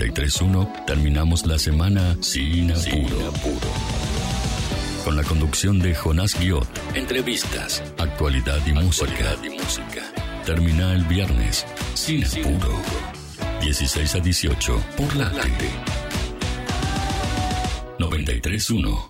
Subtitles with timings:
[0.00, 3.18] 93.1 terminamos la semana sin apuro.
[5.04, 9.36] Con la conducción de Jonás Guiot, entrevistas, actualidad y música.
[9.44, 10.02] y música.
[10.46, 12.80] Termina el viernes sin apuro.
[13.60, 15.70] 16 a 18 por la Late.
[17.98, 19.09] 93.1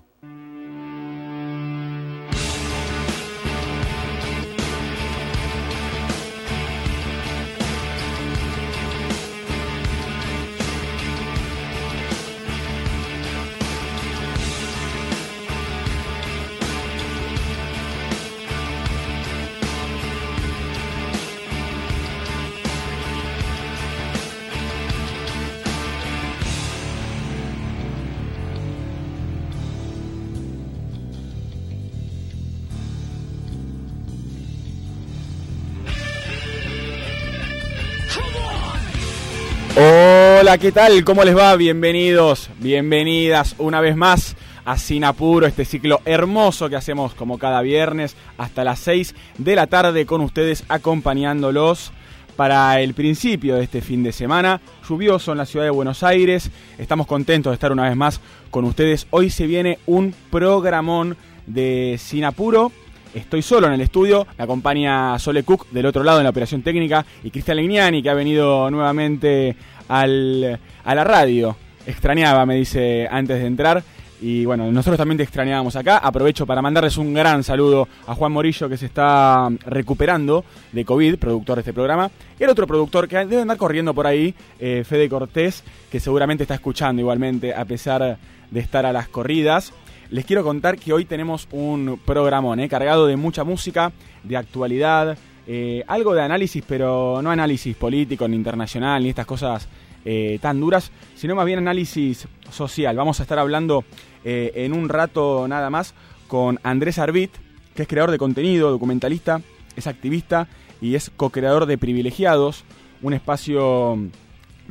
[40.61, 41.05] ¿qué tal?
[41.05, 41.57] ¿Cómo les va?
[41.57, 44.37] Bienvenidos, bienvenidas una vez más
[44.67, 49.57] a Sin Apuro, este ciclo hermoso que hacemos como cada viernes hasta las 6 de
[49.57, 51.93] la tarde con ustedes acompañándolos
[52.37, 56.51] para el principio de este fin de semana, lluvioso en la ciudad de Buenos Aires.
[56.77, 59.07] Estamos contentos de estar una vez más con ustedes.
[59.09, 62.71] Hoy se viene un programón de Sin Apuro.
[63.15, 66.63] Estoy solo en el estudio, me acompaña Sole Cook del otro lado en la operación
[66.63, 69.57] técnica y Cristian Legnani que ha venido nuevamente
[69.91, 71.57] al, a la radio.
[71.85, 73.83] Extrañaba, me dice antes de entrar.
[74.23, 75.99] Y bueno, nosotros también te extrañábamos acá.
[75.99, 81.17] Aprovecho para mandarles un gran saludo a Juan Morillo que se está recuperando de COVID,
[81.17, 82.11] productor de este programa.
[82.39, 86.45] Y el otro productor que debe andar corriendo por ahí, eh, Fede Cortés, que seguramente
[86.45, 88.19] está escuchando igualmente a pesar
[88.51, 89.73] de estar a las corridas.
[90.11, 93.91] Les quiero contar que hoy tenemos un programón eh, cargado de mucha música,
[94.23, 99.69] de actualidad, eh, algo de análisis, pero no análisis político ni internacional ni estas cosas
[100.05, 102.97] eh, tan duras, sino más bien análisis social.
[102.97, 103.85] Vamos a estar hablando
[104.25, 105.95] eh, en un rato nada más
[106.29, 107.31] con Andrés Arbit,
[107.75, 109.41] que es creador de contenido, documentalista,
[109.77, 110.49] es activista
[110.81, 112.65] y es co-creador de Privilegiados,
[113.03, 113.99] un espacio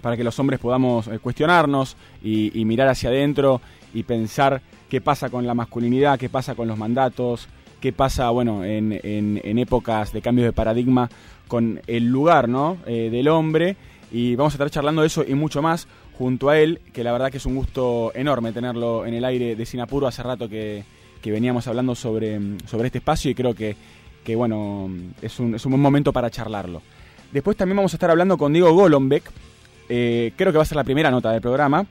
[0.01, 3.62] para que los hombres podamos cuestionarnos y, mirar hacia adentro
[3.94, 7.47] y pensar qué pasa con la masculinidad, qué pasa con los mandatos,
[7.79, 11.09] qué pasa, bueno, en, en, épocas de cambio de paradigma
[11.47, 12.78] con el lugar, ¿no?
[12.85, 13.75] Eh, del hombre.
[14.12, 15.88] Y vamos a estar charlando de eso y mucho más
[16.18, 19.56] junto a él, que la verdad que es un gusto enorme tenerlo en el aire
[19.56, 20.07] de Sinapuro.
[20.07, 20.84] Hace rato que,
[21.22, 23.75] que veníamos hablando sobre, sobre este espacio y creo que,
[24.23, 24.89] que bueno,
[25.22, 26.81] es un, es un buen momento para charlarlo.
[27.31, 29.23] Después también vamos a estar hablando con Diego Golombek,
[29.88, 31.85] eh, creo que va a ser la primera nota del programa.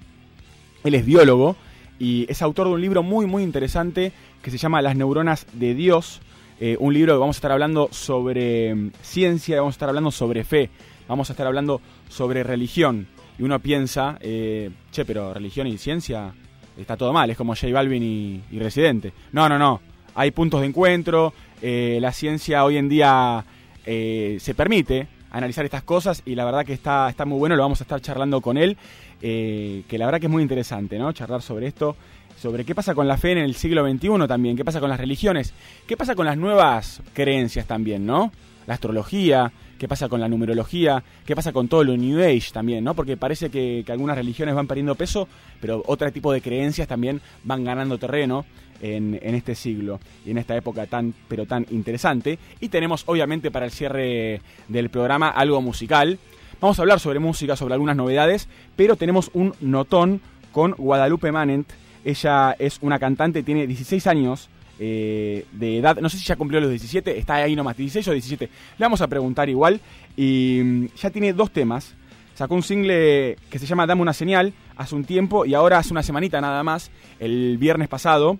[0.84, 1.56] Él es biólogo
[1.98, 5.75] y es autor de un libro muy, muy interesante que se llama Las neuronas de
[5.75, 6.20] Dios.
[6.60, 10.10] Eh, un libro que vamos a estar hablando sobre mm, ciencia, vamos a estar hablando
[10.10, 10.70] sobre fe,
[11.06, 13.06] vamos a estar hablando sobre religión.
[13.38, 16.32] Y uno piensa, eh, che, pero religión y ciencia
[16.76, 19.12] está todo mal, es como J Balvin y, Residente.
[19.32, 19.80] No, no, no.
[20.15, 21.32] Hay puntos de encuentro,
[21.62, 23.44] eh, la ciencia hoy en día
[23.84, 27.80] se permite analizar estas cosas y la verdad que está, está muy bueno, lo vamos
[27.80, 28.76] a estar charlando con él,
[29.21, 31.12] que la verdad que es muy interesante, ¿no?
[31.12, 31.97] Charlar sobre esto
[32.41, 35.01] sobre qué pasa con la fe en el siglo XXI también, qué pasa con las
[35.01, 35.53] religiones,
[35.87, 38.33] qué pasa con las nuevas creencias también, ¿no?
[38.67, 42.84] La astrología, qué pasa con la numerología, qué pasa con todo lo New Age también,
[42.84, 42.95] ¿no?
[42.95, 45.27] Porque parece que, algunas religiones van perdiendo peso,
[45.61, 48.45] pero otro tipo de creencias también van ganando terreno
[48.81, 52.39] en, en, este siglo y en esta época tan, pero tan interesante.
[52.61, 56.19] Y tenemos obviamente para el cierre del programa algo musical.
[56.61, 60.21] Vamos a hablar sobre música, sobre algunas novedades, pero tenemos un notón
[60.53, 61.71] con Guadalupe Manent
[62.05, 64.49] ella es una cantante, tiene 16 años
[64.79, 65.99] eh, de edad.
[66.01, 68.47] No sé si ya cumplió los 17, está ahí nomás, 16 o 17.
[68.47, 69.81] Le vamos a preguntar igual.
[70.17, 71.95] Y mm, ya tiene dos temas.
[72.35, 75.91] Sacó un single que se llama Dame una señal hace un tiempo y ahora hace
[75.93, 78.39] una semanita nada más, el viernes pasado,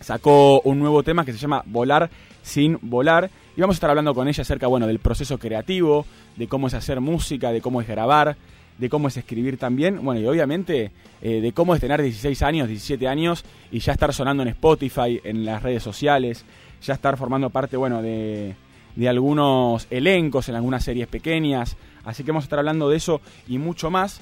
[0.00, 2.08] sacó un nuevo tema que se llama Volar
[2.42, 3.28] sin volar.
[3.56, 6.04] Y vamos a estar hablando con ella acerca bueno, del proceso creativo,
[6.36, 8.36] de cómo es hacer música, de cómo es grabar,
[8.76, 10.90] de cómo es escribir también, bueno, y obviamente
[11.22, 15.22] eh, de cómo es tener 16 años, 17 años y ya estar sonando en Spotify,
[15.24, 16.44] en las redes sociales,
[16.82, 18.54] ya estar formando parte, bueno, de,
[18.94, 23.22] de algunos elencos en algunas series pequeñas, así que vamos a estar hablando de eso
[23.48, 24.20] y mucho más.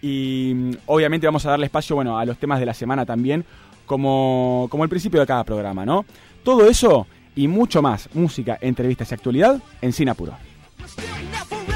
[0.00, 3.44] Y mm, obviamente vamos a darle espacio, bueno, a los temas de la semana también,
[3.84, 6.04] como, como el principio de cada programa, ¿no?
[6.44, 10.36] Todo eso y mucho más, música, entrevistas y actualidad en Sinapuro.
[11.66, 11.69] Uno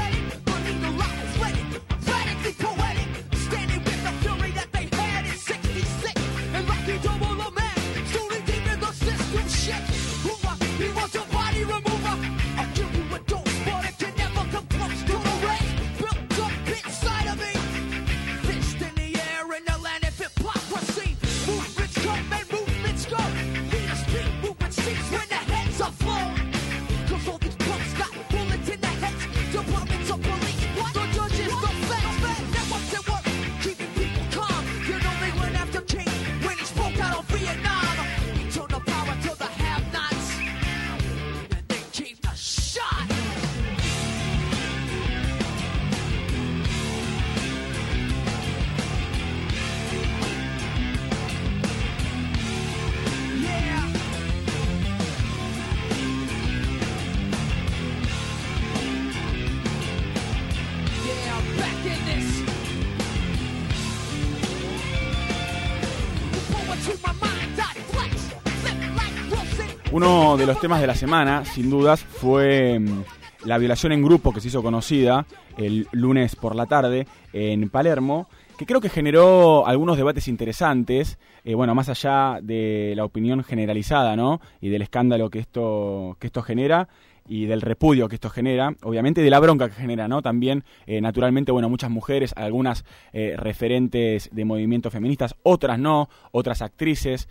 [70.45, 73.03] de los temas de la semana, sin dudas, fue mm,
[73.45, 75.25] la violación en grupo que se hizo conocida
[75.57, 81.55] el lunes por la tarde en Palermo, que creo que generó algunos debates interesantes, eh,
[81.55, 84.39] bueno, más allá de la opinión generalizada, ¿no?
[84.61, 86.89] Y del escándalo que esto, que esto genera
[87.27, 90.21] y del repudio que esto genera, obviamente de la bronca que genera, ¿no?
[90.21, 96.61] También, eh, naturalmente, bueno, muchas mujeres, algunas eh, referentes de movimientos feministas, otras no, otras
[96.61, 97.27] actrices,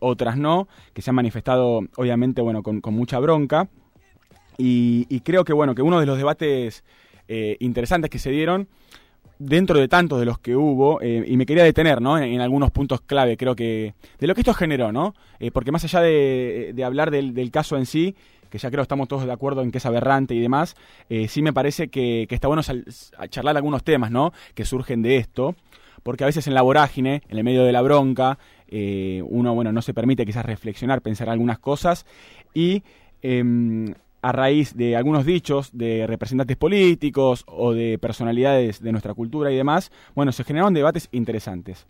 [0.00, 3.68] otras no, que se han manifestado, obviamente, bueno, con, mucha bronca.
[4.56, 6.84] Y, y, creo que, bueno, que uno de los debates
[7.60, 8.68] interesantes que se dieron
[9.38, 12.18] dentro de tantos de los que hubo, eh, y me quería detener, ¿no?
[12.18, 15.14] En, algunos puntos clave, creo que, de lo que esto generó, ¿no?
[15.38, 18.16] Eh, porque más allá de, hablar del, caso en sí,
[18.48, 20.76] que ya creo estamos todos de acuerdo en que es aberrante y demás,
[21.08, 22.62] eh, sí me parece que, está bueno
[23.30, 24.32] charlar algunos temas, ¿no?
[24.54, 25.54] Que surgen de esto,
[26.02, 28.38] porque a veces en la vorágine, en el medio de la bronca,
[28.70, 32.06] uno, bueno, no se permite quizás reflexionar, pensar algunas cosas,
[32.54, 32.82] y
[33.22, 39.52] em, a raíz de algunos dichos de representantes políticos o de personalidades de nuestra cultura
[39.52, 41.86] y demás, bueno, se generaron debates interesantes.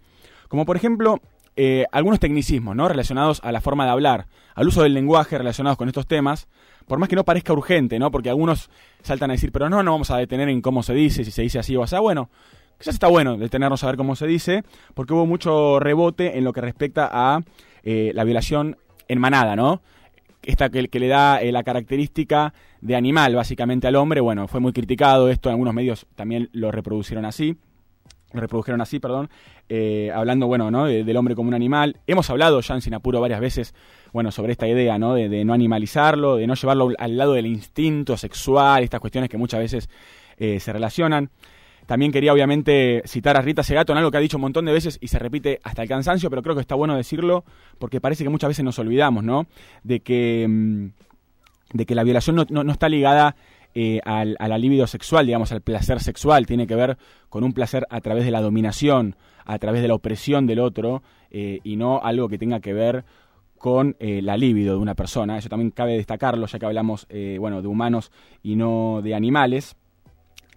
[0.48, 1.20] Como por ejemplo,
[1.60, 2.86] eh, algunos tecnicismos, ¿no?
[2.86, 6.46] Relacionados a la forma de hablar, al uso del lenguaje relacionados con estos temas,
[6.86, 8.12] por más que no parezca urgente, ¿no?
[8.12, 8.70] Porque algunos
[9.02, 11.42] saltan a decir, pero no, no vamos a detener en cómo se dice, si se
[11.42, 11.96] dice así o así.
[11.96, 12.30] Bueno,
[12.78, 14.62] quizás está bueno detenernos a ver cómo se dice,
[14.94, 17.40] porque hubo mucho rebote en lo que respecta a
[17.82, 18.76] eh, la violación
[19.08, 19.82] en manada, ¿no?
[20.44, 24.72] esta que, le da eh, la característica de animal básicamente al hombre, bueno, fue muy
[24.72, 27.56] criticado esto, algunos medios también lo reproducieron así,
[28.32, 29.30] reprodujeron así, perdón,
[29.68, 30.86] eh, hablando, bueno, ¿no?
[30.86, 31.96] del hombre como un animal.
[32.06, 33.74] Hemos hablado ya en Sinapuro varias veces,
[34.12, 35.14] bueno, sobre esta idea, ¿no?
[35.14, 39.60] De, no animalizarlo, de no llevarlo al lado del instinto sexual, estas cuestiones que muchas
[39.60, 39.88] veces
[40.36, 41.30] eh, se relacionan.
[41.88, 44.72] También quería obviamente citar a Rita Segato en algo que ha dicho un montón de
[44.72, 47.46] veces y se repite hasta el cansancio, pero creo que está bueno decirlo
[47.78, 49.46] porque parece que muchas veces nos olvidamos, ¿no?
[49.84, 50.88] De que, mm,
[51.72, 53.36] de que la violación no, está ligada
[53.80, 56.98] eh, al, a la libido sexual, digamos, al placer sexual, tiene que ver
[57.28, 59.14] con un placer a través de la dominación,
[59.44, 63.04] a través de la opresión del otro eh, y no algo que tenga que ver
[63.56, 65.38] con eh, la libido de una persona.
[65.38, 67.06] Eso también cabe destacarlo, ya que hablamos,
[67.38, 68.10] bueno, de humanos
[68.42, 69.76] y no de animales.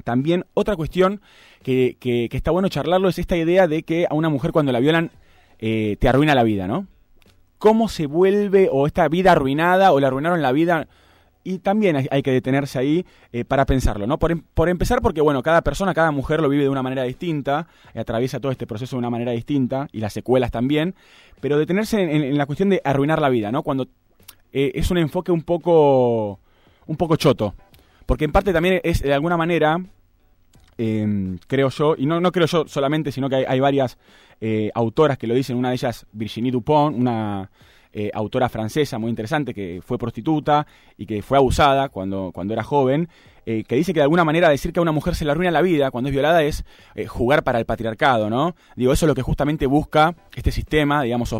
[0.03, 1.21] También otra cuestión
[1.61, 4.79] que, que, está bueno charlarlo es esta idea de que a una mujer cuando la
[4.79, 5.11] violan
[5.59, 6.87] eh, te arruina la vida, ¿no?
[7.59, 10.87] ¿Cómo se vuelve o esta vida arruinada o le arruinaron la vida?
[11.43, 14.19] Y también hay, que detenerse ahí eh, para pensarlo, ¿no?
[14.19, 17.03] Por, em, por, empezar porque, bueno, cada persona, cada mujer lo vive de una manera
[17.03, 20.93] distinta, y atraviesa todo este proceso de una manera distinta, y las secuelas también,
[21.39, 23.63] pero detenerse en, la cuestión de arruinar la vida, ¿no?
[23.63, 23.87] Cuando
[24.53, 26.39] eh, es un enfoque un poco,
[26.85, 27.55] un poco choto,
[28.05, 29.83] porque en parte también es de alguna manera,
[30.77, 33.97] em, creo yo, y no, no creo yo solamente, sino que hay, varias
[34.39, 37.49] eh, autoras que lo dicen, una de ellas Virginie Dupont, una
[37.93, 40.65] eh, autora francesa muy interesante que fue prostituta
[40.97, 43.09] y que fue abusada cuando, cuando era joven,
[43.45, 45.51] eh, que dice que de alguna manera decir que a una mujer se le arruina
[45.51, 46.63] la vida cuando es violada es
[47.07, 48.55] jugar para el patriarcado, ¿no?
[48.75, 51.33] Digo, eso es lo que justamente busca este sistema, digamos,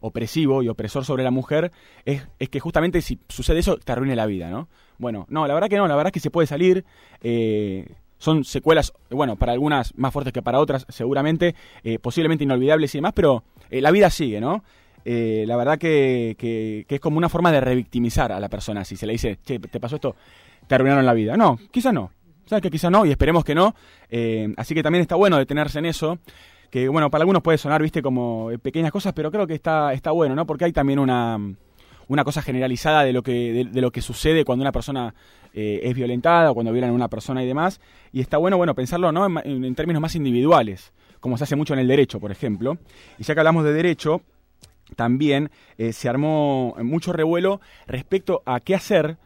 [0.00, 1.72] opresivo y opresor sobre la mujer,
[2.04, 4.68] es, es que justamente si sucede eso, te arruine la vida, ¿no?
[4.98, 6.84] Bueno, no, la verdad que no, la verdad que se puede salir.
[7.22, 7.86] Eh,
[8.18, 12.98] son secuelas, bueno, para algunas más fuertes que para otras, seguramente, eh, posiblemente inolvidables y
[12.98, 14.64] demás, pero eh, la vida sigue, ¿no?
[15.04, 18.84] La verdad que, que, es como una forma de revictimizar a la persona.
[18.84, 20.16] Si se le dice, che, te pasó esto,
[20.66, 21.36] te arruinaron la vida.
[21.36, 22.10] No, quizá no.
[22.46, 23.04] ¿Sabes que quizá no?
[23.04, 23.74] Y esperemos que no.
[24.56, 26.18] así que también está bueno detenerse en eso.
[26.70, 30.10] Que, bueno, para algunos puede sonar, viste, como pequeñas cosas, pero creo que está, está
[30.10, 30.46] bueno, ¿no?
[30.46, 31.38] Porque hay también una
[32.08, 35.14] una cosa generalizada de lo que, de, lo que sucede cuando una persona
[35.54, 37.80] eh, es violentada o cuando violan a una persona y demás.
[38.12, 39.26] Y está bueno, bueno, pensarlo ¿no?
[39.44, 42.78] en, términos más individuales, como se hace mucho en el derecho, por ejemplo.
[43.18, 44.22] Y ya que hablamos de derecho,
[44.96, 49.18] también eh, se armó mucho revuelo respecto a qué hacer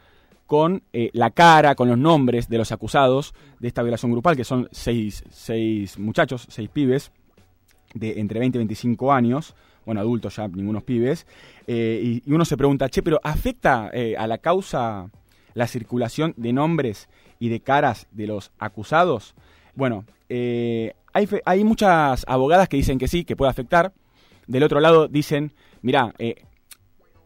[0.45, 4.43] con eh, la cara, con los nombres de los acusados de esta violación grupal, que
[4.43, 7.11] son seis, seis muchachos, seis pibes
[7.93, 9.55] de entre 20 y 25 años,
[9.85, 11.25] bueno, adultos ya, ningunos pibes,
[11.67, 15.09] eh, y, uno se pregunta, che, pero ¿afecta eh, a la causa
[15.53, 19.35] la circulación de nombres y de caras de los acusados?
[19.75, 23.93] Bueno, eh, hay, hay muchas abogadas que dicen que sí, que puede afectar.
[24.47, 26.13] Del otro lado dicen, mira,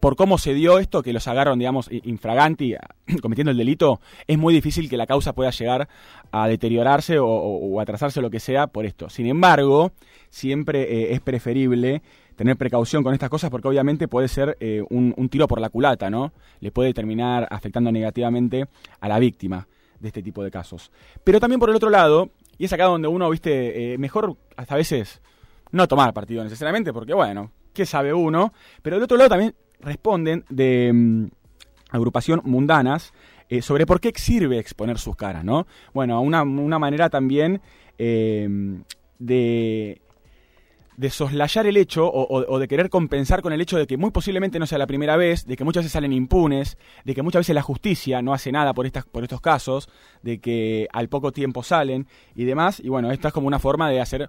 [0.00, 2.74] por cómo se dio esto, que los agarran, digamos, infraganti,
[3.22, 5.88] cometiendo el delito, es muy difícil que la causa pueda llegar
[6.30, 9.08] a deteriorarse o, atrasarse o lo que sea por esto.
[9.08, 9.92] Sin embargo,
[10.30, 12.02] siempre es preferible
[12.36, 16.08] tener precaución con estas cosas porque obviamente puede ser eh, un, tiro por la culata,
[16.08, 16.32] ¿no?
[16.60, 18.66] Le puede terminar afectando negativamente
[19.00, 19.66] a la víctima
[19.98, 20.92] de este tipo de casos.
[21.24, 24.74] Pero también por el otro lado, y es acá donde uno, viste, eh, mejor hasta
[24.74, 25.20] a veces
[25.70, 28.52] no tomar partido necesariamente, porque bueno, ¿qué sabe uno?
[28.82, 31.26] Pero del otro lado también responden de mm,
[31.90, 33.12] agrupación Mundanas
[33.48, 35.66] eh, sobre por qué sirve exponer sus caras, ¿no?
[35.94, 37.60] Bueno, una, una manera también
[37.98, 38.48] eh,
[39.18, 40.00] de
[40.98, 44.58] de soslayar el hecho o, de querer compensar con el hecho de que muy posiblemente
[44.58, 47.54] no sea la primera vez, de que muchas veces salen impunes, de que muchas veces
[47.54, 49.88] la justicia no hace nada por, estas, por estos casos,
[50.22, 52.80] de que al poco tiempo salen y demás.
[52.80, 54.28] Y bueno, esta es como una forma de hacer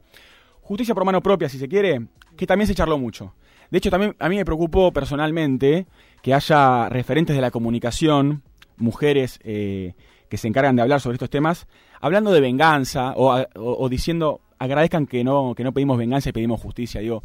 [0.69, 1.99] justicia por mano propia, si se quiere,
[2.37, 3.33] que también se charló mucho.
[3.71, 5.87] De hecho, también a mí me preocupó personalmente
[6.21, 8.43] que haya referentes de la comunicación,
[8.77, 9.95] mujeres eh,
[10.29, 11.65] que se encargan de hablar sobre estos temas,
[11.99, 17.01] hablando de venganza o diciendo agradezcan que no, que no pedimos venganza y pedimos justicia.
[17.01, 17.23] Digo,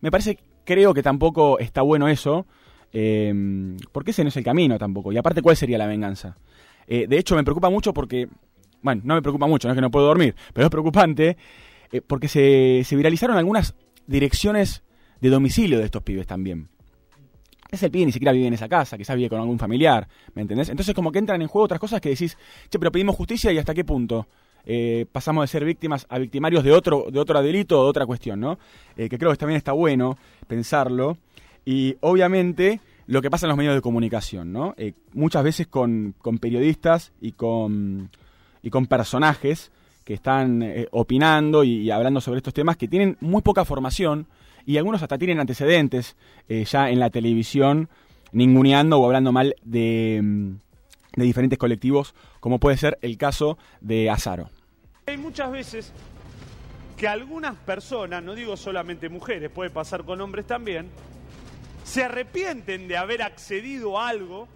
[0.00, 2.46] me parece, creo que tampoco está bueno eso,
[2.92, 5.10] eh, porque ese no es el camino tampoco.
[5.10, 6.36] Y aparte, ¿cuál sería la venganza?
[6.86, 8.28] Eh, de hecho, me preocupa mucho porque,
[8.82, 11.36] bueno, no me preocupa mucho, no es que no puedo dormir, pero es preocupante
[11.92, 13.74] eh, porque se, se viralizaron algunas
[14.06, 14.82] direcciones
[15.20, 16.68] de domicilio de estos pibes también.
[17.70, 20.68] Ese pibe ni siquiera vive en esa casa, quizás vive con algún familiar, ¿me entendés?
[20.68, 22.36] Entonces como que entran en juego otras cosas que decís,
[22.68, 24.28] che, pero pedimos justicia y hasta qué punto.
[24.66, 28.06] Eh, pasamos de ser víctimas a victimarios de otro, de otro delito o de otra
[28.06, 28.58] cuestión, ¿no?
[28.96, 31.18] Eh, que creo que también está bueno pensarlo.
[31.64, 34.74] Y obviamente lo que pasa en los medios de comunicación, ¿no?
[35.12, 38.10] Muchas veces con, periodistas y con,
[38.62, 39.72] y con personajes
[40.04, 44.26] que están opinando y, hablando sobre estos temas que tienen muy poca formación
[44.66, 46.16] y algunos hasta tienen antecedentes
[46.48, 47.88] ya en la televisión
[48.32, 50.56] ninguneando o hablando mal de,
[51.16, 54.50] de diferentes colectivos, como puede ser el caso de Azaro.
[55.06, 55.92] Hay muchas veces
[56.96, 60.90] que algunas personas, no digo solamente mujeres, puede pasar con hombres también,
[61.84, 64.48] se arrepienten de haber accedido a algo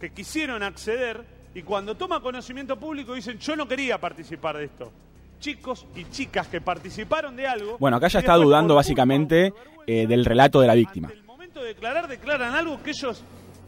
[0.00, 4.92] que quisieron acceder y cuando toma conocimiento público dicen yo no quería participar de esto.
[5.40, 7.78] Chicos y chicas que participaron de algo.
[7.78, 9.54] Bueno, acá ya está dudando básicamente
[9.86, 11.08] eh, del relato de la víctima.
[11.10, 13.24] En el momento de declarar, declaran algo que ellos.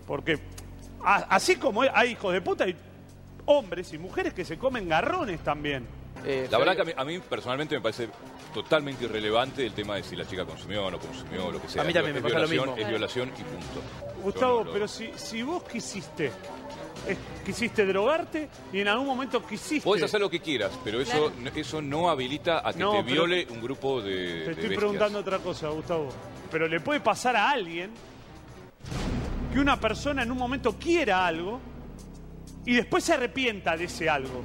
[0.06, 0.38] Porque
[1.02, 2.76] así como hay hijos de puta, hay
[3.46, 5.86] hombres y mujeres que se comen garrones también.
[6.24, 8.08] Eh, la verdad que a mí, personalmente me parece
[8.54, 11.68] totalmente irrelevante el tema de si la chica consumió o no consumió, o lo que
[11.68, 11.82] sea.
[11.82, 12.76] A mí también me pasa lo mismo.
[12.76, 14.22] Es violación y punto.
[14.22, 16.30] Gustavo, pero si, si vos quisiste,
[17.44, 19.84] quisiste drogarte y en algún momento quisiste...
[19.84, 23.60] Podés hacer lo que quieras, pero eso, eso no habilita a que te viole un
[23.60, 26.08] grupo de Te estoy preguntando otra cosa, Gustavo.
[26.50, 27.90] Pero le puede pasar a alguien
[29.52, 31.60] que una persona en un momento quiera algo
[32.64, 34.42] y después se arrepienta de ese algo.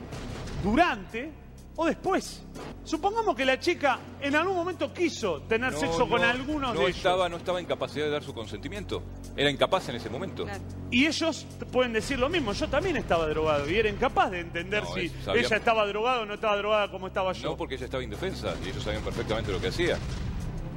[0.63, 1.31] Durante
[1.77, 2.43] o después.
[2.83, 7.37] Supongamos que la chica en algún momento quiso tener sexo con alguno de estaba, No
[7.37, 9.03] estaba en capacidad de dar su consentimiento.
[9.35, 10.45] Era incapaz en ese momento.
[10.89, 12.53] Y ellos pueden decir lo mismo.
[12.53, 16.33] Yo también estaba drogado y era incapaz de entender si ella estaba drogada o no
[16.33, 17.51] estaba drogada como estaba yo.
[17.51, 19.97] No, porque ella estaba indefensa y ellos sabían perfectamente lo que hacía.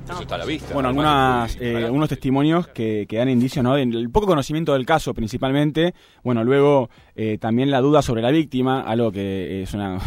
[0.08, 0.74] Eso está a la vista.
[0.74, 3.76] Bueno, algunas, eh, algunos testimonios que, dan indicios, ¿no?
[3.76, 5.94] El poco conocimiento del caso, principalmente.
[6.24, 9.98] Bueno, luego eh, también la duda sobre la víctima, algo que es una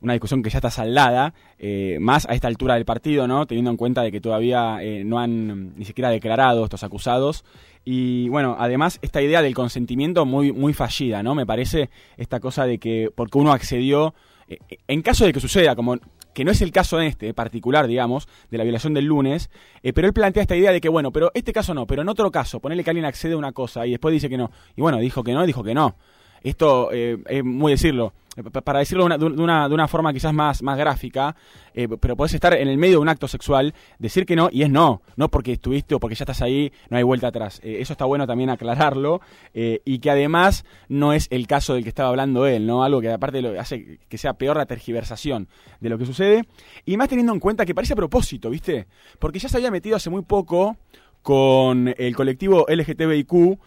[0.00, 3.46] una discusión que ya está saldada, eh, más a esta altura del partido, ¿no?
[3.46, 7.44] Teniendo en cuenta de que todavía eh, no han ni siquiera declarado estos acusados.
[7.84, 11.34] Y bueno, además esta idea del consentimiento muy, muy fallida, ¿no?
[11.34, 14.14] Me parece esta cosa de que porque uno accedió,
[14.48, 15.96] eh, en caso de que suceda, como
[16.32, 19.50] que no es el caso en este particular, digamos, de la violación del lunes,
[19.82, 22.30] pero él plantea esta idea de que, bueno, pero este caso no, pero en otro
[22.30, 24.52] caso, ponerle que alguien accede a una cosa y después dice que no.
[24.76, 25.96] Y bueno, dijo que no, dijo que no.
[26.42, 31.34] Esto es muy decirlo para decirlo de una, de una, forma quizás más, más gráfica,
[31.74, 34.62] eh, pero podés estar en el medio de un acto sexual, decir que no, y
[34.62, 37.60] es no, no porque estuviste o porque ya estás ahí, no hay vuelta atrás.
[37.62, 39.20] Eh, eso está bueno también aclararlo,
[39.54, 42.84] eh, y que además no es el caso del que estaba hablando él, ¿no?
[42.84, 45.48] Algo que aparte lo hace que sea peor la tergiversación
[45.80, 46.44] de lo que sucede,
[46.84, 48.86] y más teniendo en cuenta que parece a propósito, ¿viste?
[49.18, 50.76] Porque ya se había metido hace muy poco
[51.22, 53.58] con el colectivo LGTBIQ,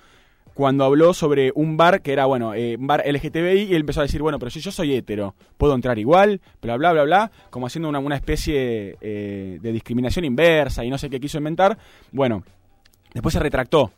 [0.62, 4.02] cuando habló sobre un bar que era, bueno, eh, un bar LGTBI y él empezó
[4.02, 7.32] a decir, bueno, pero si yo soy hetero, puedo entrar igual, bla, bla, bla, bla,
[7.50, 11.80] como haciendo una, una especie eh, de discriminación inversa y no sé qué quiso inventar.
[12.12, 12.44] Bueno,
[13.12, 13.92] después se retractó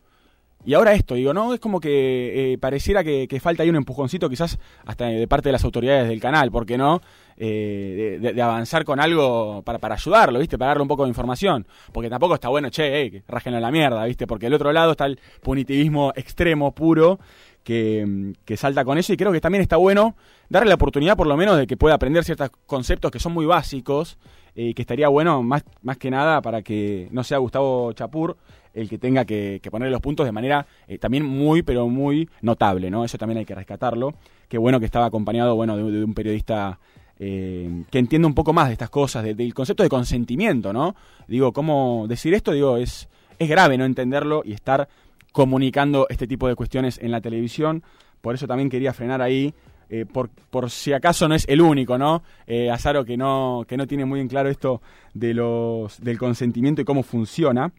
[0.65, 1.53] y ahora esto, digo, ¿no?
[1.53, 5.53] Es como que eh, pareciera que, falta ahí un empujoncito quizás hasta de parte de
[5.53, 7.01] las autoridades del canal, ¿por qué no?
[7.45, 10.57] Eh, de, avanzar con algo para, para ayudarlo, ¿viste?
[10.57, 11.67] Para darle un poco de información.
[11.91, 14.25] Porque tampoco está bueno, che, eh, que rajen la mierda, ¿viste?
[14.25, 17.19] Porque el otro lado está el punitivismo extremo, puro,
[17.61, 20.15] que, que, salta con eso y creo que también está bueno
[20.47, 23.45] darle la oportunidad por lo menos de que pueda aprender ciertos conceptos que son muy
[23.45, 24.17] básicos
[24.55, 28.37] y que estaría bueno más, más que nada para que no sea Gustavo Chapur
[28.73, 32.89] el que tenga que, poner los puntos de manera eh, también muy, pero muy notable,
[32.89, 33.05] ¿no?
[33.05, 34.15] Eso también hay que rescatarlo.
[34.47, 36.79] Qué bueno que estaba acompañado, bueno, de, un periodista
[37.19, 40.95] eh, que entiende un poco más de estas cosas, del concepto de consentimiento, ¿no?
[41.27, 42.51] Digo, ¿cómo decir esto?
[42.51, 43.07] Digo, es,
[43.39, 44.87] es grave no entenderlo y estar
[45.31, 47.83] comunicando este tipo de cuestiones en la televisión.
[48.21, 49.53] Por eso también quería frenar ahí,
[49.89, 52.23] eh, por, por, si acaso no es el único, ¿no?
[52.47, 54.81] Eh, Azaro que no, que no tiene muy en claro esto
[55.13, 57.71] de los, del consentimiento y cómo funciona.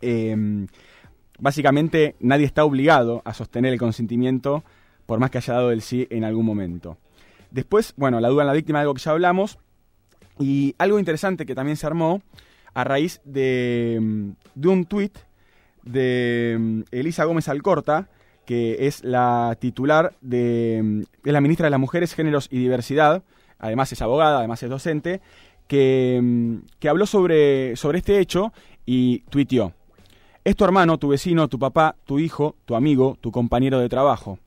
[0.00, 0.66] Em,
[1.38, 4.62] básicamente nadie está obligado a sostener el consentimiento
[5.06, 6.98] por más que haya dado el sí en algún momento.
[7.52, 9.58] Después, bueno, la duda en la víctima, algo que ya hablamos,
[10.38, 12.22] y algo interesante que también se armó
[12.74, 13.98] a raíz de,
[14.64, 15.18] un tuit
[15.82, 18.08] de Elisa Gómez Alcorta,
[18.46, 23.22] que es la titular de es la ministra de las Mujeres, Géneros y Diversidad,
[23.58, 25.20] además es abogada, además es docente,
[25.68, 28.52] que, que habló sobre, sobre este hecho
[28.86, 29.74] y tuiteó.
[30.44, 34.38] Es tu hermano, tu vecino, tu papá, tu hijo, tu amigo, tu compañero de trabajo.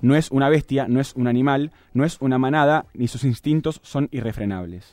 [0.00, 3.80] No es una bestia, no es un animal, no es una manada, ni sus instintos
[3.82, 4.92] son irrefrenables.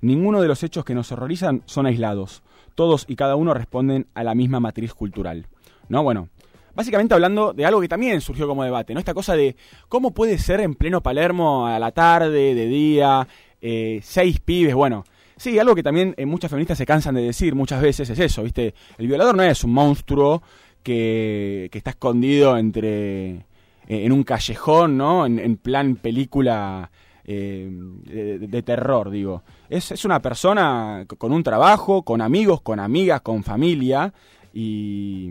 [0.00, 2.42] Ninguno de los hechos que nos horrorizan son aislados.
[2.74, 5.46] Todos y cada uno responden a la misma matriz cultural.
[5.88, 6.02] ¿No?
[6.02, 6.28] Bueno,
[6.74, 9.00] básicamente hablando de algo que también surgió como debate, ¿no?
[9.00, 9.56] Esta cosa de
[9.88, 13.26] cómo puede ser en pleno Palermo a la tarde, de día,
[13.60, 15.04] eh, seis pibes, bueno.
[15.36, 18.42] Sí, algo que también eh, muchas feministas se cansan de decir muchas veces es eso,
[18.44, 18.74] ¿viste?
[18.98, 20.42] El violador no es un monstruo
[20.82, 23.44] que, que está escondido entre
[23.86, 25.26] en un callejón, ¿no?
[25.26, 26.90] en plan película
[27.26, 29.44] eh, de, terror, digo.
[29.70, 34.12] Es, es, una persona con un trabajo, con amigos, con amigas, con familia
[34.52, 35.30] y,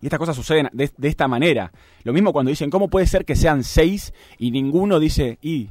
[0.00, 1.72] y estas cosas suceden de, esta manera.
[2.04, 5.70] Lo mismo cuando dicen, ¿cómo puede ser que sean seis y ninguno dice, y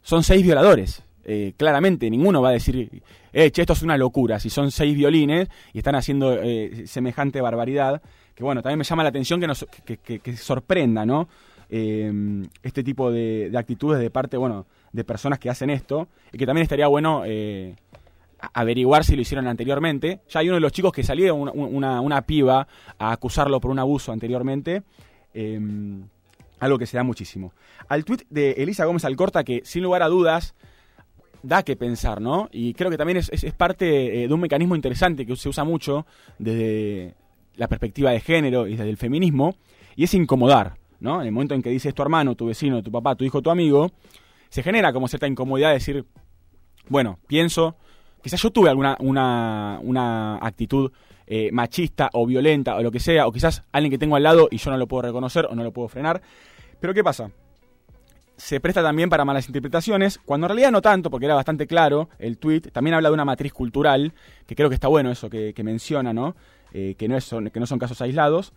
[0.00, 1.02] son seis violadores?
[1.24, 4.94] Eh, claramente ninguno va a decir, eh, che, esto es una locura, si son seis
[4.94, 8.00] violines y están haciendo eh, semejante barbaridad,
[8.34, 11.28] que bueno, también me llama la atención que, nos, que, que sorprenda, ¿no?
[11.74, 16.44] Em, este tipo de, actitudes de parte, bueno, de personas que hacen esto, y que
[16.44, 17.76] también estaría bueno eh,
[18.52, 20.20] averiguar si lo hicieron anteriormente.
[20.28, 22.68] Ya hay uno de los chicos que salió, una, una, piba,
[22.98, 24.82] a acusarlo por un abuso anteriormente.
[25.32, 26.04] Em,
[26.60, 27.54] algo que se da muchísimo.
[27.88, 30.54] Al tuit de Elisa Gómez Alcorta, que sin lugar a dudas
[31.42, 32.50] da que pensar, ¿no?
[32.52, 35.64] Y creo que también es, es, parte eh, de un mecanismo interesante que se usa
[35.64, 36.04] mucho
[36.38, 37.14] desde
[37.56, 39.54] la perspectiva de género y desde el feminismo,
[39.96, 40.74] y es incomodar.
[41.00, 41.20] ¿no?
[41.20, 43.50] En el momento en que dices tu hermano, tu vecino, tu papá, tu hijo, tu
[43.50, 43.90] amigo,
[44.48, 46.04] se genera como cierta incomodidad de decir,
[46.88, 47.76] bueno, pienso,
[48.22, 50.92] quizás yo tuve alguna una, una actitud
[51.26, 54.48] eh, machista o violenta o lo que sea, o quizás alguien que tengo al lado
[54.50, 56.22] y yo no lo puedo reconocer o no lo puedo frenar.
[56.80, 57.30] Pero ¿qué pasa?
[58.42, 62.08] Se presta también para malas interpretaciones, cuando en realidad no tanto, porque era bastante claro
[62.18, 62.62] el tweet.
[62.72, 64.12] También habla de una matriz cultural,
[64.48, 66.34] que creo que está bueno eso que, menciona, ¿no?
[66.72, 68.52] Eh, que, no es, que no son casos aislados.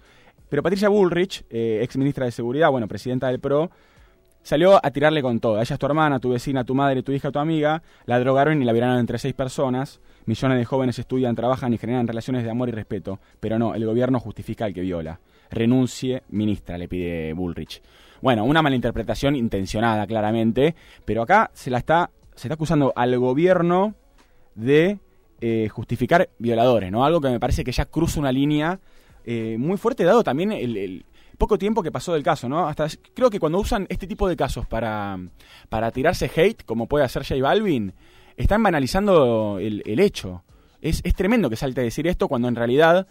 [0.49, 3.69] Pero Patricia Bullrich, eh, ex ministra de Seguridad, bueno, presidenta del PRO,
[4.41, 5.61] salió a tirarle con todo.
[5.61, 7.83] Ella es tu hermana, tu vecina, tu madre, tu hija, tu amiga.
[8.07, 10.01] La drogaron y la viraron entre seis personas.
[10.25, 13.19] Millones de jóvenes estudian, trabajan y generan relaciones de amor y respeto.
[13.39, 15.19] Pero no, el gobierno justifica al que viola.
[15.51, 17.83] Renuncie, ministra, le pide Bullrich.
[18.21, 20.75] Bueno, una malinterpretación intencionada, claramente.
[21.05, 23.95] Pero acá se la está, se está acusando al gobierno
[24.55, 24.99] de
[25.41, 27.05] eh, justificar violadores, ¿no?
[27.05, 28.79] Algo que me parece que ya cruza una línea
[29.25, 31.05] eh, muy fuerte, dado también el,
[31.37, 32.67] poco tiempo que pasó del caso, ¿no?
[32.67, 35.19] Hasta creo que cuando usan este tipo de casos para,
[35.67, 37.93] para tirarse hate, como puede hacer J Balvin,
[38.37, 40.43] están banalizando el, hecho.
[40.81, 43.07] Es, es, tremendo que salte a decir esto cuando en realidad,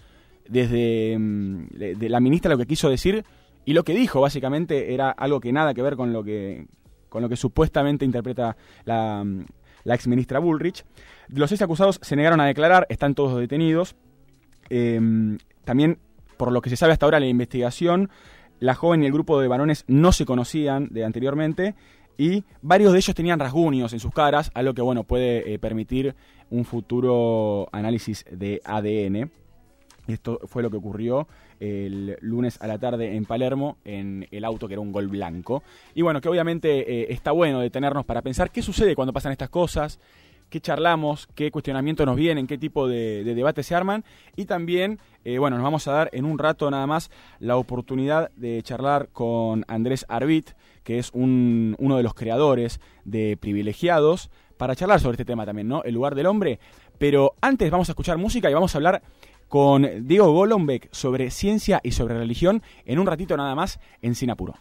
[0.49, 1.67] desde mm,
[2.01, 3.25] la ministra lo que quiso decir
[3.65, 6.67] y lo que dijo básicamente era algo que nada que ver con lo que,
[7.09, 9.45] con lo que supuestamente interpreta la, mm,
[9.85, 10.85] la ex ministra Bullrich.
[11.29, 13.97] Los seis acusados se negaron a declarar, están todos detenidos.
[14.71, 15.01] Eh,
[15.65, 15.99] también,
[16.37, 18.11] por lo que se sabe hasta ahora en la investigación,
[18.61, 21.75] la joven y el grupo de varones no se conocían de anteriormente
[22.17, 26.15] y varios de ellos tenían rasguños en sus caras, algo que bueno puede eh, permitir
[26.51, 29.31] un futuro análisis de ADN.
[30.07, 31.27] Esto fue lo que ocurrió
[31.61, 35.63] el lunes a la tarde en Palermo en el auto que era un gol blanco.
[35.95, 39.49] Y bueno, que obviamente eh, está bueno detenernos para pensar qué sucede cuando pasan estas
[39.49, 39.99] cosas,
[40.51, 44.05] qué charlamos, qué cuestionamientos nos vienen, qué tipo de, debates se arman
[44.37, 48.31] y también, eh, bueno, nos vamos a dar en un rato nada más la oportunidad
[48.37, 50.51] de charlar con Andrés Arbit,
[50.83, 55.67] que es un, uno de los creadores de Privilegiados, para charlar sobre este tema también,
[55.67, 55.83] ¿no?
[55.83, 56.61] El lugar del hombre.
[56.99, 59.03] Pero antes vamos a escuchar música y vamos a hablar
[59.55, 64.55] con Diego Golombek sobre ciencia y sobre religión en un ratito nada más en Sinapuro.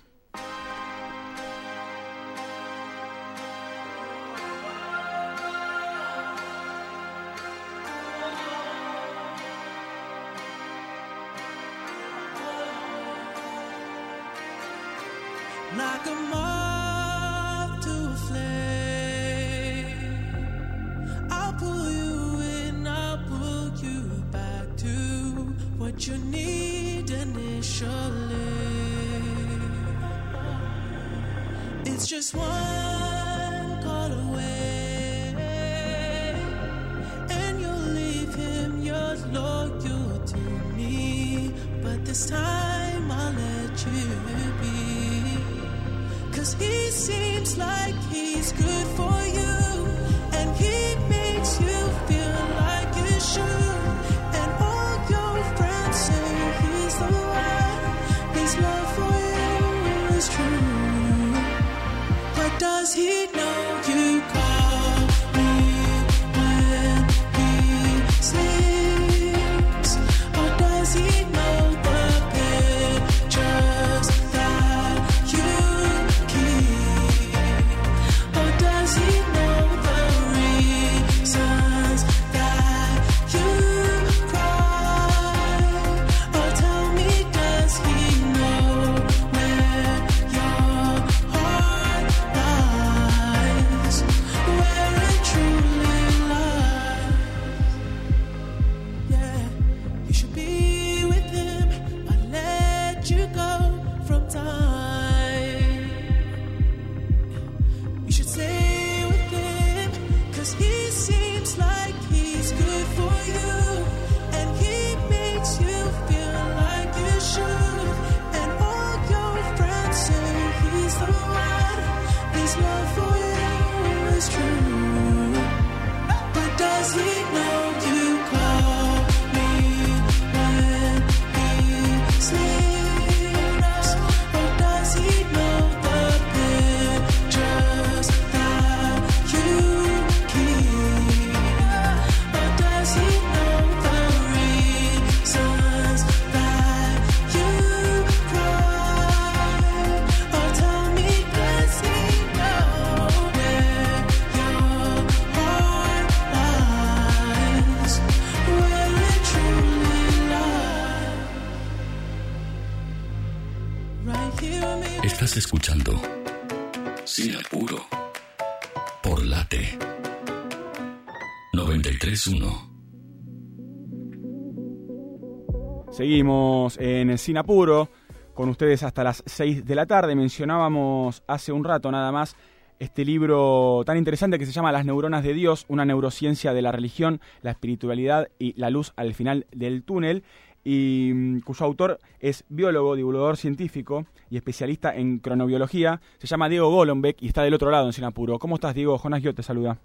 [176.03, 177.87] Seguimos en Sin Apuro
[178.33, 180.15] con ustedes hasta las 6 de la tarde.
[180.15, 182.35] Mencionábamos hace un rato nada más
[182.77, 186.73] este libro tan interesante que se llama Las neuronas de Dios, una neurociencia de la
[186.73, 190.25] religión, la espiritualidad y la luz al final del túnel,
[190.65, 196.01] y mm, cuyo autor es biólogo, divulgador científico y especialista en cronobiología.
[196.17, 198.39] Se llama Diego Golombek y está del otro lado en Sin Apuro.
[198.39, 198.97] ¿Cómo estás, Diego?
[198.97, 199.77] Jonás Guiot te saluda.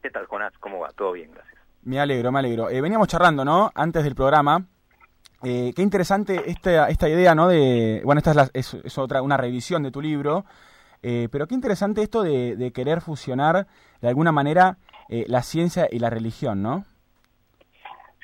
[0.00, 0.52] ¿Qué tal, Jonás?
[0.60, 0.90] ¿Cómo va?
[0.90, 1.60] Todo bien, gracias.
[1.82, 2.70] Me alegro, me alegro.
[2.70, 3.72] Eh, veníamos charlando, ¿no?
[3.74, 4.64] Antes del programa.
[5.42, 7.48] Eh, qué interesante esta, esta idea, ¿no?
[7.48, 10.44] De, bueno, esta es, la- es- es otra, una revisión de tu libro,
[11.02, 13.66] eh, pero qué interesante esto de, de querer fusionar
[14.00, 14.76] de alguna manera
[15.08, 16.84] eh, la ciencia y la religión, ¿no?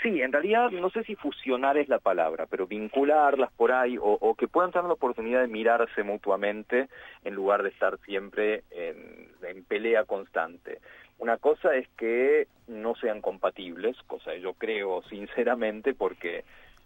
[0.02, 4.18] Sí, en realidad no sé si fusionar es la palabra, pero vincularlas por ahí o,
[4.20, 6.88] o que puedan tener la oportunidad de mirarse mutuamente
[7.24, 10.80] en lugar de estar siempre en, en pelea constante.
[11.20, 16.44] Una cosa es que no sean compatibles, cosa que yo creo sinceramente porque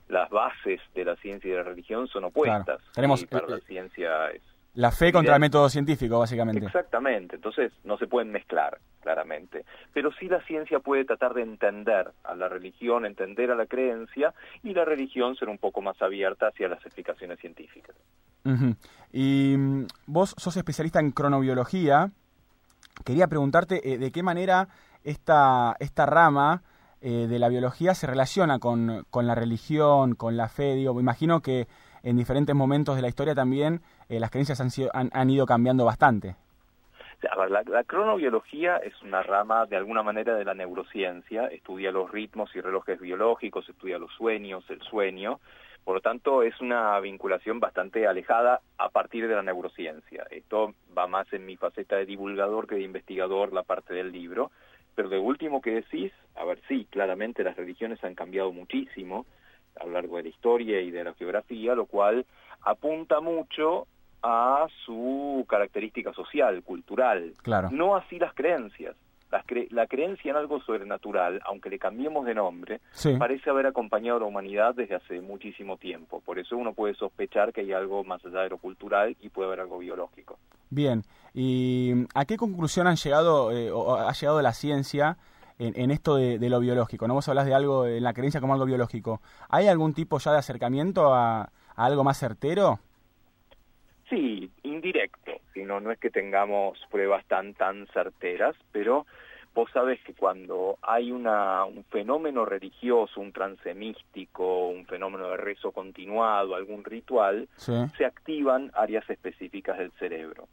[0.08, 2.64] las bases de la ciencia y de la religión son opuestas.
[2.64, 2.92] Claro.
[2.94, 4.42] Tenemos, y para eh, la ciencia es
[4.74, 6.64] La fe contra el método científico, básicamente.
[6.64, 9.64] Exactamente, entonces no se pueden mezclar, claramente.
[9.92, 14.34] Pero sí la ciencia puede tratar de entender a la religión, entender a la creencia,
[14.62, 17.96] y la religión ser un poco más abierta hacia las explicaciones científicas.
[19.12, 22.10] Y mm, vos sos especialista en cronobiología.
[23.04, 24.68] Quería preguntarte eh, de qué manera
[25.02, 26.62] esta, esta rama
[27.00, 30.74] eh, de la biología se relaciona con, con la religión, con la fe.
[30.74, 31.66] Digo, imagino que
[32.02, 35.46] en diferentes momentos de la historia también eh, las creencias han, sido, han, han ido
[35.46, 36.36] cambiando bastante.
[37.22, 42.54] La, la cronobiología es una rama de alguna manera de la neurociencia, estudia los ritmos
[42.54, 45.40] y relojes biológicos, estudia los sueños, el sueño,
[45.82, 50.26] por lo tanto es una vinculación bastante alejada a partir de la neurociencia.
[50.30, 54.50] Esto va más en mi faceta de divulgador que de investigador, la parte del libro,
[54.96, 59.26] pero de último que decís, a ver, sí, claramente las religiones han cambiado muchísimo
[59.78, 62.24] a lo largo de la historia y de la geografía, lo cual
[62.62, 63.86] apunta mucho
[64.22, 67.34] a su característica social, cultural.
[67.42, 67.68] Claro.
[67.70, 68.96] No así las creencias.
[69.44, 73.14] Cre- la creencia en algo sobrenatural, aunque le cambiemos de nombre, Sí.
[73.18, 76.20] parece haber acompañado a la humanidad desde hace muchísimo tiempo.
[76.20, 79.48] Por eso uno puede sospechar que hay algo más allá de lo cultural y puede
[79.48, 80.38] haber algo biológico.
[80.70, 81.02] Bien.
[81.34, 85.16] ¿Y a qué conclusión han llegado, eh, o ha llegado la ciencia
[85.58, 87.14] en, en esto de, de lo biológico, ¿no?
[87.14, 89.20] Vos hablas de algo, en la creencia como algo biológico.
[89.48, 91.50] ¿Hay algún tipo ya de acercamiento a, a
[91.84, 92.78] algo más certero?
[94.08, 99.04] Sí, indirecto, sino no es que tengamos pruebas tan tan certeras, pero
[99.56, 105.38] vos sabés que cuando hay una, un fenómeno religioso, un trance místico, un fenómeno de
[105.38, 107.72] rezo continuado, algún ritual, Sí.
[107.96, 110.46] se activan áreas específicas del cerebro.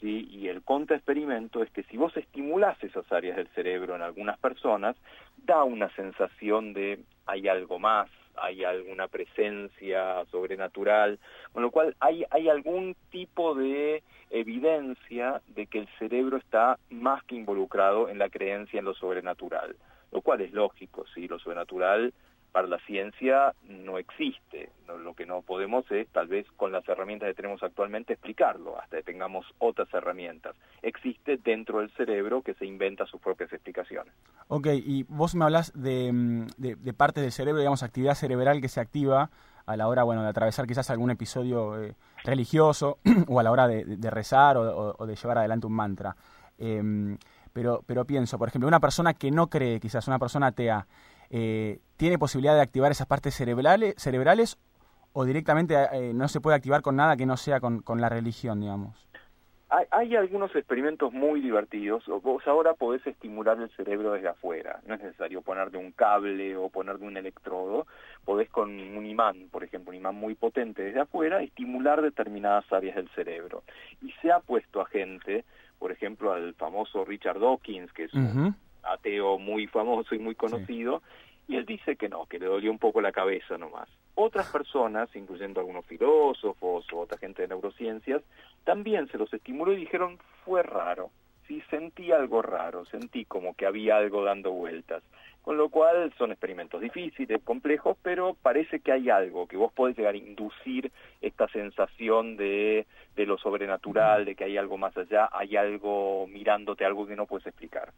[0.00, 0.28] ¿sí?
[0.30, 4.94] Y el contraexperimento es que si vos estimulás esas áreas del cerebro en algunas personas,
[5.44, 11.18] da una sensación de hay algo más, hay alguna presencia sobrenatural,
[11.52, 17.22] con lo cual hay, hay algún tipo de evidencia de que el cerebro está más
[17.24, 19.76] que involucrado en la creencia en lo sobrenatural,
[20.12, 21.28] lo cual es lógico, ¿sí?
[21.28, 22.12] Lo sobrenatural
[22.56, 24.70] para la ciencia no existe.
[25.04, 28.96] Lo que no podemos es, tal vez con las herramientas que tenemos actualmente, explicarlo, hasta
[28.96, 30.56] que tengamos otras herramientas.
[30.80, 34.14] Existe dentro del cerebro que se inventa sus propias explicaciones.
[34.48, 38.62] Ok, y vos me hablas de, mm, de, de partes del cerebro, digamos, actividad cerebral
[38.62, 39.28] que se activa
[39.66, 43.68] a la hora, bueno, de atravesar quizás algún episodio eh, religioso o a la hora
[43.68, 46.16] de, rezar o de llevar adelante un mantra.
[46.56, 47.18] Em,
[47.52, 50.86] pero, pero pienso, por ejemplo, una persona que no cree, quizás una persona atea,
[51.30, 54.58] eh, ¿tiene posibilidad de activar esas partes cerebrales, cerebrales
[55.12, 58.08] o directamente eh, no se puede activar con nada que no sea con, con la
[58.08, 59.06] religión, digamos?
[59.68, 62.04] Hay, hay algunos experimentos muy divertidos.
[62.22, 64.80] Vos ahora podés estimular el cerebro desde afuera.
[64.86, 67.86] No es necesario ponerle un cable o ponerle un electrodo.
[68.24, 72.94] Podés con un imán, por ejemplo, un imán muy potente desde afuera, estimular determinadas áreas
[72.94, 73.64] del cerebro.
[74.02, 75.44] Y se ha puesto a gente,
[75.80, 78.54] por ejemplo, al famoso Richard Dawkins, que es un.
[78.88, 81.02] Ateo muy famoso y muy conocido,
[81.48, 83.88] y él dice que no, que le dolió un poco la cabeza nomás.
[84.14, 88.22] Otras personas, incluyendo algunos filósofos o otra gente de neurociencias,
[88.64, 91.10] también se los estimuló y dijeron, fue raro,
[91.46, 95.02] sí sentí algo raro, sentí como que había algo dando vueltas.
[95.42, 99.96] Con lo cual son experimentos difíciles, complejos, pero parece que hay algo, que vos podés
[99.96, 105.28] llegar a inducir esta sensación de, de lo sobrenatural, de que hay algo más allá,
[105.30, 107.92] hay algo mirándote, algo que no puedes explicar.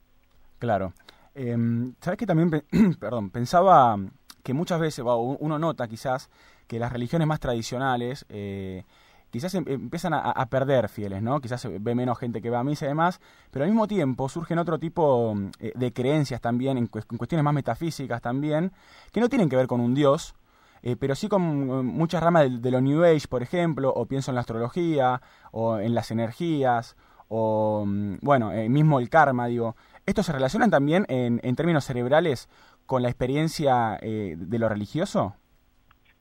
[0.58, 0.92] Claro.
[1.34, 1.56] Eh,
[2.00, 2.64] ¿Sabes que también, pe-
[3.00, 3.96] perdón, pensaba
[4.42, 6.30] que muchas veces, uno nota quizás
[6.66, 8.84] que las religiones más tradicionales eh,
[9.30, 11.40] quizás em- empiezan a, a perder fieles, ¿no?
[11.40, 14.58] Quizás ve menos gente que va a misa y demás, pero al mismo tiempo surgen
[14.58, 18.72] otro tipo eh, de creencias también, en cuestiones más metafísicas también,
[19.12, 20.34] que no tienen que ver con un dios,
[20.82, 24.06] eh, pero sí con eh, muchas ramas de, de lo New Age, por ejemplo, o
[24.06, 25.20] pienso en la astrología,
[25.52, 26.96] o en las energías,
[27.28, 29.76] o mm, bueno, eh, mismo el karma, digo.
[30.08, 32.48] ¿Estos se relacionan también en, en términos cerebrales
[32.86, 35.34] con la experiencia eh, de lo religioso?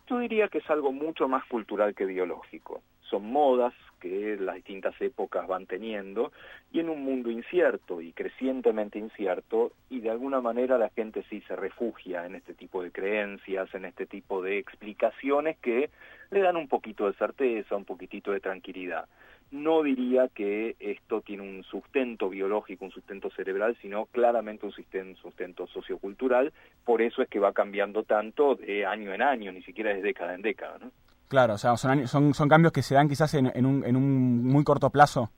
[0.09, 2.81] Yo diría que es algo mucho más cultural que biológico.
[3.09, 6.33] Son modas que las distintas épocas van teniendo
[6.73, 11.39] y en un mundo incierto y crecientemente incierto y de alguna manera la gente sí
[11.47, 15.89] se refugia en este tipo de creencias, en este tipo de explicaciones que
[16.31, 19.07] le dan un poquito de certeza, un poquitito de tranquilidad.
[19.51, 25.67] No diría que esto tiene un sustento biológico, un sustento cerebral, sino claramente un sustento,
[25.67, 26.51] sociocultural.
[26.83, 30.35] Por eso es que va cambiando tanto de año en año, ni siquiera de década
[30.35, 30.77] en década.
[30.79, 30.91] ¿no?
[31.29, 33.95] Claro, o sea, son, son, son cambios que se dan quizás en, en un, en
[33.95, 35.31] un muy corto plazo.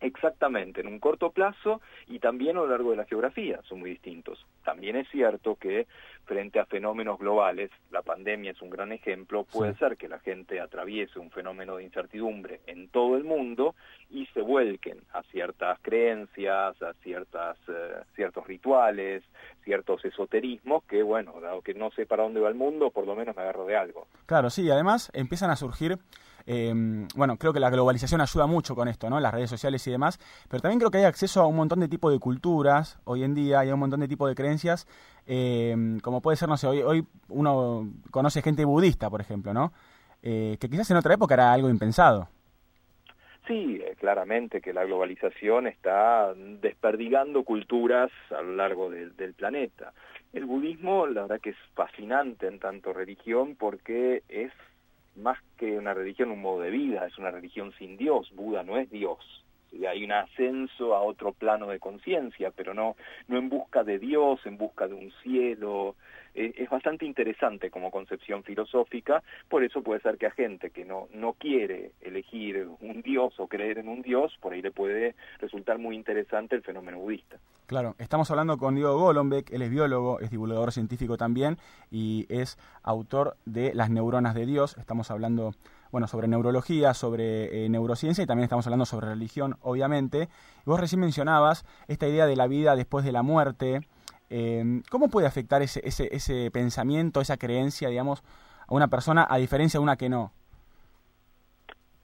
[0.00, 3.90] Exactamente, en un corto plazo y también a lo largo de la geografía son muy
[3.90, 4.44] distintos.
[4.64, 5.86] También es cierto que
[6.26, 9.78] frente a fenómenos globales, la pandemia es un gran ejemplo, puede Sí.
[9.78, 13.74] ser que la gente atraviese un fenómeno de incertidumbre en todo el mundo
[14.10, 19.22] y se vuelquen a ciertas creencias, a ciertas, eh, ciertos rituales,
[19.64, 23.16] ciertos esoterismos que, bueno, dado que no sé para dónde va el mundo, por lo
[23.16, 24.06] menos me agarro de algo.
[24.26, 25.96] Claro, sí, además empiezan a surgir,
[26.46, 26.72] eh,
[27.16, 29.18] bueno, creo que la globalización ayuda mucho con esto, ¿no?
[29.20, 31.88] Las redes sociales y demás, pero también creo que hay acceso a un montón de
[31.88, 34.86] tipos de culturas hoy en día, y a un montón de tipos de creencias,
[35.26, 39.72] eh, como puede ser, no sé, hoy, hoy uno conoce gente budista, por ejemplo, ¿no?
[40.22, 42.28] Eh, que quizás en otra época era algo impensado.
[43.46, 49.92] Sí, eh, claramente que la globalización está desperdigando culturas a lo largo del planeta.
[50.32, 54.52] El budismo, la verdad que es fascinante en tanto religión porque es
[55.16, 58.30] más que una religión, un modo de vida, es una religión sin Dios.
[58.34, 59.18] Buda no es Dios.
[59.88, 62.96] Hay un ascenso a otro plano de conciencia, pero no,
[63.28, 65.96] no en busca de Dios, en busca de un cielo.
[66.36, 71.08] Es bastante interesante como concepción filosófica, por eso puede ser que a gente que no,
[71.14, 75.78] no quiere elegir un Dios o creer en un Dios, por ahí le puede resultar
[75.78, 77.38] muy interesante el fenómeno budista.
[77.66, 81.56] Claro, estamos hablando con Diego Golombek, él es biólogo, es divulgador científico también
[81.90, 84.76] y es autor de Las neuronas de Dios.
[84.78, 85.52] Estamos hablando,
[85.90, 90.28] bueno, sobre neurología, sobre eh, neurociencia y también estamos hablando sobre religión, obviamente.
[90.64, 93.80] Vos recién mencionabas esta idea de la vida después de la muerte.
[94.30, 98.22] Eh, ¿cómo puede afectar ese, ese, ese pensamiento, esa creencia, digamos,
[98.66, 100.32] a una persona a diferencia de una que no?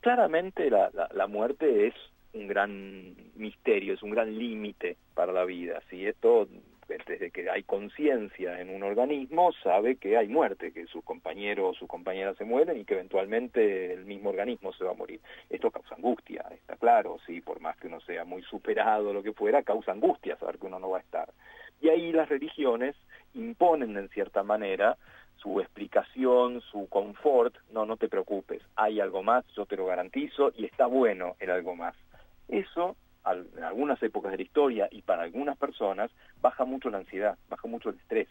[0.01, 1.95] Claramente la, la, la muerte es
[2.35, 5.81] un gran misterio, es un gran límite para la vida.
[5.91, 6.49] Si esto,
[6.89, 11.79] desde que hay conciencia en un organismo, sabe que hay muerte, que sus compañeros o
[11.79, 15.21] sus compañeras se mueren y que eventualmente el mismo organismo se va a morir.
[15.51, 19.33] Esto causa angustia, está claro, sí, por más que uno sea muy superado lo que
[19.33, 21.29] fuera, causa angustia saber que uno no va a estar.
[21.83, 22.95] Y ahí las religiones
[23.35, 24.97] imponen en cierta manera
[25.37, 30.53] su explicación, su confort, no, no te preocupes, hay algo más, yo te lo garantizo,
[30.57, 31.97] y está bueno el algo más.
[32.49, 37.37] Eso, en algunas épocas de la historia y para algunas personas, baja mucho la ansiedad,
[37.49, 38.29] baja mucho el estrés,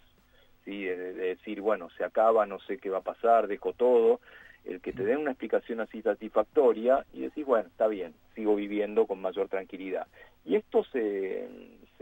[0.63, 0.85] ¿sí?
[0.85, 4.21] de decir, bueno, se acaba, no sé qué va a pasar, dejo todo,
[4.63, 9.07] el que te den una explicación así satisfactoria y decís, bueno, está bien, sigo viviendo
[9.07, 10.07] con mayor tranquilidad.
[10.45, 11.47] Y esto se,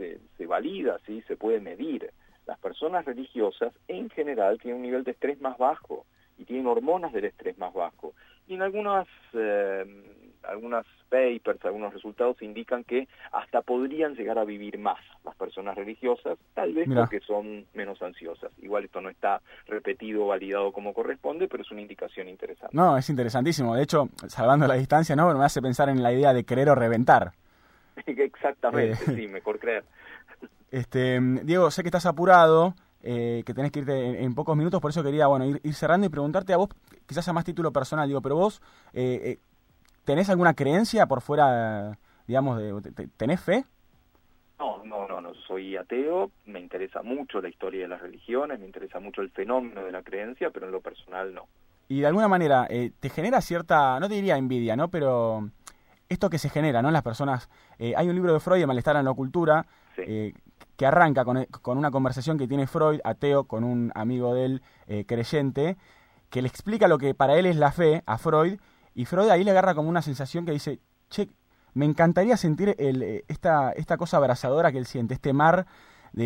[0.00, 1.22] se, se valida, ¿sí?
[1.28, 2.10] se puede medir
[2.46, 6.04] las personas religiosas en general tienen un nivel de estrés más bajo
[6.36, 8.14] y tienen hormonas del estrés más bajo.
[8.48, 9.84] Y en algunas, eh,
[10.42, 16.38] algunas papers, algunos resultados indican que hasta podrían llegar a vivir más las personas religiosas,
[16.54, 17.02] tal vez Mirá.
[17.02, 18.50] porque son menos ansiosas.
[18.58, 22.76] Igual esto no está repetido o validado como corresponde, pero es una indicación interesante.
[22.76, 23.76] No, es interesantísimo.
[23.76, 25.32] De hecho, salvando la distancia, ¿no?
[25.32, 27.32] Me hace pensar en la idea de querer o reventar.
[28.06, 29.14] Exactamente, Eh.
[29.16, 29.84] sí, mejor creer.
[30.70, 34.80] Este, Diego, sé que estás apurado, eh, que tenés que irte en, en pocos minutos,
[34.80, 36.68] por eso quería bueno ir, ir cerrando y preguntarte a vos,
[37.06, 39.38] quizás a más título personal, digo, pero vos, eh, eh,
[40.04, 43.64] ¿tenés alguna creencia por fuera, digamos, de, te- te- ¿tenés fe?
[44.60, 48.66] No, no, no, no, soy ateo, me interesa mucho la historia de las religiones, me
[48.66, 51.48] interesa mucho el fenómeno de la creencia, pero en lo personal no.
[51.88, 54.88] Y de alguna manera eh, te genera cierta, no te diría envidia, ¿no?
[54.88, 55.48] Pero
[56.10, 56.88] esto que se genera, ¿no?
[56.88, 57.48] En las personas.
[57.78, 60.02] eh, hay un libro de Freud, de Malestar en la Cultura, Sí.
[60.06, 60.34] eh,
[60.76, 64.62] que arranca con, con una conversación que tiene Freud, ateo, con un amigo de él,
[64.86, 65.76] eh, creyente,
[66.30, 68.58] que le explica lo que para él es la fe a Freud,
[68.94, 71.28] y Freud ahí le agarra como una sensación que dice, che,
[71.74, 75.66] me encantaría sentir el, eh, esta, esta cosa abrasadora que él siente, este mar
[76.12, 76.24] de,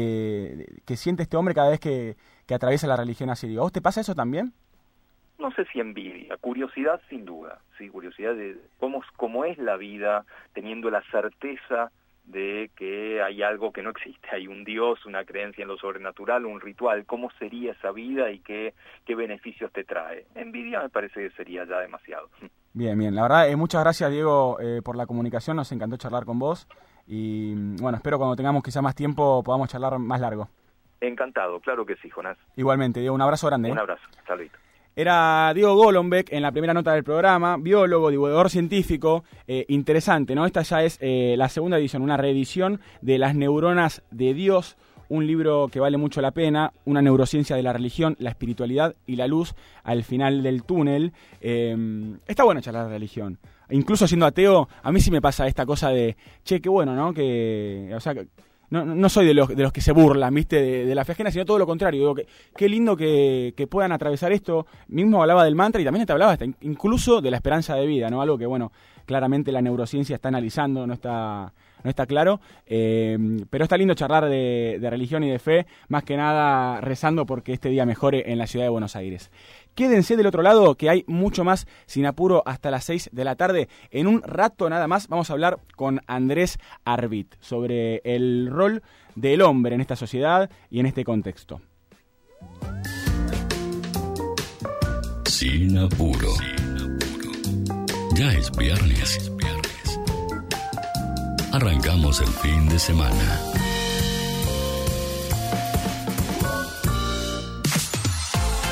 [0.57, 2.17] de- que siente este hombre cada vez que,
[2.47, 3.47] que atraviesa la religión así.
[3.49, 4.55] Digo, ¿a vos te pasa eso también?
[5.45, 10.25] No sé si envidia, curiosidad sin duda, sí, curiosidad de cómo, cómo es la vida
[10.55, 11.93] teniendo la certeza
[12.25, 16.47] de que hay algo que no existe, hay un Dios, una creencia en lo sobrenatural,
[16.47, 18.73] un ritual, cómo sería esa vida y qué,
[19.05, 20.25] qué beneficios te trae.
[20.35, 22.31] Envidia me parece que sería ya demasiado.
[22.73, 23.15] Bien, bien.
[23.15, 25.59] La verdad, eh, muchas gracias, Diego, eh, por la comunicación.
[25.59, 26.67] Nos encantó charlar con vos.
[27.07, 30.49] Y mm, bueno, espero cuando tengamos quizá más tiempo podamos charlar más largo.
[31.03, 32.39] Encantado, claro que sí, Jonás.
[32.57, 33.69] Igualmente, Diego, un abrazo grande.
[33.69, 33.73] ¿eh?
[33.73, 34.64] Un abrazo, saludito.
[34.97, 40.47] Era Diego Golombek en la primera nota del programa, biólogo, divulgador científico, eh, interesante, ¿no?
[40.47, 44.77] Esta ya es eh, la segunda edición, una reedición de Las neuronas de Dios,
[45.09, 49.17] un libro que vale mucho la pena, una neurociencia de la religión, la espiritualidad y
[49.17, 51.13] la luz al final del túnel.
[51.41, 53.39] Eh, está bueno charlar de religión.
[53.71, 57.13] Incluso siendo ateo, a mí sí me pasa esta cosa de, che, qué bueno, ¿no?
[57.13, 58.15] Que, o sea,
[58.83, 60.61] no, soy de los, de los que se burlan, ¿viste?
[60.61, 62.01] De, de la fe ajena, sino todo lo contrario.
[62.01, 64.67] Digo, que, qué lindo que, que puedan atravesar esto.
[64.89, 68.23] Mismo hablaba del mantra y también te hablaba incluso de la esperanza de vida, ¿no?
[68.23, 68.73] Algo que, bueno,
[69.07, 71.53] claramente la neurociencia está analizando, no está,
[71.85, 72.41] no está claro.
[72.67, 73.17] Eh,
[73.51, 77.53] pero está lindo charlar de, de religión y de fe, más que nada rezando porque
[77.53, 79.31] este día mejore en la ciudad de Buenos Aires.
[79.75, 83.37] Quédense del otro lado, que hay mucho más sin apuro hasta las 6 de la
[83.37, 83.69] tarde.
[83.91, 88.83] En un rato nada más vamos a hablar con Andrés Arbit sobre el rol
[89.17, 91.61] del hombre en esta sociedad y en este contexto.
[95.27, 96.29] Sin apuro.
[98.15, 99.33] Ya es viernes.
[101.55, 103.41] Arrancamos el fin de semana.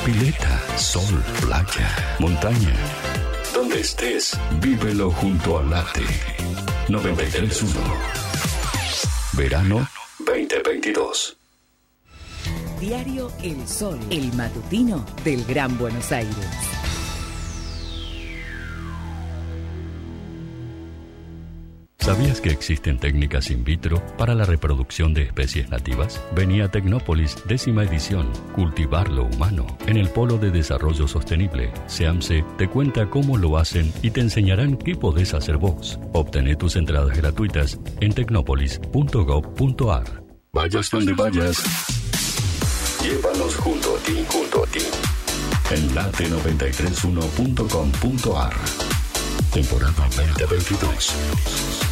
[0.05, 2.75] Pileta, sol, playa, montaña.
[3.55, 6.03] Donde estés, vívelo junto al late.
[6.89, 7.73] 931.
[9.35, 9.89] Verano
[10.27, 11.37] 2022.
[12.81, 16.73] Diario El Sol, el matutino del Gran Buenos Aires.
[22.03, 26.21] ¿Sabías que existen técnicas in vitro para la reproducción de especies nativas?
[26.35, 31.73] Venía Tecnópolis, décima edición, Cultivar lo Humano, en el Polo de Desarrollo Sostenible.
[31.87, 36.01] SEAMSE te cuenta cómo lo hacen y te enseñarán qué podés hacer vos.
[36.13, 40.25] Obtené tus entradas gratuitas en tecnopolis.gov.ar.
[40.53, 41.63] Vayas donde vayas,
[43.01, 44.81] llévalos junto a ti, junto a ti.
[45.71, 48.55] En late931.com.ar.
[49.53, 51.92] Temporada 2022.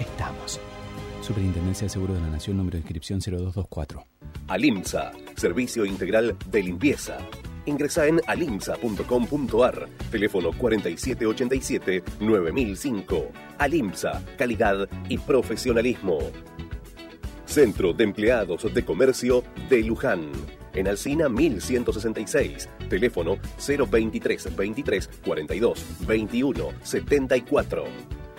[0.00, 0.58] Estamos.
[1.20, 4.04] Superintendencia de Seguro de la Nación, número de inscripción 0224.
[4.48, 7.18] Alimsa, Servicio Integral de Limpieza.
[7.66, 13.28] Ingresa en alimsa.com.ar, teléfono 4787-9005.
[13.58, 16.20] Alimsa, calidad y profesionalismo.
[17.44, 20.30] Centro de Empleados de Comercio de Luján.
[20.72, 27.84] En Alcina 1166, teléfono 023 23 42 21 74.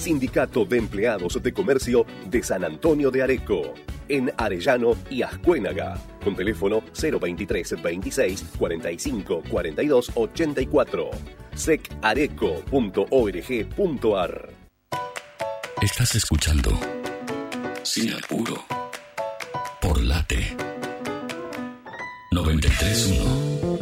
[0.00, 3.74] Sindicato de Empleados de Comercio de San Antonio de Areco,
[4.08, 11.10] en Arellano y Ascuénaga, con teléfono 023 26 45 42 84,
[11.54, 14.48] secareco.org.ar.
[15.82, 16.70] Estás escuchando
[17.82, 18.64] Sin Apuro
[19.82, 20.56] por Late
[22.32, 23.79] 931.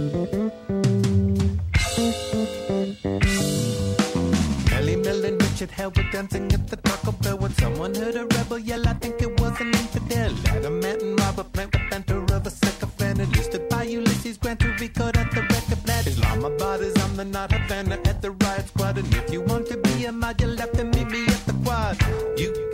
[5.79, 8.89] Hell were dancing at the Taco Bell when someone heard a rebel yell.
[8.89, 10.33] I think it was an infidel.
[10.49, 13.21] Adamant and Robert Plant with banter of a sycophant.
[13.21, 16.09] Enlisted by Ulysses Grant to record at the record plant.
[16.09, 18.99] Islamabad is I'm the not Havana at the riot squad.
[18.99, 21.55] And if you want to be a mod, you'll have to meet me at the
[21.65, 21.97] quad.
[22.37, 22.69] You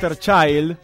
[0.00, 0.76] Poster Child,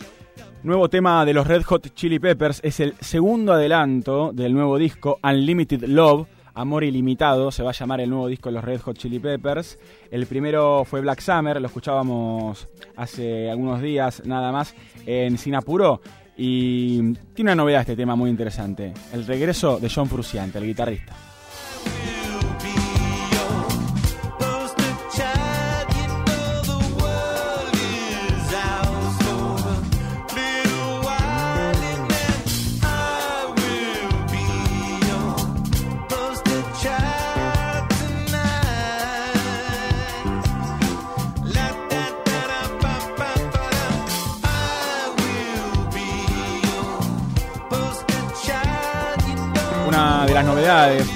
[0.65, 5.21] nuevo tema de los Red Hot Chili Peppers, es el segundo adelanto del nuevo disco
[5.23, 8.99] Unlimited Love, Amor Ilimitado, se va a llamar el nuevo disco de los Red Hot
[8.99, 9.79] Chili Peppers.
[10.11, 14.75] El primero fue Black Summer, lo escuchábamos hace algunos días nada más
[15.07, 16.01] en Sinapuro.
[16.37, 21.15] Y tiene una novedad este tema muy interesante, el regreso de John Frusciante, el guitarrista.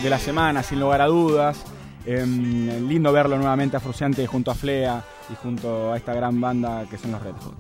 [0.09, 1.63] De la semana, sin lugar a dudas.
[2.07, 6.87] Em, lindo verlo nuevamente a Fruciante junto a Flea y junto a esta gran banda
[6.91, 7.55] que son los Red Hot.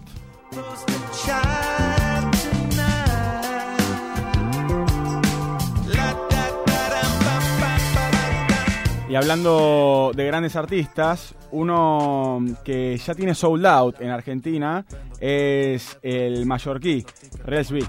[9.11, 14.87] Y hablando de grandes artistas, uno que ya tiene sold out en Argentina
[15.21, 17.05] es el mallorquí,
[17.45, 17.85] Rels B.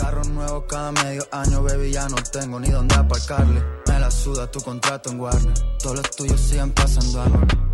[0.00, 3.62] Carro nuevo cada medio año, baby, ya no tengo ni dónde aparcarle.
[3.86, 5.52] Me la suda tu contrato en Warner.
[5.78, 7.20] Todos los tuyos siguen pasando.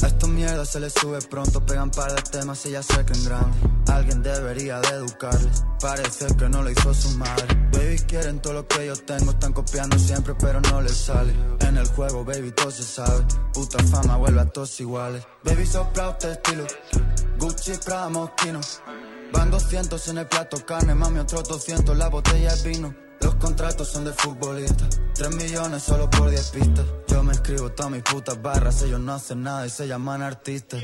[0.03, 3.24] A estos mierdas se les sube pronto, pegan par de temas y ya se creen
[3.24, 3.70] grandes.
[3.93, 5.64] Alguien debería de educarles.
[5.81, 7.47] Parece que no lo hizo su madre.
[7.70, 11.33] Baby, quieren todo lo que yo tengo, están copiando siempre, pero no les sale.
[11.61, 13.24] En el juego, baby, todo se sabe.
[13.55, 15.24] Puta fama vuelve a todos iguales.
[15.45, 16.66] Baby, sopla este estilo.
[17.39, 18.61] Gucci, Prada, Moschino.
[19.33, 22.95] Van 200 en el plato carne, mami, otros 200 la botella de vino.
[23.20, 26.87] Los contratos son de futbolistas, 3 millones solo por 10 pistas.
[27.09, 30.83] Yo me escribo todas mis putas barras, ellos no hacen nada y se llaman artistas.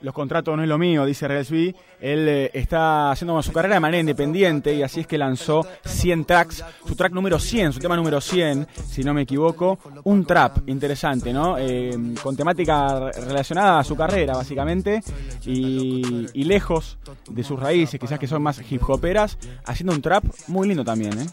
[0.00, 1.74] Los contratos no es lo mío, dice Reels B.
[2.00, 6.24] Él eh, está haciendo su carrera de manera independiente y así es que lanzó 100
[6.24, 6.64] tracks.
[6.86, 9.78] Su track número 100, su tema número 100, si no me equivoco.
[10.04, 11.56] Un trap interesante, ¿no?
[11.58, 15.00] Eh, con temática relacionada a su carrera, básicamente.
[15.44, 20.24] Y, y lejos de sus raíces, quizás que son más hip hoperas, haciendo un trap
[20.46, 21.26] muy lindo también, ¿eh?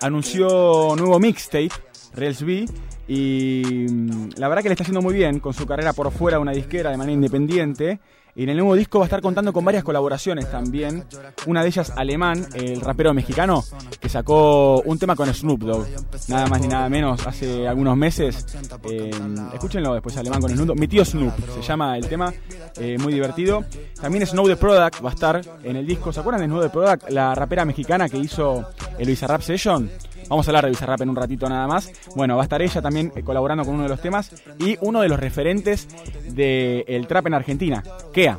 [0.00, 2.66] Anunció nuevo mixtape Reels B.
[3.08, 6.36] Y mm, la verdad que le está haciendo muy bien con su carrera por fuera
[6.38, 8.00] de una disquera de manera independiente.
[8.34, 11.04] Y en el nuevo disco va a estar contando con varias colaboraciones también.
[11.46, 13.64] Una de ellas alemán, el rapero mexicano,
[14.00, 15.86] que sacó un tema con Snoop Dogg.
[16.28, 18.46] Nada más ni nada menos, hace algunos meses.
[18.84, 19.10] Eh,
[19.52, 20.78] escúchenlo después, alemán con Snoop.
[20.78, 22.32] Mi tío Snoop, se llama el tema,
[22.78, 23.64] eh, muy divertido.
[24.00, 26.12] También Snow the Product va a estar en el disco.
[26.12, 27.10] ¿Se acuerdan de Snow the Product?
[27.10, 28.64] La rapera mexicana que hizo
[28.96, 29.90] el Bizarrap Session.
[30.30, 31.90] Vamos a hablar de Bizarrap en un ratito nada más.
[32.14, 35.00] Bueno, va a estar ella también eh, colaborando con uno de los temas y uno
[35.00, 35.88] de los referentes
[36.32, 38.38] del trap en Argentina, Kea.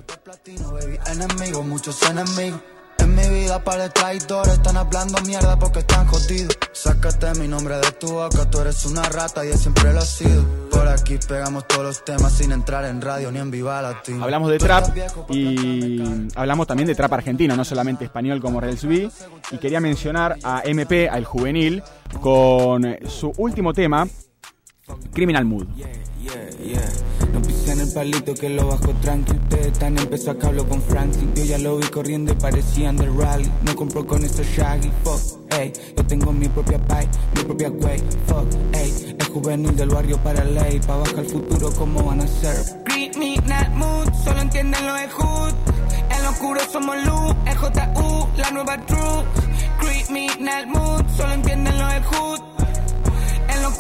[3.30, 6.57] Mi vida para el traidor están hablando mierda porque están jodidos.
[6.72, 10.05] Sácate mi nombre de tu boca, tú eres una rata y él siempre lo ha
[10.05, 10.43] sido.
[10.69, 14.24] Por aquí pegamos todos los temas sin entrar en radio ni en Viva Latino.
[14.24, 14.97] Hablamos de trap
[15.30, 19.09] y hablamos también de trap argentino, no solamente español como Reels B.
[19.51, 21.84] Y quería mencionar a MP, al juvenil,
[22.22, 24.07] con su último tema,
[25.14, 25.68] Criminal Mood.
[27.34, 29.34] No pisen el palito que lo bajo tranqui.
[29.34, 31.34] Ustedes están empezó acá hablo con Franklin.
[31.34, 33.50] Yo ya lo vi corriendo y parecían del rally.
[33.64, 35.74] No compro con esos shaggy, fuck, ey.
[35.98, 39.16] Yo tengo mi propia pie, mi propia way, fuck, ey.
[39.20, 42.84] El juvenil del barrio para ley Pa' bajar el futuro, ¿cómo van a ser?
[42.86, 45.54] Criminal mood, solo entienden lo de hood.
[46.10, 49.26] En lo oscuro somos luz, el JU, la nueva truth
[49.80, 52.51] Criminal mood, solo entienden lo de hood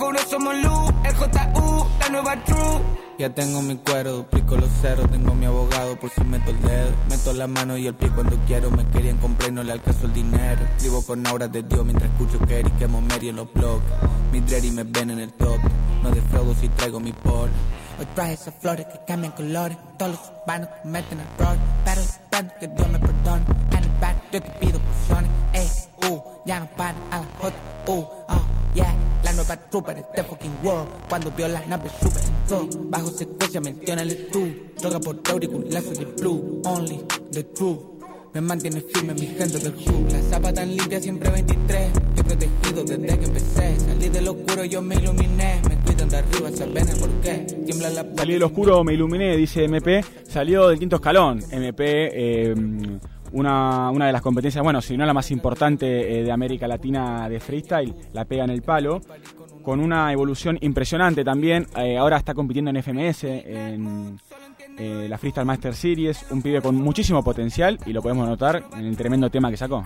[0.01, 2.81] Oscuro somos luz, el JU, la nueva truth
[3.19, 6.89] Ya tengo mi cuero, duplico los ceros Tengo mi abogado por si meto el dedo
[7.07, 10.07] Meto la mano y el pie cuando quiero Me querían comprar y no le alcanzo
[10.07, 10.59] el dinero.
[10.75, 13.83] Escribo con auras de Dios mientras escucho Kerry Quemo Mary en los blogs
[14.31, 15.59] Mi dread me ven en el top
[16.01, 17.51] No defraudo si traigo mi polo
[17.99, 22.67] Hoy traje esas flores que cambian colores Todos los urbanos cometen errores Pero espero que
[22.69, 23.45] Dios me perdone.
[23.69, 27.55] En el back yo te pido porciones Ey, uh, ya no para a la J,
[27.85, 32.67] uh, oh, yeah La nueva trooper este fucking world Cuando vio las naves super entró
[32.89, 34.45] Bajo secuencia menciónale tú
[34.81, 36.99] Droga por auriculares de blue Only
[37.31, 37.79] the truth
[38.33, 42.83] me mantiene firme mi gente del club La zapa tan limpia siempre 23 Estoy protegido
[42.83, 46.97] desde que empecé Salí del oscuro yo me iluminé Me cuidan de arriba, saben el
[46.97, 47.33] por qué
[47.65, 50.03] Tiembla la Salí del oscuro, me iluminé, dice MP.
[50.27, 51.41] Salió del quinto escalón.
[51.51, 52.55] MP, eh,
[53.33, 57.27] una, una de las competencias, bueno, si no la más importante eh, de América Latina
[57.29, 59.01] de freestyle, la pega en el palo.
[59.63, 61.67] con una evolución impresionante también.
[61.75, 64.17] Eh, ahora está compitiendo en FMS, en
[64.77, 66.25] eh, la Freestyle Master Series.
[66.31, 69.83] Un pibe con muchísimo potencial y lo podemos notar en el tremendo tema que sacó.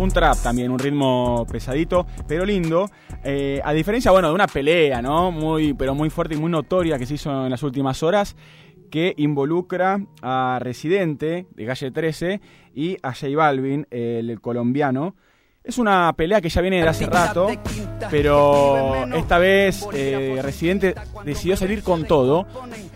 [0.00, 2.88] Un trap también, un ritmo pesadito, pero lindo.
[3.22, 5.30] Eh, a diferencia, bueno, de una pelea, ¿no?
[5.30, 8.34] Muy, pero muy fuerte y muy notoria que se hizo en las últimas horas,
[8.90, 12.40] que involucra a Residente, de Calle 13,
[12.74, 15.16] y a J Balvin, el colombiano.
[15.62, 17.48] Es una pelea que ya viene de hace rato,
[18.10, 22.46] pero esta vez eh, Residente decidió salir con todo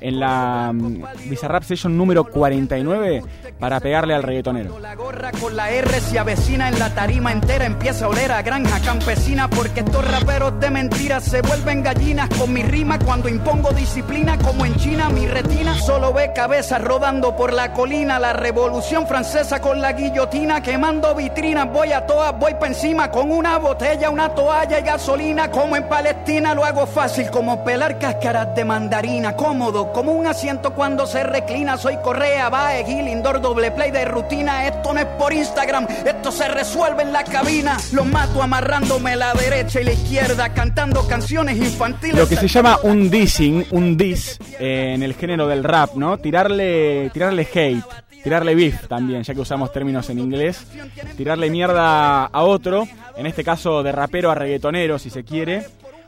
[0.00, 3.22] en la mm, Bizarrap Session número 49
[3.58, 4.78] para pegarle al reggaetonero.
[4.78, 8.40] La gorra con la R se avecina en la tarima entera, empieza a oler a
[8.40, 13.72] granja campesina porque estos raperos de mentiras se vuelven gallinas con mi rima cuando impongo
[13.72, 19.06] disciplina como en China mi retina solo ve cabezas rodando por la colina, la revolución
[19.06, 24.34] francesa con la guillotina quemando vitrinas, voy a todas, voy encima con una botella, una
[24.34, 29.92] toalla y gasolina como en Palestina lo hago fácil como pelar cáscaras de mandarina, cómodo
[29.92, 34.66] como un asiento cuando se reclina, soy Correa, Bae, Gil, Indoor, doble play de rutina,
[34.66, 39.34] esto no es por Instagram, esto se resuelve en la cabina, los mato amarrándome la
[39.34, 42.16] derecha y la izquierda, cantando canciones infantiles.
[42.16, 46.18] Lo que se llama un dissing, un diss eh, en el género del rap, ¿no?
[46.18, 47.84] Tirarle, tirarle hate,
[48.25, 50.66] tirarle beef también, ya que usamos términos en inglés,
[51.14, 55.66] tirarle mierda a otro, en este caso de rapero a reggaetonero, si se quiere.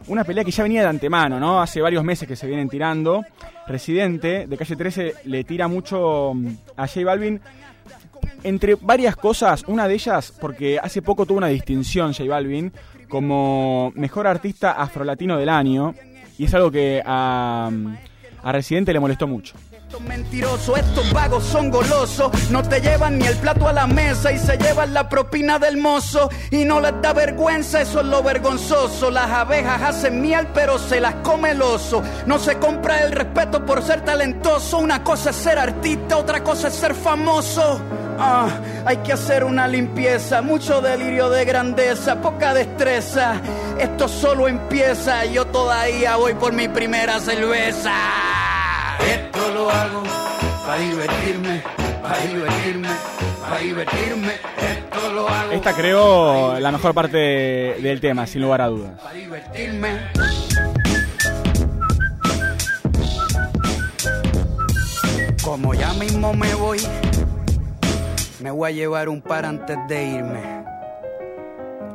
[0.09, 1.61] Una pelea que ya venía de antemano, ¿no?
[1.61, 3.25] Hace varios meses que se vienen tirando.
[3.67, 7.41] Residente de calle 13 le tira mucho mm, a J Balvin.
[8.43, 12.73] Entre varias cosas, una de ellas, porque hace poco tuvo una distinción J Balvin
[13.09, 15.95] como mejor artista afrolatino del año.
[16.39, 17.71] Y es algo que a,
[18.43, 19.55] a Residente le molestó mucho.
[19.87, 24.33] Estos mentirosos, estos vagos son golosos, no te llevan ni el plato a la mesa
[24.33, 28.21] y se llevan la propina del mozo y no les da vergüenza, eso es lo
[28.21, 29.13] vergonzoso.
[29.13, 32.03] Las abejas hacen miel pero se las come el oso.
[32.27, 36.67] No se compra el respeto por ser talentoso, una cosa es ser artista, otra cosa
[36.67, 37.81] es ser famoso.
[38.19, 38.49] Ah,
[38.87, 43.41] hay que hacer una limpieza, mucho delirio de grandeza, poca destreza.
[43.79, 47.93] Esto solo empieza, yo todavía voy por mi primera cerveza.
[49.01, 50.03] Esto lo hago
[50.67, 51.63] para divertirme,
[52.03, 52.89] para divertirme,
[53.41, 54.33] para divertirme.
[54.59, 59.01] Esto lo hago Esta creo la mejor parte del tema, sin lugar a dudas.
[59.01, 59.89] para divertirme.
[65.43, 66.79] Como ya mismo me voy,
[68.41, 70.65] me voy a llevar un par antes de irme.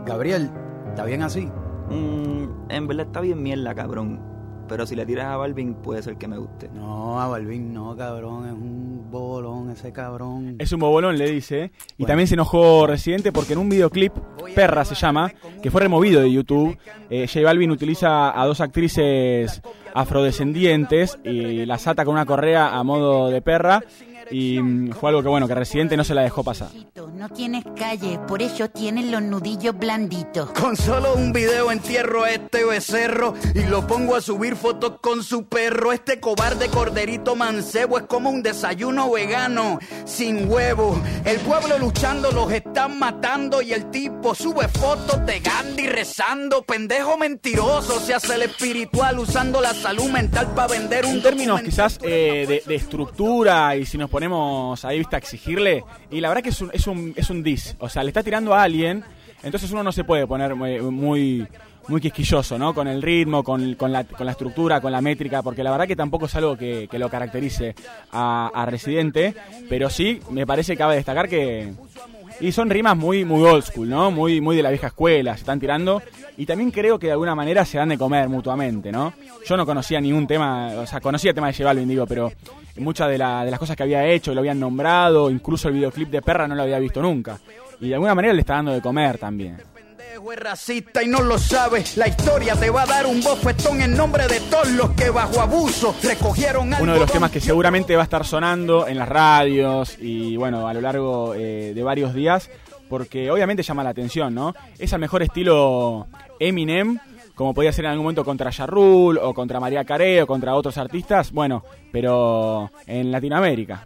[0.06, 0.50] Gabriel,
[0.88, 1.52] ¿está bien así?
[1.90, 4.31] Mm, en verdad está bien mierda, cabrón.
[4.72, 6.70] Pero si le tiras a Balvin, puede ser que me guste.
[6.74, 10.56] No, a Balvin no, cabrón, es un bolón ese cabrón.
[10.60, 11.74] Es un bobolón, le dice.
[11.98, 14.14] Y también se enojó Residente porque en un videoclip,
[14.56, 15.30] Perra se llama,
[15.62, 16.78] que fue removido de YouTube,
[17.10, 19.62] eh, J Balvin utiliza a dos actrices
[19.94, 23.84] afrodescendientes y las ata con una correa a modo de perra.
[24.32, 26.70] Y mm, fue algo que, bueno, que Residente no se la dejó pasar.
[27.22, 30.50] No tienes calle, por eso tienes los nudillos blanditos.
[30.52, 35.24] Con solo un video entierro a este becerro y lo pongo a subir fotos con
[35.24, 35.92] su perro.
[35.92, 41.00] Este cobarde corderito mancebo es como un desayuno vegano sin huevo.
[41.26, 46.64] El pueblo luchando los están matando y el tipo sube fotos de Gandhi rezando.
[46.64, 51.62] Pendejo mentiroso se hace el espiritual usando la salud mental para vender un En términos
[51.62, 54.21] quizás eh, de, de estructura y si nos ponemos
[54.84, 57.76] ahí viste a exigirle, y la verdad que es un, es un, es un dis,
[57.80, 59.04] o sea, le está tirando a alguien,
[59.44, 61.48] entonces uno no se puede poner muy, muy,
[61.88, 62.74] muy quisquilloso, ¿no?
[62.74, 65.88] Con el ritmo, con, con, la, con la estructura, con la métrica, porque la verdad
[65.88, 67.76] que tampoco es algo que, que lo caracterice
[68.12, 69.36] a, Residente,
[69.68, 71.74] pero sí me parece que cabe destacar que...
[72.40, 74.10] Y son rimas muy, muy old school, ¿no?
[74.10, 76.02] Muy, muy de la vieja escuela, se están tirando.
[76.38, 79.14] Y también creo que de alguna manera se dan de comer mutuamente, ¿no?
[79.46, 82.32] Yo no conocía ningún tema, o sea, conocía el tema de J Balvin, digo, pero
[82.78, 86.10] muchas de, la- de las cosas que había hecho, lo habían nombrado, incluso el videoclip
[86.10, 87.40] de Perra no lo había visto nunca.
[87.80, 89.58] Y de alguna manera le está dando de comer también.
[89.74, 91.84] pendejo es racista y no lo sabe.
[91.96, 95.42] La historia te va a dar un bofetón en nombre de todos los que bajo
[95.42, 99.98] abuso recogieron Uno de los temas que seguramente va a estar sonando en las radios
[100.00, 102.50] y bueno, a lo largo eh, de varios días,
[102.88, 104.54] porque obviamente llama la atención, ¿no?
[104.78, 106.08] Es al mejor estilo
[106.40, 107.00] Eminem,
[107.42, 110.54] como podía ser en algún momento contra Ja Rule o contra María Carey o contra
[110.54, 113.84] otros artistas, bueno, pero en Latinoamérica.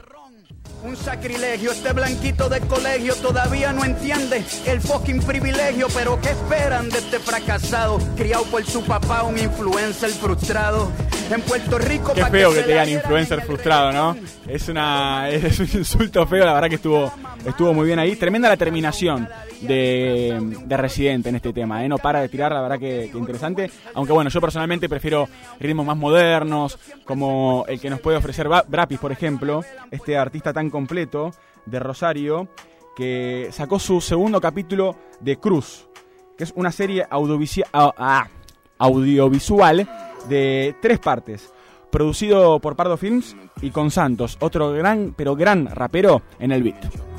[0.84, 6.90] Un sacrilegio, este blanquito de colegio todavía no entiende el fucking privilegio, pero ¿qué esperan
[6.90, 7.98] de este fracasado?
[8.18, 10.92] Criado por su papá, un influencer frustrado.
[11.32, 14.18] En Puerto Rico, Qué feo que se te digan influencer frustrado, ¿no?
[14.48, 17.12] Es una es un insulto feo, la verdad que estuvo
[17.46, 18.16] estuvo muy bien ahí.
[18.16, 19.28] Tremenda la terminación
[19.62, 21.90] de, de Residente en este tema, ¿eh?
[21.90, 23.72] No para de tirar, la verdad que, que interesante.
[23.94, 25.28] Aunque bueno, yo personalmente prefiero
[25.60, 30.70] ritmos más modernos, como el que nos puede ofrecer Brapis, por ejemplo, este artista tan
[30.70, 31.32] completo
[31.66, 32.48] de Rosario,
[32.96, 35.88] que sacó su segundo capítulo de Cruz,
[36.38, 38.28] que es una serie ah,
[38.78, 39.90] audiovisual
[40.30, 41.54] de tres partes,
[41.96, 47.15] producido por Pardo Films y con Santos, otro gran, pero gran rapero en el beat.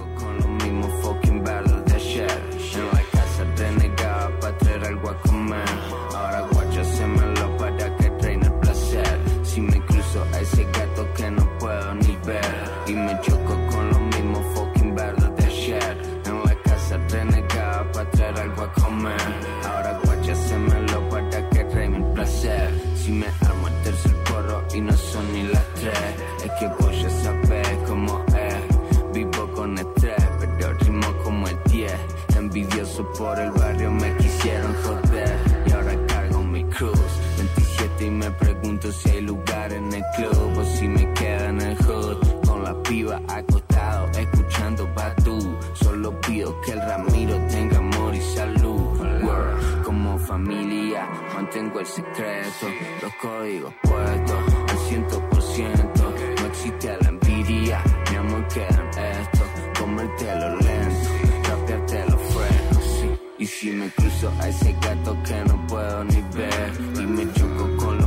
[38.77, 42.17] Pregunto si hay lugar en el club o si me queda en el hood.
[42.47, 45.59] Con la piba acostado, escuchando Badu.
[45.75, 49.01] Solo pido que el Ramiro tenga amor y salud.
[49.23, 49.83] Word.
[49.85, 52.67] Como familia, mantengo el secreto.
[53.03, 56.15] Los códigos puestos al ciento por ciento.
[56.41, 59.45] No existe la envidia, mi amor queda en esto.
[59.81, 61.09] Comértelo lento,
[61.49, 63.11] rapeártelo frenos, sí.
[63.39, 66.73] Y si me cruzo a ese gato que no puedo ni ver.
[66.99, 68.06] Y me choco con los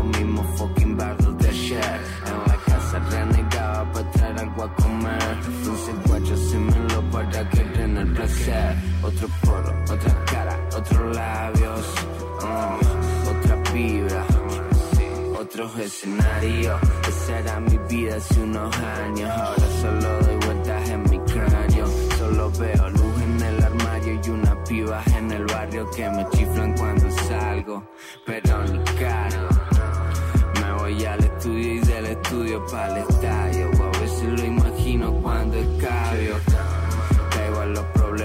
[4.70, 5.38] a comer.
[5.48, 8.76] Entonces guacho se me lo para que den el placer.
[9.04, 11.86] Otro porro, otra cara, otros labios.
[12.42, 14.26] uh, otra vibra
[15.50, 16.80] otros escenarios.
[17.08, 19.30] Esa era mi vida hace unos años.
[19.30, 21.88] Ahora solo doy vueltas en mi cráneo.
[22.18, 26.78] Solo veo luz en el armario y unas pibas en el barrio que me chiflan
[26.78, 27.84] cuando salgo.
[28.26, 29.50] Pero ni caro.
[30.62, 33.69] Me voy al estudio y del estudio para el estadio.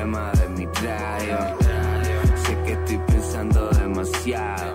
[0.05, 1.38] Los problemas de mi radio.
[2.44, 4.74] Sé que estoy pensando demasiado.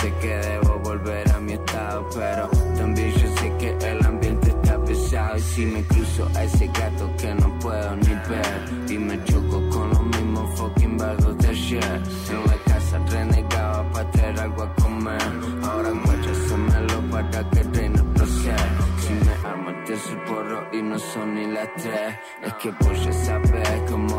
[0.00, 4.82] Sé que debo volver a mi estado, pero también yo sé que el ambiente está
[4.84, 5.36] pesado.
[5.36, 9.68] Y si me cruzo a ese gato que no puedo ni ver, y me choco
[9.70, 12.02] con los mismos fucking bardos de ayer.
[12.30, 15.22] En la casa renegaba para traer algo a comer.
[15.62, 18.60] Ahora guacho hacémelo para que reine el placer.
[19.00, 23.12] Si me armo tercer porro y no son ni las tres, es que vos ya
[23.12, 24.09] sabes cómo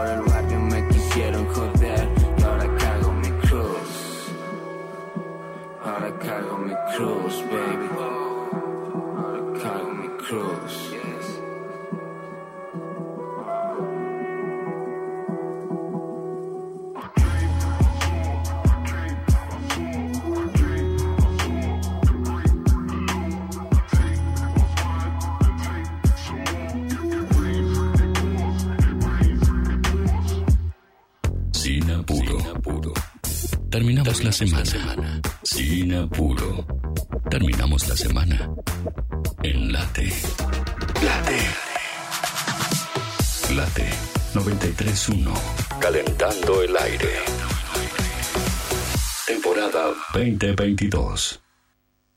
[0.00, 2.08] por el barrio me quisieron joder.
[2.38, 3.90] Y ahora cargo mi cruz.
[5.84, 7.88] Ahora cargo mi cruz, baby.
[9.18, 10.89] Ahora cargo mi cruz.
[33.70, 35.20] Terminamos la semana.
[35.44, 36.66] Sin apuro.
[37.30, 38.50] Terminamos la semana.
[39.44, 40.12] En Late.
[41.04, 41.38] Late.
[43.54, 43.88] Late
[44.34, 45.32] 931.
[45.80, 47.14] Calentando el aire.
[49.28, 51.40] Temporada 2022.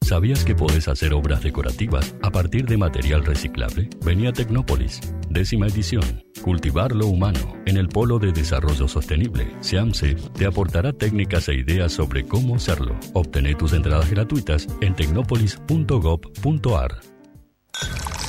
[0.01, 3.89] ¿Sabías que podés hacer obras decorativas a partir de material reciclable?
[4.03, 4.99] Venía a Tecnópolis,
[5.33, 6.23] décima edición.
[6.41, 9.51] Cultivar lo humano en el Polo de Desarrollo Sostenible.
[9.59, 12.95] SEAMSE te aportará técnicas e ideas sobre cómo hacerlo.
[13.13, 17.01] Obtené tus entradas gratuitas en tecnopolis.gov.ar.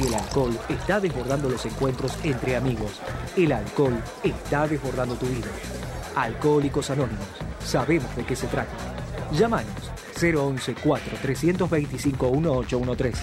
[0.01, 3.01] El alcohol está desbordando los encuentros entre amigos,
[3.37, 3.95] el alcohol
[4.25, 5.47] está desbordando tu vida.
[6.17, 7.29] Alcohólicos Anónimos,
[7.65, 8.73] sabemos de qué se trata.
[9.33, 13.23] Llámanos 011 4 325 1813.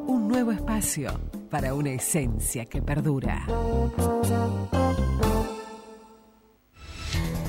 [0.31, 1.11] Nuevo espacio
[1.49, 3.45] para una esencia que perdura.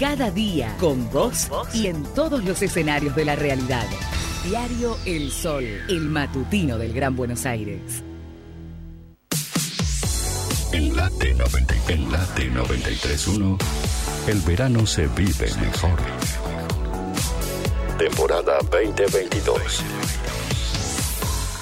[0.00, 3.86] Cada día con vos y en todos los escenarios de la realidad.
[4.44, 8.02] Diario El Sol, el matutino del Gran Buenos Aires.
[10.72, 13.58] En la T90, en la T93.1,
[14.26, 16.00] el verano se vive mejor.
[17.96, 19.84] Temporada 2022.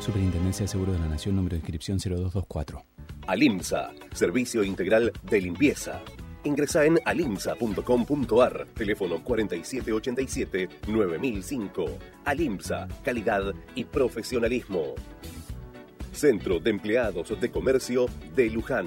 [0.00, 2.82] Superintendencia de Seguros de la Nación, número de inscripción 0224.
[3.26, 6.00] Alimsa, servicio integral de limpieza.
[6.42, 11.90] Ingresa en alimsa.com.ar, teléfono 4787-9005.
[12.24, 14.94] Alimsa, calidad y profesionalismo.
[16.12, 18.86] Centro de Empleados de Comercio de Luján.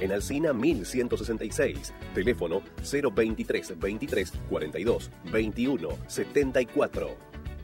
[0.00, 1.94] En Alcina 1166.
[2.14, 7.27] Teléfono 023 23 42 21 74.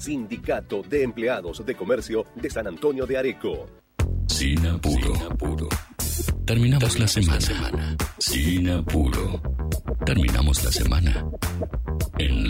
[0.00, 3.66] Sindicato de Empleados de Comercio de San Antonio de Areco.
[4.26, 5.12] Sin apuro.
[6.46, 7.96] Terminamos la semana.
[8.18, 9.42] Sin apuro.
[10.06, 11.26] Terminamos la semana.
[12.18, 12.48] En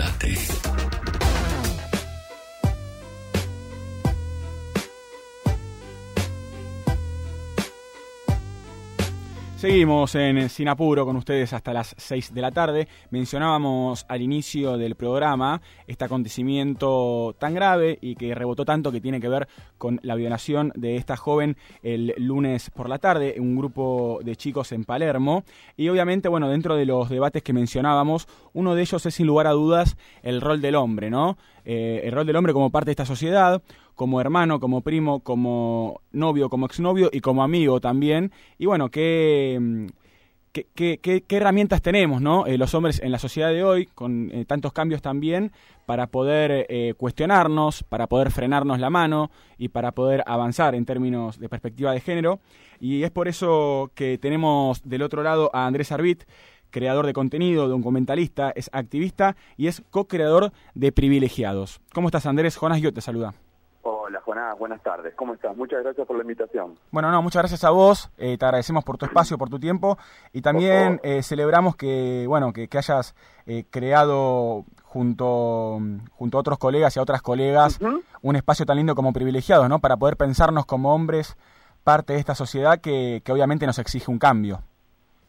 [9.61, 12.89] Seguimos en Sin Apuro con ustedes hasta las 6 de la tarde.
[13.11, 19.21] Mencionábamos al inicio del programa este acontecimiento tan grave y que rebotó tanto que tiene
[19.21, 24.21] que ver con la violación de esta joven el lunes por la tarde, un grupo
[24.25, 25.45] de chicos en Palermo.
[25.77, 29.47] Y obviamente, bueno, dentro de los debates que mencionábamos, uno de ellos es sin lugar
[29.47, 31.37] a dudas el rol del hombre, ¿no?
[31.67, 33.61] Eh, el rol del hombre como parte de esta sociedad,
[34.01, 38.33] como hermano, como primo, como novio, como exnovio y como amigo también.
[38.57, 39.61] Y bueno, qué,
[40.55, 42.47] qué herramientas tenemos, ¿no?
[42.47, 45.53] Eh, los hombres en la sociedad de hoy, con eh, tantos cambios también,
[45.85, 51.39] para poder eh, cuestionarnos, para poder frenarnos la mano y para poder avanzar en términos
[51.39, 52.41] de perspectiva de género.
[52.81, 56.23] Y es por eso que tenemos del otro lado a Andrés Arbit,
[56.71, 61.83] creador de contenido, documentalista, es activista y es co-creador de Privilegiados.
[61.93, 62.57] ¿Cómo estás, Andrés?
[62.57, 63.35] Jonas yo te saluda.
[64.11, 65.15] Hola, Jonás, buenas tardes.
[65.15, 65.57] ¿Cómo estás?
[65.57, 66.75] Muchas gracias por la invitación.
[66.91, 68.11] Bueno, no, muchas gracias a vos.
[68.19, 69.99] Eh, te agradecemos por tu espacio, por tu tiempo
[70.33, 73.15] y también eh, celebramos que, bueno, que, que hayas
[73.47, 75.79] eh, creado junto,
[76.17, 77.79] junto a otros colegas y a otras colegas
[78.21, 79.79] un espacio tan lindo como privilegiados, ¿no?
[79.79, 81.37] Para poder pensarnos como hombres
[81.85, 84.59] parte de esta sociedad que, que obviamente nos exige un cambio.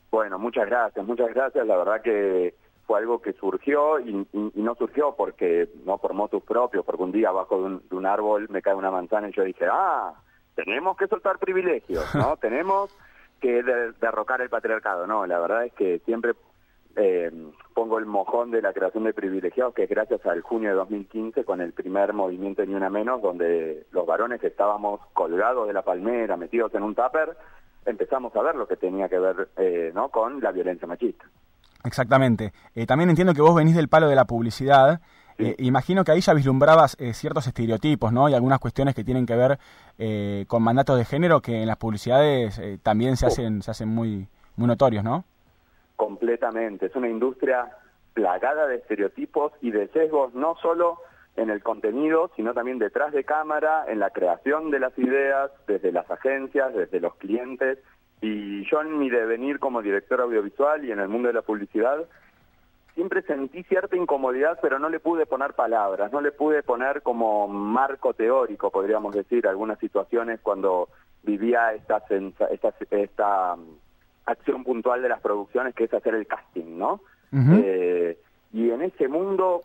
[0.10, 1.68] Bueno, muchas gracias, muchas gracias.
[1.68, 2.56] La verdad que
[2.92, 7.04] fue algo que surgió y, y- y no surgió porque no por motus propios, porque
[7.04, 9.66] un día abajo de un, de un árbol me cae una manzana y yo dije,
[9.72, 10.14] ah,
[10.56, 12.36] tenemos que soltar privilegios, ¿no?
[12.42, 12.94] tenemos
[13.40, 15.08] que de- derrocar el patriarcado.
[15.08, 16.34] No, la verdad es que siempre
[16.98, 17.32] eh,
[17.74, 21.46] pongo el mojón de la creación de privilegiados, que es gracias al junio de 2015
[21.46, 25.82] con el primer movimiento Ni Una Menos, donde los varones que estábamos colgados de la
[25.84, 27.38] palmera, metidos en un tupper,
[27.86, 30.10] empezamos a ver lo que tenía que ver eh, ¿no?
[30.10, 31.24] con la violencia machista.
[31.84, 32.54] Exactamente.
[32.76, 35.02] Eh, también entiendo que vos venís del palo de la publicidad.
[35.38, 38.30] Eh, imagino que ahí ya vislumbrabas eh, ciertos estereotipos, ¿no?
[38.30, 39.58] Y algunas cuestiones que tienen que ver
[39.98, 44.28] eh, con mandatos de género que en las publicidades también se hacen, se hacen muy,
[44.56, 45.26] muy notorios, ¿no?
[45.96, 46.88] Completamente.
[46.88, 47.72] Es una industria
[48.14, 51.00] plagada de estereotipos y de sesgos, no solo
[51.38, 55.92] en el contenido, sino también detrás de cámara, en la creación de las ideas, desde
[55.92, 57.80] las agencias, desde los clientes.
[58.22, 62.06] Y yo en mi devenir como director audiovisual y en el mundo de la publicidad,
[62.94, 67.48] siempre sentí cierta incomodidad, pero no le pude poner palabras, no le pude poner como
[67.48, 70.90] marco teórico, podríamos decir, algunas situaciones cuando
[71.24, 73.78] vivía esta, sensa- esta, esta um,
[74.26, 77.02] acción puntual de las producciones, que es hacer el casting, ¿no?
[77.64, 78.18] Eh,
[78.54, 79.62] y en ese mundo,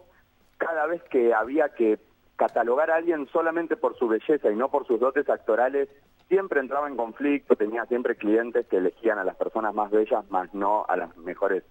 [0.57, 1.99] cada vez que había que
[2.37, 5.89] catalogar a alguien solamente por su belleza y no por sus dotes actorales,
[6.29, 10.53] siempre entraba en conflicto, tenía siempre clientes que elegían a las personas más bellas, más
[10.55, 11.65] no a las mejores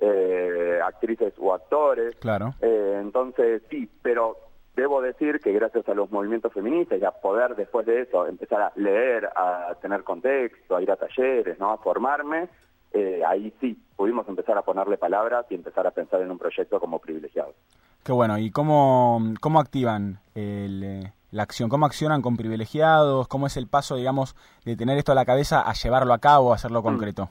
[0.00, 2.14] eh, actrices o actores.
[2.16, 2.54] Claro.
[2.60, 4.36] Eh, entonces, sí, pero
[4.76, 8.62] debo decir que gracias a los movimientos feministas y a poder después de eso empezar
[8.62, 11.72] a leer, a tener contexto, a ir a talleres, ¿no?
[11.72, 12.48] a formarme,
[12.92, 16.78] eh, ahí sí pudimos empezar a ponerle palabras y empezar a pensar en un proyecto
[16.78, 17.54] como privilegiado.
[18.04, 18.38] Qué bueno.
[18.38, 21.68] ¿Y cómo, cómo activan el, eh, la acción?
[21.68, 23.28] ¿Cómo accionan con privilegiados?
[23.28, 26.52] ¿Cómo es el paso, digamos, de tener esto a la cabeza a llevarlo a cabo,
[26.52, 27.28] a hacerlo concreto?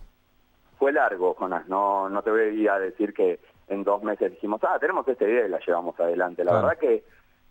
[0.77, 4.77] Fue largo, Jonas, no, no te voy a decir que en dos meses dijimos, ah,
[4.79, 6.43] tenemos esta idea y la llevamos adelante.
[6.43, 6.67] La Claro.
[6.67, 7.03] verdad que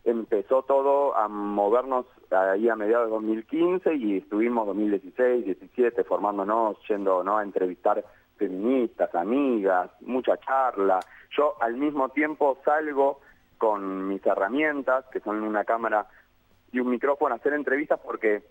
[0.05, 7.25] empezó todo a movernos ahí a mediados de 2015 y estuvimos 2016, 17 formándonos, yendo
[7.25, 7.39] ¿no?
[7.39, 8.05] a entrevistar
[8.37, 11.01] feministas, amigas, mucha charla.
[11.37, 13.21] Yo al mismo tiempo salgo
[13.59, 16.07] con mis herramientas, que son una cámara
[16.77, 18.43] y un micrófono, a hacer entrevistas porque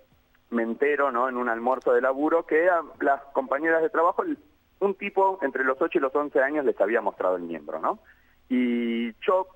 [0.49, 1.29] me entero, ¿no?
[1.29, 4.23] En un almuerzo de laburo que a las compañeras de trabajo,
[4.79, 7.99] un tipo entre los 8 y los 11 años les había mostrado el miembro, ¿no?
[8.49, 9.47] Y yo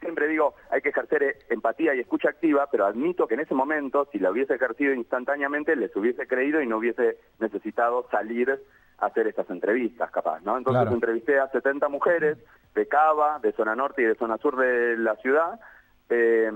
[0.00, 3.54] siempre digo, hay que ejercer eh, empatía y escucha activa, pero admito que en ese
[3.54, 8.60] momento, si la hubiese ejercido instantáneamente, les hubiese creído y no hubiese necesitado salir
[8.98, 10.58] a hacer estas entrevistas, capaz, ¿no?
[10.58, 10.94] Entonces Claro.
[10.94, 12.38] entrevisté a 70 mujeres
[12.74, 15.60] de Cava, de zona norte y de zona sur de la ciudad,
[16.10, 16.50] eh,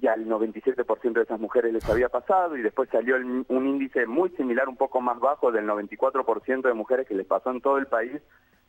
[0.00, 4.06] y al 97% de esas mujeres les había pasado y después salió el- un índice
[4.06, 7.78] muy similar, un poco más bajo, del 94% de mujeres que les pasó en todo
[7.78, 8.20] el país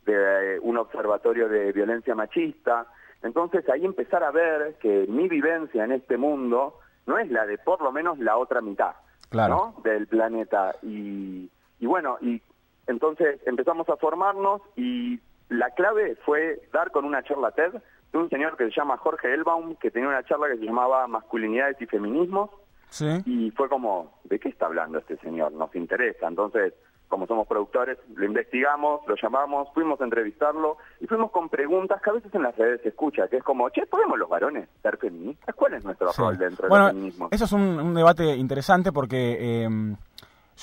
[0.06, 2.86] de eh, un observatorio de violencia machista.
[3.22, 7.58] Entonces ahí empezar a ver que mi vivencia en este mundo no es la de
[7.58, 8.92] por lo menos la otra mitad
[9.28, 9.74] Claro.
[9.76, 9.82] ¿no?
[9.82, 10.76] del planeta.
[10.82, 11.50] Y,
[11.80, 12.40] y bueno, y
[12.86, 15.20] entonces empezamos a formarnos y
[15.50, 17.74] la clave fue dar con una charla TED
[18.12, 21.06] de un señor que se llama Jorge Elbaum, que tenía una charla que se llamaba
[21.06, 22.50] Masculinidades y Feminismos,
[22.90, 23.06] Sí.
[23.26, 25.52] y fue como, ¿de qué está hablando este señor?
[25.52, 26.26] Nos interesa.
[26.26, 26.72] Entonces,
[27.08, 32.10] como somos productores, lo investigamos, lo llamamos, fuimos a entrevistarlo y fuimos con preguntas que
[32.10, 34.96] a veces en las redes se escucha, que es como, che, ¿podemos los varones ser
[34.98, 35.54] feministas?
[35.54, 36.20] ¿Cuál es nuestro Sí.
[36.22, 37.28] rol dentro Bueno, del feminismo?
[37.30, 39.68] eso es un, un debate interesante porque eh,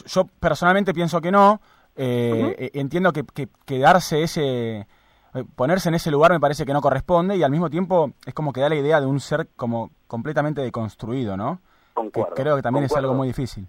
[0.06, 1.60] yo personalmente pienso que no.
[1.96, 4.88] Eh, eh, Entiendo que, que quedarse ese, eh,
[5.56, 8.54] ponerse en ese lugar me parece que no corresponde y al mismo tiempo es como
[8.54, 11.60] que da la idea de un ser como completamente deconstruido, ¿no?
[11.94, 13.68] Concuerdo, que creo que también es algo muy difícil.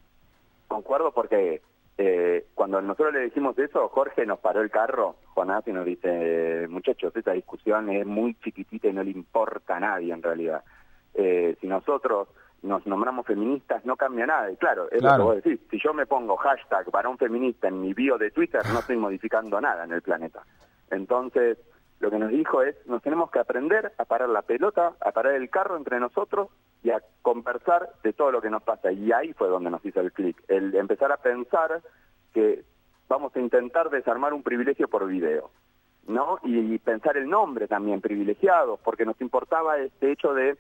[0.69, 1.63] Concuerdo porque
[1.99, 6.67] eh, cuando nosotros le decimos eso, Jorge nos paró el carro, Jonás, y nos dice,
[6.69, 10.63] muchachos, esta discusión es muy chiquitita y no le importa a nadie en realidad.
[11.15, 12.29] Eh, si nosotros
[12.63, 14.51] nos nombramos feministas, no cambia nada.
[14.51, 15.19] Y claro, es Claro.
[15.19, 15.61] lo que vos decís.
[15.71, 19.61] Si yo me pongo hashtag varón feminista en mi bio de Twitter, no estoy modificando
[19.61, 20.43] nada en el planeta.
[20.91, 21.59] Entonces,
[22.01, 25.35] lo que nos dijo es, nos tenemos que aprender a parar la pelota, a parar
[25.35, 26.49] el carro entre nosotros
[26.83, 28.93] y a conversar de todo lo que nos pasa.
[28.93, 31.81] Y ahí fue donde nos hizo el clic, el empezar a pensar
[32.35, 32.65] que
[33.09, 35.51] vamos a intentar desarmar un privilegio por video,
[36.07, 36.39] ¿no?
[36.43, 40.59] Y pensar el nombre también, privilegiados, porque nos importaba este hecho de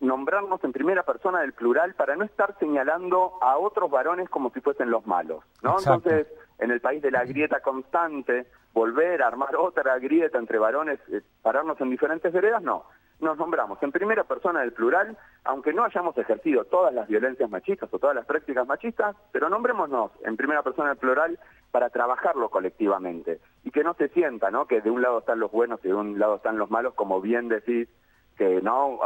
[0.00, 4.60] nombrarnos en primera persona del plural para no estar señalando a otros varones como si
[4.60, 5.72] fuesen los malos, ¿no?
[5.72, 6.10] Exacto.
[6.10, 6.26] Entonces,
[6.58, 11.22] en el país de la grieta constante, volver a armar otra grieta entre varones, eh,
[11.40, 12.84] pararnos en diferentes veredas, no.
[13.20, 17.88] Nos nombramos en primera persona del plural, aunque no hayamos ejercido todas las violencias machistas
[17.92, 21.38] o todas las prácticas machistas, pero nombrémonos en primera persona del plural
[21.70, 24.66] para trabajarlo colectivamente y que no se sienta, ¿no?
[24.66, 27.20] Que de un lado están los buenos y de un lado están los malos, como
[27.20, 27.88] bien decís,
[28.36, 28.98] que no,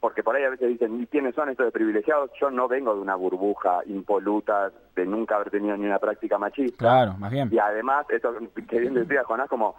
[0.00, 2.30] porque por ahí a veces dicen, ¿y quiénes son estos de privilegiados?
[2.40, 6.78] Yo no vengo de una burbuja impoluta de nunca haber tenido ni una práctica machista.
[6.78, 7.48] Claro, más bien.
[7.52, 8.32] Y además, esto
[8.68, 9.76] que bien decía Jonás, como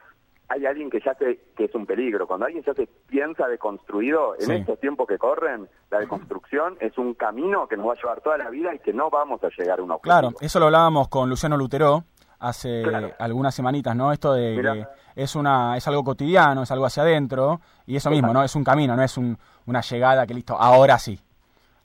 [0.49, 2.27] hay alguien que ya se, que es un peligro.
[2.27, 4.51] Cuando alguien ya se piensa deconstruido, en Sí.
[4.53, 8.37] estos tiempos que corren, la deconstrucción es un camino que nos va a llevar toda
[8.37, 10.19] la vida y que no vamos a llegar a un objetivo.
[10.19, 12.03] Claro, eso lo hablábamos con Luciano Lutero
[12.41, 13.11] hace Claro.
[13.19, 14.11] algunas semanitas, ¿no?
[14.11, 14.73] Esto de Mirá.
[14.73, 18.43] que es una es algo cotidiano, es algo hacia adentro y eso mismo, ¿no?
[18.43, 19.37] Es un camino, no es un-
[19.67, 21.19] una llegada que listo, ahora sí,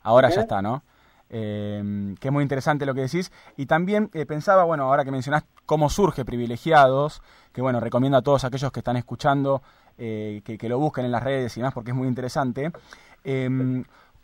[0.03, 0.83] ahora ya está, ¿no?
[1.29, 3.31] Eh, que es muy interesante lo que decís.
[3.57, 8.21] Y también eh, pensaba, bueno, ahora que mencionás cómo surge Privilegiados, que bueno, recomiendo a
[8.21, 9.61] todos aquellos que están escuchando
[9.97, 12.71] eh, que, que lo busquen en las redes y demás porque es muy interesante.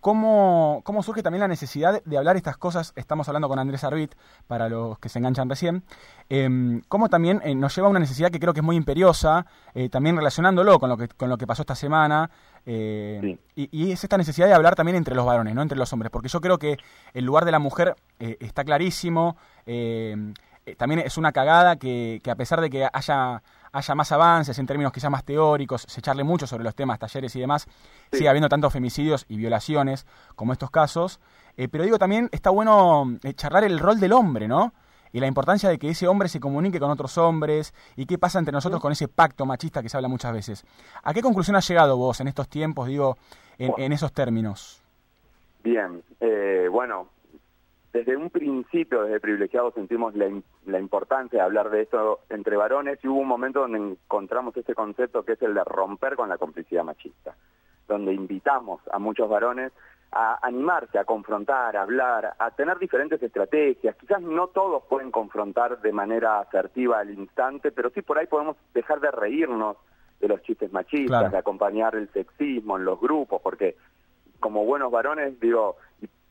[0.04, 2.92] Em, ¿Cómo, ¿Cómo surge también la necesidad de hablar estas cosas?
[2.96, 4.14] Estamos hablando con Andrés Arbit,
[4.48, 5.84] para los que se enganchan recién.
[6.30, 9.46] Eh, ¿Cómo también eh, nos lleva a una necesidad que creo que es muy imperiosa,
[9.74, 12.30] eh, también relacionándolo con lo que, con lo que pasó esta semana?
[12.66, 15.92] eh, y, y es esta necesidad de hablar también entre los varones, no entre los
[15.94, 16.78] hombres, porque yo creo que
[17.14, 19.36] el lugar de la mujer está clarísimo.
[19.66, 23.44] eh, también es una cagada que, que a pesar de que haya
[23.74, 27.36] haya más avances en términos quizás más teóricos, se charle mucho sobre los temas, talleres
[27.36, 27.68] y demás,
[28.12, 30.06] sigue habiendo tantos femicidios y violaciones
[30.36, 31.20] como estos casos.
[31.58, 34.74] Eh, pero digo, también está bueno eh, charlar el rol del hombre, ¿no?
[35.12, 38.40] Y la importancia de que ese hombre se comunique con otros hombres y qué pasa
[38.40, 40.66] entre nosotros con ese pacto machista que se habla muchas veces.
[41.04, 43.18] ¿A qué conclusión has llegado vos en estos tiempos, digo,
[43.58, 44.82] en, en esos términos?
[45.64, 47.10] Bien, eh, bueno,
[47.94, 52.58] desde un principio, desde privilegiados, sentimos la, im- la importancia de hablar de esto entre
[52.58, 56.28] varones y hubo un momento donde encontramos ese concepto que es el de romper con
[56.28, 57.36] la complicidad machista,
[57.88, 59.72] donde invitamos a muchos varones
[60.16, 63.96] a animarse, a confrontar, a hablar, a tener diferentes estrategias.
[63.96, 68.56] Quizás no todos pueden confrontar de manera asertiva al instante, pero sí por ahí podemos
[68.74, 69.78] dejar de reírnos
[70.20, 71.30] de los chistes machistas, Claro.
[71.32, 73.76] de acompañar el sexismo en los grupos, porque
[74.40, 75.78] como buenos varones, digo,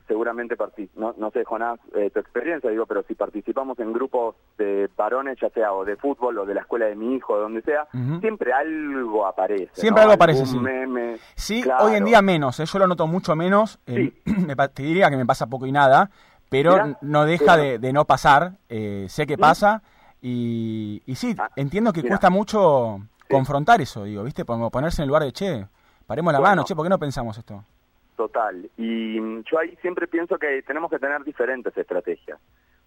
[0.08, 0.56] seguramente,
[0.96, 5.38] no, no sé, Jonás, eh, tu experiencia, digo, pero si participamos en grupos de varones,
[5.40, 7.86] ya sea o de fútbol o de la escuela de mi hijo, de donde sea,
[8.20, 9.70] siempre algo aparece.
[9.74, 10.10] Siempre ¿no?
[10.10, 10.58] algo aparece, sí.
[10.58, 11.16] meme.
[11.34, 11.84] Sí, Claro.
[11.86, 12.64] hoy en día menos, ¿eh?
[12.66, 13.78] yo lo noto mucho menos.
[13.86, 16.10] eh, me te diría que me pasa poco y nada,
[16.48, 18.52] pero Mirá, no deja pero- de, de no pasar.
[18.68, 19.40] eh, sé que ¿Mm?
[19.40, 19.82] pasa
[20.20, 22.12] y, y sí, entiendo que mirá.
[22.14, 23.00] cuesta mucho
[23.30, 24.44] confrontar eso, digo, ¿viste?
[24.44, 25.66] Como ponerse en el lugar de che,
[26.06, 26.50] paremos la Bueno.
[26.50, 27.64] mano, che, ¿por qué no pensamos esto?
[28.22, 28.70] Total.
[28.76, 32.38] Y mm, yo ahí siempre pienso que tenemos que tener diferentes estrategias.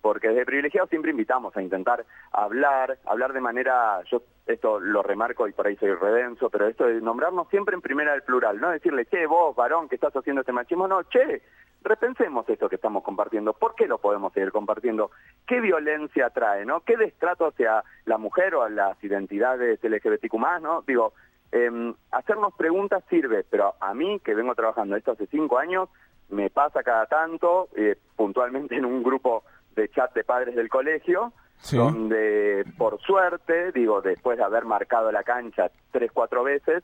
[0.02, 5.46] Porque desde privilegiados siempre invitamos a intentar hablar, hablar de manera, yo esto lo remarco
[5.46, 8.70] y por ahí soy redenso, pero esto de nombrarnos siempre en primera del plural, no
[8.70, 11.42] decirle, che, vos, varón, que estás haciendo este machismo, no, che,
[11.82, 15.12] repensemos esto que estamos compartiendo, ¿por qué lo podemos seguir compartiendo?
[15.46, 16.82] ¿Qué violencia trae, no?
[16.82, 20.84] ¿Qué destrato hacia la mujer o a las identidades LGBTQ+, no?
[20.88, 21.14] Digo,
[21.52, 25.90] eh, hacernos preguntas sirve, pero a mí, que vengo trabajando esto hace cinco años,
[26.30, 29.44] me pasa cada tanto, eh, puntualmente en un grupo
[29.76, 31.78] de chat de padres del colegio, Sí.
[31.78, 36.84] donde por suerte, digo, después de haber marcado la cancha tres, cuatro veces,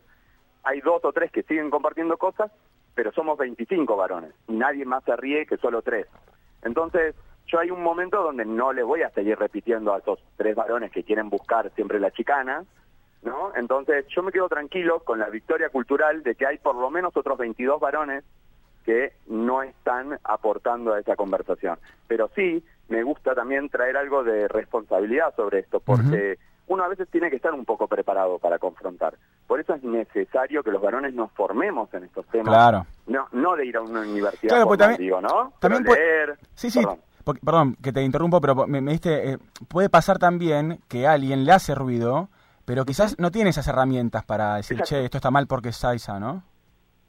[0.64, 2.52] hay dos o tres que siguen compartiendo cosas,
[2.96, 6.08] pero somos 25 varones y nadie más se ríe que solo tres.
[6.64, 7.16] Entonces,
[7.48, 10.92] yo hay un momento donde no le voy a seguir repitiendo a esos tres varones
[10.92, 12.64] que quieren buscar siempre la chicana,
[13.24, 13.52] ¿no?
[13.56, 17.16] Entonces, yo me quedo tranquilo con la victoria cultural de que hay por lo menos
[17.16, 18.24] otros 22 varones
[18.86, 21.78] que no están aportando a esa conversación.
[22.08, 27.08] Pero sí, me gusta también traer algo de responsabilidad sobre esto, porque uno a veces
[27.10, 29.14] tiene que estar un poco preparado para confrontar.
[29.46, 32.48] Por eso es necesario que los varones nos formemos en estos temas.
[32.48, 32.86] Claro.
[33.08, 35.54] No, no de ir a una universidad, Claro, porque formal, también- digo, ¿no?
[35.60, 36.40] también Pero puede- leer.
[36.56, 36.80] Sí, sí.
[36.80, 37.00] Perdón.
[37.24, 41.46] porque- perdón, que te interrumpo, pero me, me diste, eh, puede pasar también que alguien
[41.46, 42.30] le hace ruido,
[42.72, 44.96] pero quizás no tiene esas herramientas para decir, Exacto.
[44.96, 46.42] che, esto está mal porque es Saiza, ¿no?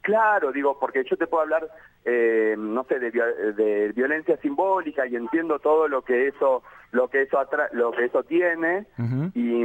[0.01, 1.69] Claro, digo, porque yo te puedo hablar,
[2.03, 3.11] eh, no sé, de,
[3.53, 8.03] de violencia simbólica y entiendo todo lo que eso, lo que eso atra- lo que
[8.03, 8.87] eso tiene,
[9.33, 9.63] y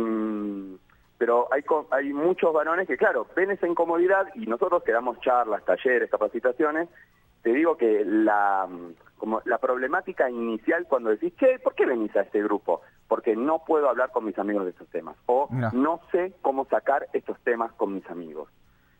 [1.18, 5.64] pero hay hay muchos varones que, claro, ven esa incomodidad y nosotros que damos charlas,
[5.64, 6.88] talleres, capacitaciones,
[7.42, 8.68] te digo que la
[9.16, 12.82] como la problemática inicial cuando decís, che, ¿por qué venís a este grupo?
[13.08, 17.08] Porque no puedo hablar con mis amigos de estos temas, o no sé cómo sacar
[17.14, 18.48] estos temas con mis amigos.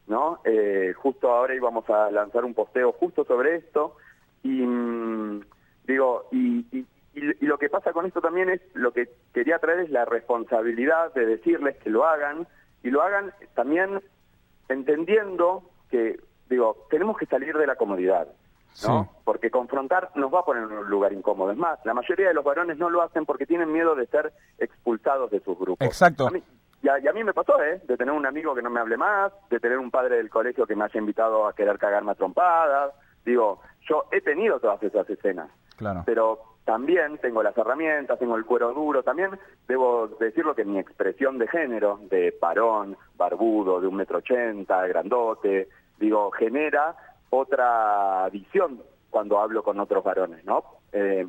[0.07, 0.41] ¿no?
[0.45, 3.95] Eh, justo ahora íbamos a lanzar un posteo justo sobre esto
[4.43, 5.43] y mm,
[5.87, 9.59] digo, y, y- y- y lo que pasa con esto también es, lo que quería
[9.59, 12.47] traer es la responsabilidad de decirles que lo hagan
[12.83, 14.01] y lo hagan también
[14.69, 18.29] entendiendo que, digo, tenemos que salir de la comodidad.
[18.87, 19.09] ¿No?
[19.25, 21.51] Porque confrontar nos va a poner en un lugar incómodo.
[21.53, 24.33] Es más, la mayoría de los varones no lo hacen porque tienen miedo de ser
[24.59, 25.87] expulsados de sus grupos.
[25.87, 26.27] Exacto.
[26.29, 26.43] A mí-
[26.81, 27.81] y, a, y a mí me pasó, ¿eh?
[27.89, 30.67] De tener un amigo que no me hable más, de tener un padre del colegio
[30.67, 32.93] que me haya invitado a querer cagarme a trompadas.
[33.25, 36.03] Digo, yo he tenido todas esas escenas, Claro.
[36.07, 39.03] pero también tengo las herramientas, tengo el cuero duro.
[39.03, 39.31] También
[39.67, 45.69] debo decirlo que mi expresión de género, de varón, barbudo, de un metro ochenta, grandote,
[45.99, 46.95] digo, genera
[47.31, 50.65] otra visión cuando hablo con otros varones, ¿no?
[50.93, 51.27] Eh,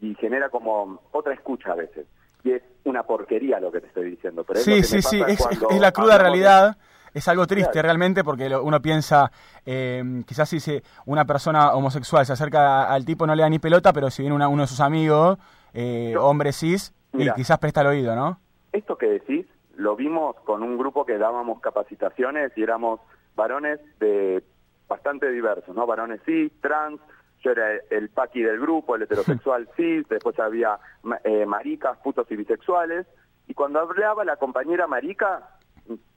[0.00, 2.06] y genera como otra escucha a veces.
[2.42, 4.44] Y es una porquería lo que te estoy diciendo.
[4.44, 6.76] Pero es Sí, sí, sí, es, la cruda de- realidad.
[7.14, 7.86] Es algo triste Claro.
[7.86, 9.30] realmente porque uno piensa,
[9.64, 13.60] eh, quizás si se- una persona homosexual se acerca al tipo no le da ni
[13.60, 15.38] pelota, pero si viene una- uno de sus amigos,
[15.72, 18.40] eh, hombre cis, y quizás presta el oído, ¿no?
[18.72, 19.46] Esto que decís
[19.76, 22.98] lo vimos con un grupo que dábamos capacitaciones y éramos
[23.36, 24.42] varones de
[24.88, 25.86] bastante diversos, ¿no?
[25.86, 27.00] Varones cis, trans,
[27.42, 30.78] yo era el paqui del grupo, el heterosexual cis, después había
[31.24, 33.06] eh, maricas, putos y bisexuales,
[33.46, 35.50] y cuando hablaba la compañera marica,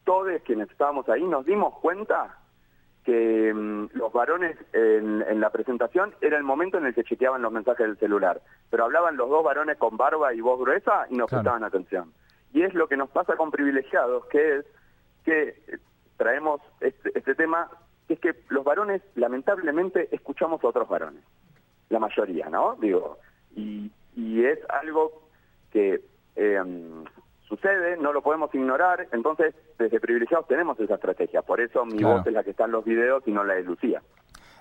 [0.04, 2.38] todos quienes estábamos ahí nos dimos cuenta
[3.04, 7.52] que mm, los varones en, la presentación era el momento en el que chequeaban los
[7.52, 11.30] mensajes del celular, pero hablaban los dos varones con barba y voz gruesa y nos
[11.30, 12.14] prestaban atención.
[12.54, 14.66] Y es lo que nos pasa con privilegiados, que es
[15.24, 15.80] que
[16.18, 17.70] traemos este, este tema,
[18.08, 21.24] que es que los varones lamentablemente escuchamos a otros varones,
[21.90, 22.76] la mayoría, ¿no?
[22.80, 23.18] Digo,
[23.56, 25.30] y, y es algo
[25.72, 26.02] que
[26.36, 26.62] eh,
[27.48, 32.26] sucede, no lo podemos ignorar, entonces desde privilegiados tenemos esa estrategia, por eso mi voz
[32.26, 34.02] es la que está en los videos y no la de Lucía.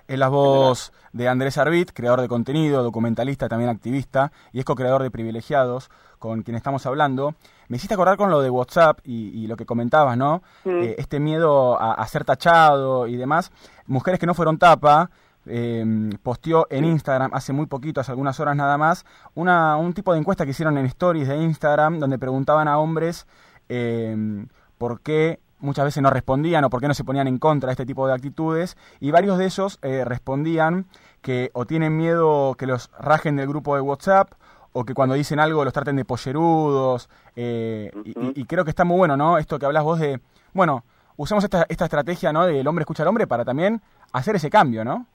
[0.07, 5.03] Es la voz de Andrés Arbit, creador de contenido, documentalista, también activista, y es co-creador
[5.03, 7.35] de Privilegiados, con quien estamos hablando.
[7.67, 10.41] Me hiciste acordar con lo de WhatsApp y, lo que comentabas, ¿no?
[10.65, 13.51] Eh, este miedo a, a, ser tachado y demás.
[13.85, 15.09] Mujeres que no fueron tapa,
[15.49, 19.05] eh, posteó en Instagram hace muy poquito, hace algunas horas nada más,
[19.35, 23.25] una, un tipo de encuesta que hicieron en stories de Instagram donde preguntaban a hombres
[23.69, 24.45] eh,
[24.77, 27.73] por qué muchas veces no respondían o por qué no se ponían en contra de
[27.73, 30.85] este tipo de actitudes y varios de ellos eh, respondían
[31.21, 34.33] que o tienen miedo que los rajen del grupo de WhatsApp
[34.73, 38.83] o que cuando dicen algo los traten de pollerudos eh, y, y, creo que está
[38.83, 39.37] muy bueno, ¿no?
[39.37, 40.19] Esto que hablas vos de,
[40.53, 40.83] bueno,
[41.17, 42.45] usemos esta, esta estrategia, ¿no?
[42.45, 43.81] Del hombre escucha al hombre para también
[44.13, 45.05] hacer ese cambio, ¿no?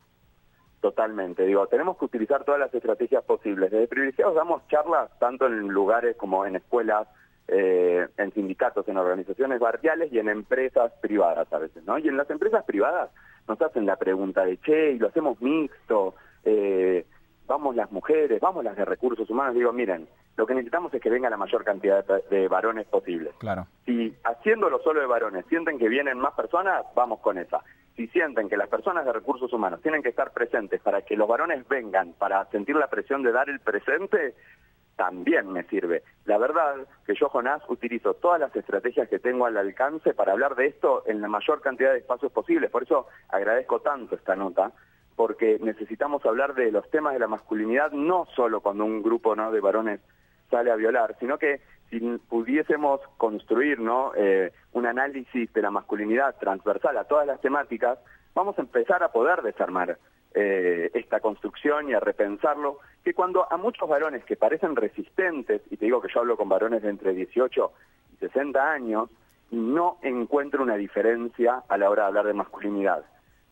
[0.81, 3.71] Totalmente, digo, tenemos que utilizar todas las estrategias posibles.
[3.71, 7.07] Desde privilegiados damos charlas tanto en lugares como en escuelas,
[7.49, 11.99] eh, en sindicatos, en organizaciones barriales y en empresas privadas a veces, ¿no?
[11.99, 13.11] Y en las empresas privadas
[13.49, 16.15] nos hacen la pregunta de, che, y lo hacemos mixto,
[16.45, 17.05] eh,
[17.47, 19.55] vamos las mujeres, vamos las de recursos humanos.
[19.55, 23.33] Digo, miren, lo que necesitamos es que venga la mayor cantidad de, varones posible.
[23.39, 23.67] Claro.
[23.85, 27.61] Si haciéndolo solo de varones sienten que vienen más personas, vamos con esa
[27.97, 31.29] si sienten que las personas de recursos humanos tienen que estar presentes para que los
[31.29, 34.35] varones vengan, para sentir la presión de dar el presente,
[35.03, 36.05] también me sirve.
[36.27, 40.55] La verdad que yo, Jonás, utilizo todas las estrategias que tengo al alcance para hablar
[40.55, 42.71] de esto en la mayor cantidad de espacios posibles.
[42.71, 44.71] Por eso agradezco tanto esta nota,
[45.17, 49.51] porque necesitamos hablar de los temas de la masculinidad no solo cuando un grupo ¿no?
[49.51, 50.01] de varones
[50.49, 51.61] sale a violar, sino que
[51.91, 51.99] si
[52.29, 54.13] pudiésemos construir ¿no?
[54.15, 57.99] Eh, un análisis de la masculinidad transversal a todas las temáticas,
[58.37, 59.99] vamos a empezar a poder desarmar
[60.35, 65.77] eh, esta construcción y a repensarlo, que cuando a muchos varones que parecen resistentes, y
[65.77, 67.73] te digo que yo hablo con varones de entre 18
[68.15, 69.11] y 60 años,
[69.51, 73.05] no encuentro una diferencia a la hora de hablar de masculinidad,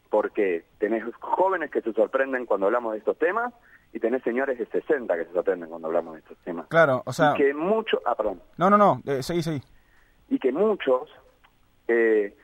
[0.09, 3.53] porque tenés jóvenes que se sorprenden cuando hablamos de estos temas
[3.93, 6.67] y tenés señores de 60 que se sorprenden cuando hablamos de estos temas.
[6.69, 7.33] Claro, o sea...
[7.35, 8.01] Y que muchos...
[8.07, 8.41] Ah, perdón.
[8.57, 9.61] No, no, no, eh, seguí, seguí.
[10.29, 11.11] Y que muchos...
[11.89, 12.35] Eh,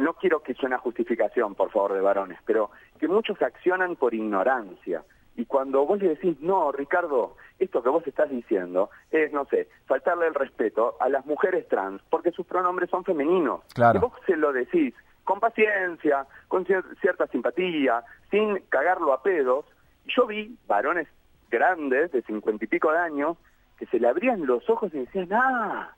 [0.00, 4.14] no quiero que suene a justificación, por favor, de varones, pero que muchos accionan por
[4.14, 5.02] ignorancia.
[5.36, 9.68] Y cuando vos le decís, no, Ricardo, esto que vos estás diciendo es, no sé,
[9.86, 13.60] faltarle el respeto a las mujeres trans, porque sus pronombres son femeninos.
[13.74, 13.98] Claro.
[13.98, 14.94] Y vos se lo decís
[15.24, 19.64] con paciencia, con cierta simpatía, sin cagarlo a pedos,
[20.06, 21.06] yo vi varones
[21.50, 23.36] grandes, de cincuenta y pico de años,
[23.78, 25.94] que se le abrían los ojos y decían, ah,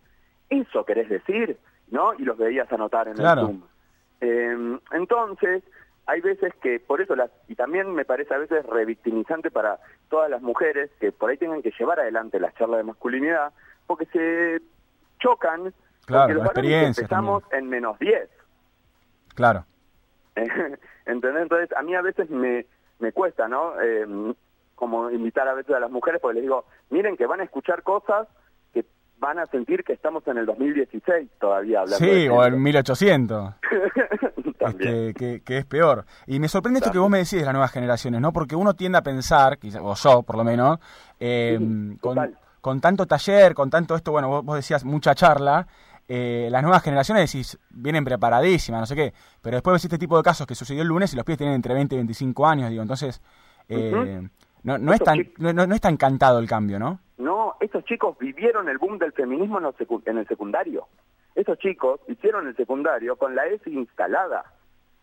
[0.50, 1.58] eso querés decir,
[1.90, 2.14] ¿no?
[2.14, 3.62] Y los veías anotar en el Zoom.
[4.22, 5.64] Em, entonces,
[6.06, 10.30] hay veces que, por eso, las, y también me parece a veces revictimizante para todas
[10.30, 13.52] las mujeres que por ahí tengan que llevar adelante las charlas de masculinidad,
[13.84, 14.62] porque se
[15.18, 15.74] chocan,
[16.06, 18.30] claro, porque los varones empezamos en menos 10.
[19.34, 19.64] Claro.
[21.04, 21.42] ¿Entendés?
[21.42, 22.64] Entonces, a mí a veces me,
[23.00, 23.72] me cuesta, ¿no?
[23.80, 24.34] Eh,
[24.76, 27.82] como invitar a veces a las mujeres, porque les digo, miren que van a escuchar
[27.82, 28.28] cosas
[29.22, 32.04] van a sentir que estamos en el 2016 todavía hablando.
[32.04, 33.54] Sí, o en 1800.
[34.60, 36.04] este, que, que, es peor.
[36.26, 38.32] Y me sorprende esto que vos me decís de las nuevas generaciones, ¿no?
[38.32, 40.80] Porque uno tiende a pensar, o yo por lo menos,
[41.20, 41.56] eh,
[42.00, 45.68] con, con, tanto taller, con tanto esto, bueno, vos, vos decías mucha charla,
[46.08, 50.16] eh, las nuevas generaciones decís, vienen preparadísimas, no sé qué, pero después ves este tipo
[50.16, 52.70] de casos que sucedió el lunes y los pies tienen entre 20 y 25 años,
[52.70, 53.22] digo, entonces
[53.68, 54.28] eh,
[54.64, 56.98] no, no, es tan, no, no, es tan cantado el cambio, ¿no?
[57.72, 59.64] Estos chicos vivieron el boom del feminismo en,
[60.04, 60.88] en el secundario.
[61.34, 64.44] Estos chicos hicieron el secundario con la ESI instalada.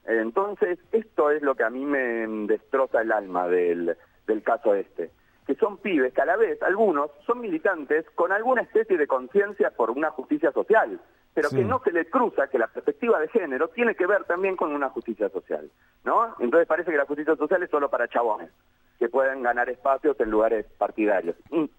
[0.06, 3.98] Entonces, esto es lo que a mí me destroza el alma del,
[4.28, 5.10] del caso este
[5.48, 9.72] que son pibes que a la vez, algunos, son militantes con alguna especie de conciencia
[9.72, 11.02] por una justicia social,
[11.34, 14.56] pero que no se les cruza que la perspectiva de género tiene que ver también
[14.56, 15.72] con una justicia social,
[16.04, 16.36] ¿no?
[16.40, 18.52] Entonces parece que la justicia social es solo para chabones,
[19.00, 21.36] que pueden ganar espacios en lugares partidarios.
[21.50, 21.72] Y,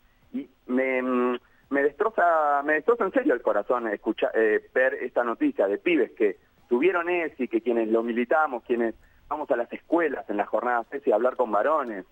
[0.66, 1.02] me,
[1.70, 6.12] me destroza, me destroza en serio el corazón escuchar, eh, ver esta noticia de pibes
[6.12, 6.36] que
[6.69, 8.94] tuvieron ESI, que quienes lo militamos, quienes
[9.28, 12.05] vamos a las escuelas en las jornadas ESI a hablar con varones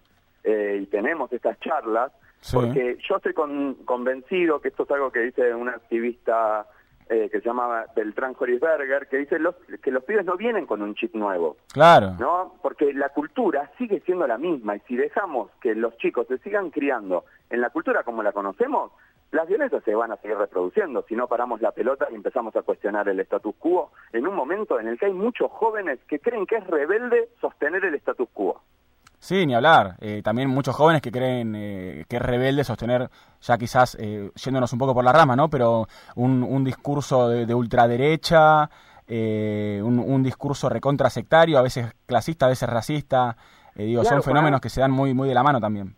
[0.45, 2.12] eh, y tenemos estas charlas,
[2.53, 6.66] porque yo estoy con- convencido que esto es algo que dice un activista
[7.09, 10.83] eh, que se llama Beltrán Horisberger, que dice los, que los pibes no vienen con
[10.83, 11.57] un chip nuevo.
[11.73, 12.15] Claro.
[12.19, 12.55] ¿no?
[12.63, 16.71] Porque la cultura sigue siendo la misma y si dejamos que los chicos se sigan
[16.71, 18.93] criando en la cultura como la conocemos,
[19.31, 22.63] las violencias se van a seguir reproduciendo si no paramos la pelota y empezamos a
[22.63, 26.47] cuestionar el status quo en un momento en el que hay muchos jóvenes que creen
[26.47, 28.63] que es rebelde sostener el status quo.
[29.20, 29.97] Sí, ni hablar.
[30.01, 34.73] Eh, también muchos jóvenes que creen eh, que es rebelde sostener, ya quizás eh, yéndonos
[34.73, 35.49] un poco por la rama, ¿no?
[35.51, 38.70] Pero un, un discurso de, de ultraderecha,
[39.09, 43.36] eh, un, un discurso recontra sectario, a veces clasista, a veces racista.
[43.74, 45.95] Eh, digo, Claro, son fenómenos que se dan muy, muy de la mano también.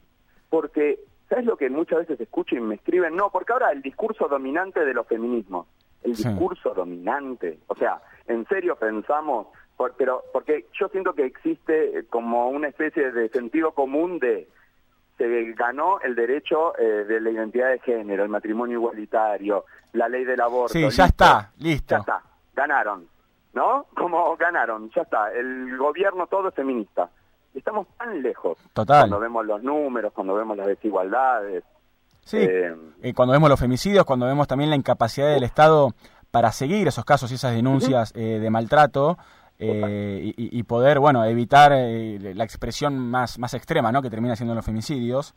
[0.49, 3.15] Porque, ¿sabes lo que muchas veces escucho y me escriben?
[3.17, 5.67] No, porque ahora el discurso dominante de los feminismos,
[6.03, 6.27] el Sí.
[6.27, 9.49] discurso dominante, o sea, en serio pensamos,
[9.81, 14.47] por- pero porque yo siento que existe eh, como una especie de sentido común de
[15.17, 20.25] se ganó el derecho eh, de la identidad de género, el matrimonio igualitario, la ley
[20.27, 20.75] del aborto.
[20.75, 21.05] Sí, ya listo.
[21.05, 21.95] está, listo.
[21.95, 22.23] Ya está,
[22.55, 23.09] ganaron,
[23.55, 23.87] ¿no?
[23.97, 27.09] Como ganaron, ya está, el gobierno todo es feminista.
[27.55, 29.01] Estamos tan lejos Total.
[29.01, 31.65] cuando vemos los números, cuando vemos las desigualdades.
[32.25, 35.89] Sí, Eh, eh, cuando vemos los femicidios, cuando vemos también la incapacidad del Estado
[36.31, 39.17] para seguir esos casos y esas denuncias eh, de maltrato
[39.61, 44.03] eh, y, y- poder, bueno, evitar eh, la expresión más, más extrema, ¿no?
[44.03, 45.35] Que termina siendo los femicidios.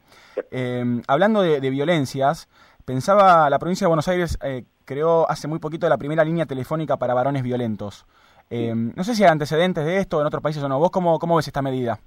[0.51, 2.47] Eh, hablando de, de violencias,
[2.85, 6.97] pensaba, la provincia de Buenos Aires eh, creó hace muy poquito la primera línea telefónica
[6.97, 8.05] para varones violentos.
[8.49, 10.77] Eh, no sé si hay antecedentes de esto en otros países o no.
[10.79, 11.99] ¿Vos cómo, cómo ves esta medida?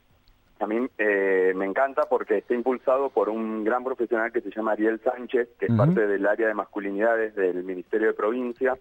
[0.61, 4.73] A mí eh, me encanta porque está impulsado por un gran profesional que se llama
[4.73, 8.75] Ariel Sánchez, que es parte del área de masculinidades del Ministerio de Provincia.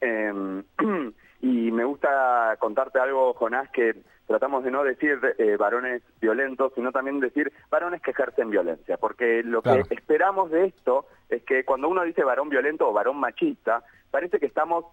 [0.00, 0.62] Eh,
[1.40, 3.96] y me gusta contarte algo, Jonás, que
[4.26, 9.42] tratamos de no decir eh, varones violentos, sino también decir varones que ejercen violencia, porque
[9.42, 9.84] lo Claro.
[9.84, 14.38] que esperamos de esto es que cuando uno dice varón violento o varón machista, parece
[14.38, 14.84] que estamos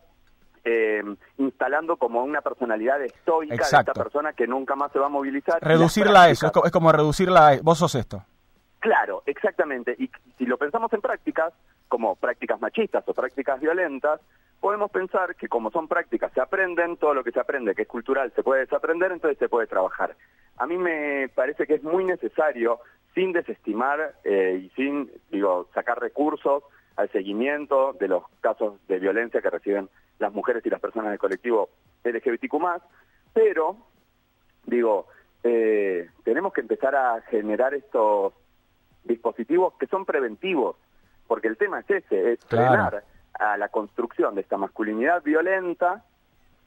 [0.63, 1.03] eh,
[1.37, 3.91] instalando como una personalidad estoica de Exacto.
[3.91, 5.59] esta persona que nunca más se va a movilizar.
[5.61, 7.57] Reducirla a eso, es como reducirla a...
[7.61, 8.23] Vos sos esto.
[8.79, 9.95] Claro, exactamente.
[9.97, 11.53] Y si lo pensamos en prácticas,
[11.87, 14.19] como prácticas machistas o prácticas violentas,
[14.59, 17.87] podemos pensar que como son prácticas, se aprenden, todo lo que se aprende, que es
[17.87, 20.15] cultural, se puede desaprender, entonces se puede trabajar.
[20.57, 22.79] A mí me parece que es muy necesario,
[23.13, 26.63] sin desestimar eh, y sin, digo, sacar recursos
[26.95, 29.89] al seguimiento de los casos de violencia que reciben
[30.19, 31.69] las mujeres y las personas del colectivo
[32.03, 32.57] LGBTQ+,
[33.33, 33.77] pero
[34.65, 35.07] digo,
[35.43, 38.33] eh, tenemos que empezar a generar estos
[39.03, 40.75] dispositivos que son preventivos,
[41.27, 42.67] porque el tema es ese, es Claro.
[42.67, 43.03] frenar
[43.39, 46.03] a la construcción de esta masculinidad violenta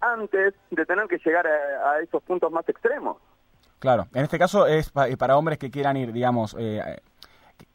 [0.01, 3.19] antes de tener que llegar a, a esos puntos más extremos.
[3.79, 7.01] Claro, en este caso es pa- eh, para hombres que quieran ir, digamos, eh,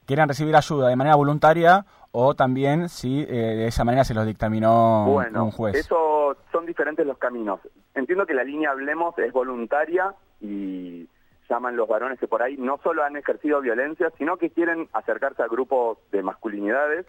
[0.05, 4.25] quieran recibir ayuda de manera voluntaria o también si eh, de esa manera se los
[4.25, 5.75] dictaminó bueno, un juez.
[5.75, 7.59] eso son diferentes los caminos.
[7.93, 11.07] Entiendo que la línea Hablemos es voluntaria y
[11.49, 15.43] llaman los varones que por ahí no solo han ejercido violencia, sino que quieren acercarse
[15.43, 17.05] a grupos de masculinidades,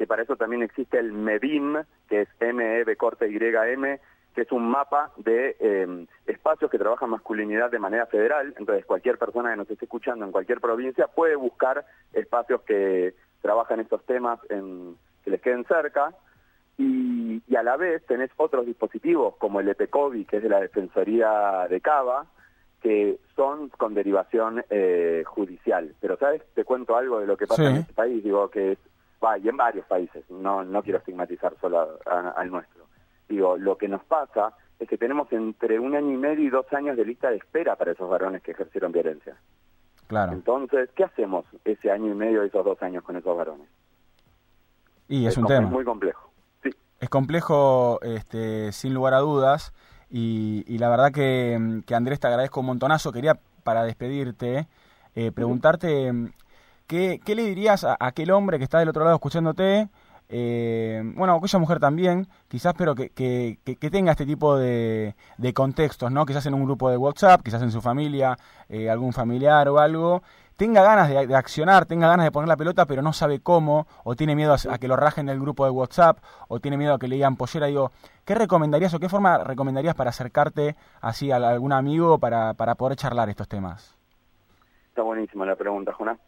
[0.00, 1.76] que para eso también existe el MEBIM,
[2.08, 4.00] que es M-E-B corte Y-M,
[4.34, 8.54] que es un mapa de eh, espacios que trabajan masculinidad de manera federal.
[8.56, 13.12] Entonces, cualquier persona que nos esté escuchando en cualquier provincia puede buscar espacios que
[13.42, 16.14] trabajan estos temas en, que les queden cerca.
[16.78, 20.60] Y, y a la vez tenés otros dispositivos como el EPECOVI, que es de la
[20.60, 22.24] Defensoría de Cava,
[22.80, 25.94] que son con derivación eh, judicial.
[26.00, 26.40] Pero, ¿sabes?
[26.54, 27.68] Te cuento algo de lo que pasa Sí.
[27.68, 28.78] en este país, digo que es,
[29.22, 32.86] va, y en varios países, no, no quiero estigmatizar solo al nuestro.
[33.28, 36.66] Digo, lo que nos pasa es que tenemos entre un año y medio y dos
[36.72, 39.36] años de lista de espera para esos varones que ejercieron violencia.
[40.06, 40.32] Claro.
[40.32, 43.68] Entonces, ¿qué hacemos ese año y medio, esos dos años con esos varones?
[45.06, 45.68] Y es un tema.
[45.68, 46.30] muy complejo.
[46.98, 49.72] Es complejo, este, sin lugar a dudas.
[50.10, 53.12] Y, y la verdad que, que, Andrés te agradezco un montonazo.
[53.12, 54.66] Quería, para despedirte,
[55.14, 56.12] eh, preguntarte
[56.90, 59.88] ¿qué, le dirías a, aquel hombre que está del otro lado escuchándote.
[60.28, 65.14] Eh, bueno, aquella mujer también, quizás, pero que, que, tenga este tipo de,
[65.54, 66.24] contextos, ¿no?
[66.26, 68.36] Quizás en un grupo de WhatsApp, quizás en su familia,
[68.68, 70.22] eh, algún familiar o algo,
[70.56, 74.14] tenga ganas de, accionar, tenga ganas de poner la pelota, pero no sabe cómo, o
[74.14, 76.18] tiene miedo a, a que lo rajen del grupo de WhatsApp,
[76.48, 77.66] o tiene miedo a que le digan pollera.
[77.66, 77.90] Digo,
[78.24, 82.96] ¿qué recomendarías o qué forma recomendarías para acercarte así a algún amigo para, para poder
[82.96, 83.96] charlar estos temas?
[84.88, 86.18] Está buenísima la pregunta, Jonás.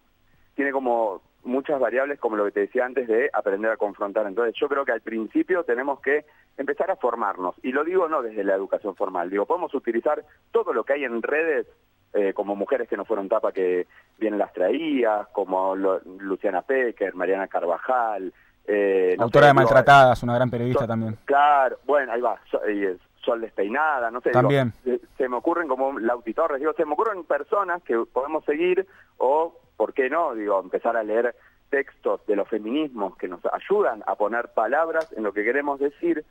[0.55, 4.27] Tiene como muchas variables como lo que te decía antes de aprender a confrontar.
[4.27, 6.24] Entonces yo creo que al principio tenemos que
[6.57, 7.55] empezar a formarnos.
[7.62, 11.05] Y lo digo no desde la educación formal, digo, podemos utilizar todo lo que hay
[11.05, 11.66] en redes
[12.15, 13.87] eh, como mujeres que no fueron tapa que
[14.19, 18.33] bien las traías, como lo- Luciana Pecker, Mariana Carvajal.
[18.66, 21.16] Eh, no Autora sé, de digo, Maltratadas, una gran periodista también.
[21.24, 24.31] Claro, bueno, ahí va, so- eh, Sol Despeinada, no sé.
[24.31, 24.73] También.
[25.16, 28.87] se me ocurren como Lauti Torres, digo, se me ocurren personas que podemos seguir
[29.19, 30.32] o, ¿por qué no?
[30.36, 31.34] Digo, empezar a leer
[31.68, 36.24] textos de los feminismos que nos ayudan a poner palabras en lo que queremos decir.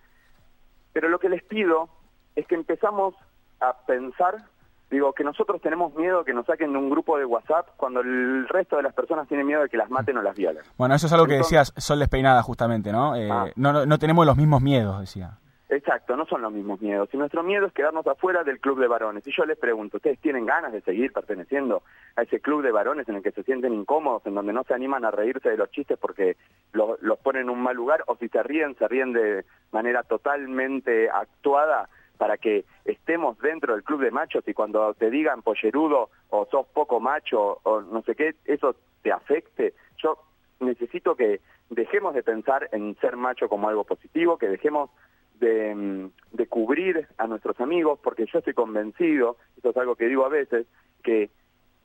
[0.94, 1.90] Pero lo que les pido
[2.38, 3.14] es que empezamos
[3.60, 4.36] a pensar,
[4.90, 8.48] digo, que nosotros tenemos miedo que nos saquen de un grupo de WhatsApp cuando el
[8.48, 10.64] resto de las personas tienen miedo de que las maten o las violen.
[10.78, 13.18] Bueno, eso es algo que decías, Sol Despeinada, justamente, ¿no?
[13.18, 13.48] Eh, Ah.
[13.58, 15.32] no, no, no tenemos los mismos miedos, decía.
[15.72, 17.08] Exacto, no son los mismos miedos.
[17.14, 19.26] Y nuestro miedo es quedarnos afuera del club de varones.
[19.26, 21.82] Y yo les pregunto, ¿ustedes tienen ganas de seguir perteneciendo
[22.18, 24.74] a ese club de varones en el que se sienten incómodos, en donde no se
[24.74, 26.36] animan a reírse de los chistes porque
[26.74, 28.04] lo- los ponen en un mal lugar?
[28.08, 31.88] O si se ríen, se ríen de manera totalmente actuada
[32.18, 36.68] para que estemos dentro del club de machos y cuando te digan pollerudo o sos
[36.68, 39.74] poco macho o no sé qué, eso te afecte.
[40.04, 40.18] Yo
[40.60, 41.40] necesito que
[41.70, 44.90] dejemos de pensar en ser macho como algo positivo, que dejemos
[45.42, 50.30] de, cubrir a nuestros amigos, porque yo estoy convencido, esto es algo que digo a
[50.30, 50.68] veces,
[51.04, 51.30] que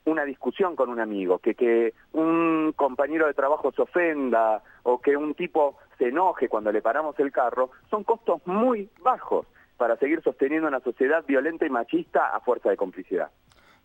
[0.05, 5.17] una discusión con un amigo, que, que un compañero de trabajo se ofenda o que
[5.17, 9.47] un tipo se enoje cuando le paramos el carro, son costos muy bajos
[9.77, 13.31] para seguir sosteniendo una sociedad violenta y machista a fuerza de complicidad.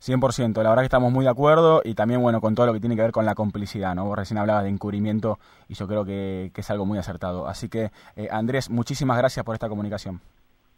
[0.02, 2.80] 100%, la verdad que estamos muy de acuerdo y también, bueno, con todo lo que
[2.80, 4.06] tiene que ver con la complicidad, ¿no?
[4.06, 5.38] Vos recién hablabas de encubrimiento
[5.70, 7.48] y yo creo que, que es algo muy acertado.
[7.48, 10.20] Así que, eh, Andrés, muchísimas gracias por esta comunicación.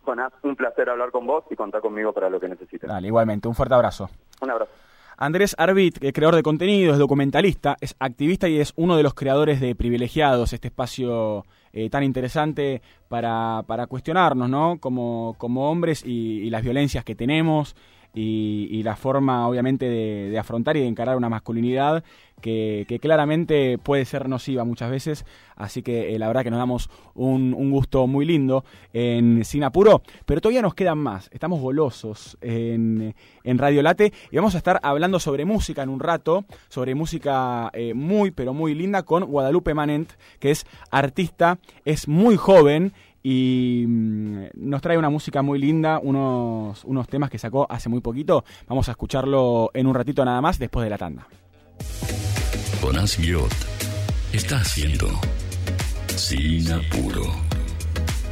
[0.03, 2.89] Jonás, un placer hablar con vos y contar conmigo para lo que necesites.
[2.89, 4.09] Dale, igualmente, un fuerte abrazo.
[4.41, 4.71] Un abrazo.
[5.15, 9.03] Andrés Arbit, que es creador de contenido, es documentalista, es activista y es uno de
[9.03, 14.79] los creadores de Privilegiados, este espacio eh, tan interesante para, para cuestionarnos, ¿no?
[14.81, 17.75] Como, como hombres y, y las violencias que tenemos
[18.13, 22.03] y, la forma, obviamente, de, afrontar y de encarar una masculinidad
[22.41, 25.25] que, que claramente puede ser nociva muchas veces.
[25.55, 29.63] Así que eh, la verdad que nos damos un, un gusto muy lindo en Sin
[29.63, 31.29] Apuro, pero todavía nos quedan más.
[31.31, 35.99] Estamos golosos en, en Radio Late y vamos a estar hablando sobre música en un
[35.99, 42.07] rato, sobre música eh, muy, pero muy linda con Guadalupe Manent, que es artista, es
[42.07, 42.93] muy joven
[43.23, 48.01] y mm, nos trae una música muy linda, unos, unos temas que sacó hace muy
[48.01, 48.43] poquito.
[48.67, 51.27] Vamos a escucharlo en un ratito nada más después de la tanda.
[52.81, 53.55] Jonás Guiot
[54.33, 55.07] está haciendo
[56.07, 57.23] Sin Apuro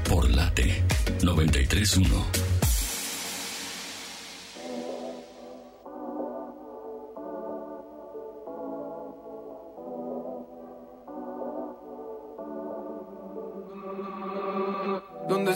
[0.09, 0.83] por Late
[1.23, 2.50] 931.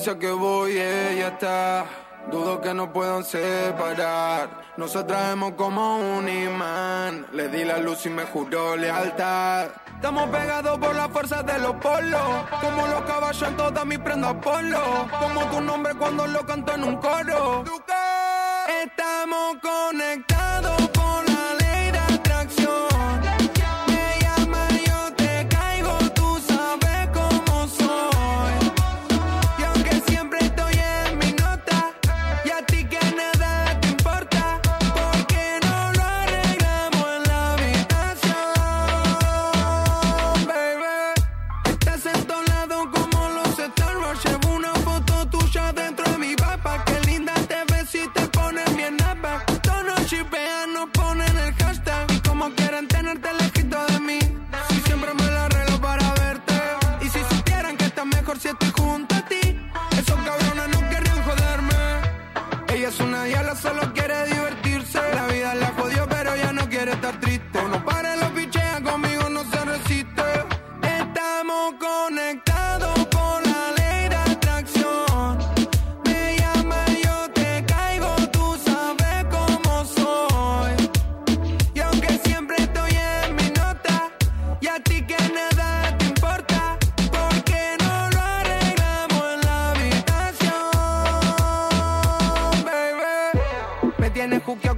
[0.05, 1.83] Que voy, ella está.
[2.29, 4.61] Dudo que no puedan separar.
[4.77, 7.25] Nos atraemos como un imán.
[7.33, 9.69] Le di la luz y me juró lealtad.
[9.95, 12.21] Estamos pegados por la fuerza de los polos.
[12.61, 15.07] Como los caballos en todas mis prendas polo.
[15.19, 17.63] Como tu nombre cuando lo canto en un coro.
[18.83, 20.84] Estamos conectados
[62.95, 64.64] es una diabla, solo quiere divertirse.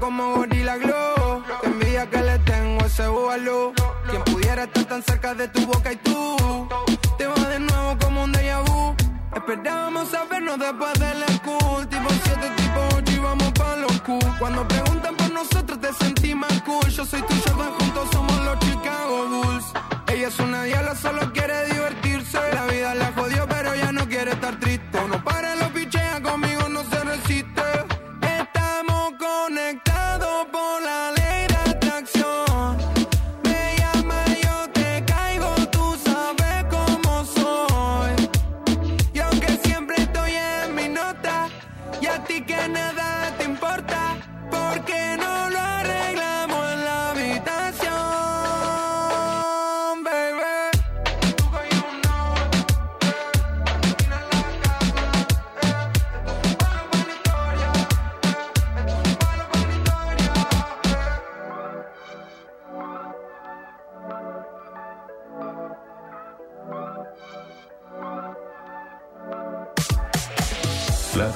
[0.07, 1.43] como Gorilla Glow.
[1.61, 3.73] Qué envidia que le tengo ese búbalo.
[4.09, 6.69] Quien pudiera estar tan cerca de tu boca y tú.
[7.17, 8.95] Te vas de nuevo como un déjà vu.
[9.35, 11.87] Esperábamos a vernos después del school.
[11.89, 14.17] Tipo 7, tipo 8 y vamos pa' los Q.
[14.39, 16.87] Cuando preguntan por nosotros te sentí más cool.
[16.87, 19.65] Yo soy tu Jordan, juntos somos los Chicago Bulls.
[20.13, 22.39] Ella es una diabla, solo quiere divertirse.
[22.53, 24.86] La vida la jodió, pero ya no quiere estar triste.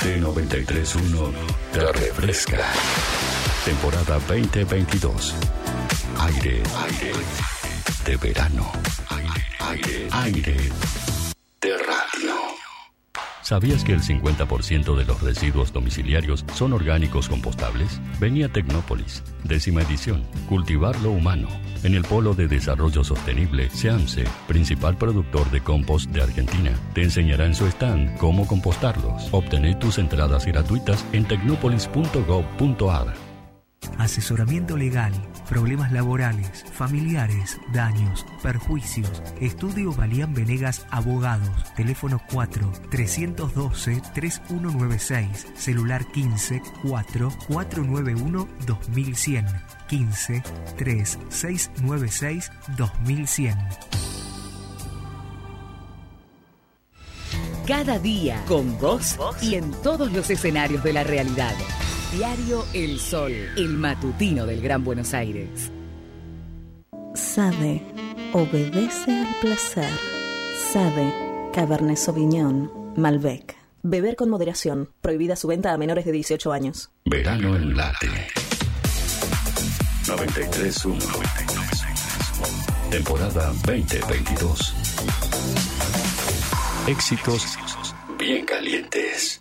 [0.03, 1.31] 931
[1.71, 2.57] te refresca.
[3.63, 5.35] Temporada 2022.
[6.17, 7.13] Aire, aire
[8.05, 8.71] de verano.
[9.09, 11.00] Aire, aire, aire.
[13.51, 17.99] ¿Sabías que el 50% de los residuos domiciliarios son orgánicos compostables?
[18.17, 21.49] Venía Tecnópolis, décima edición, Cultivar lo Humano,
[21.83, 26.71] en el Polo de Desarrollo Sostenible, SEAMSE, principal productor de compost de Argentina.
[26.93, 29.27] Te enseñará en su stand cómo compostarlos.
[29.33, 33.30] Obtener tus entradas gratuitas en tecnopolis.gov.ar.
[33.97, 35.13] Asesoramiento legal,
[35.47, 39.21] problemas laborales, familiares, daños, perjuicios.
[39.39, 41.73] Estudio Valían Venegas Abogados.
[41.75, 45.47] Teléfono 4 312 3196.
[45.55, 49.45] Celular 15 4 491 2100.
[49.87, 50.43] 15
[50.77, 53.57] 3 696 2100.
[57.67, 61.53] Cada día con vos y en todos los escenarios de la realidad.
[62.11, 65.71] Diario El Sol, el matutino del Gran Buenos Aires.
[67.13, 67.81] Sabe,
[68.33, 69.89] obedece al placer.
[70.73, 71.13] Sabe,
[71.53, 73.55] Cabernet Sauvignon, Malbec.
[73.83, 74.89] Beber con moderación.
[74.99, 76.91] Prohibida su venta a menores de 18 años.
[77.05, 78.09] Verano en late.
[80.03, 82.91] 93.1.
[82.91, 84.75] Temporada 2022.
[86.87, 87.57] Éxitos
[88.19, 89.40] bien calientes.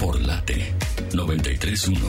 [0.00, 0.74] por Late
[1.14, 2.00] 931.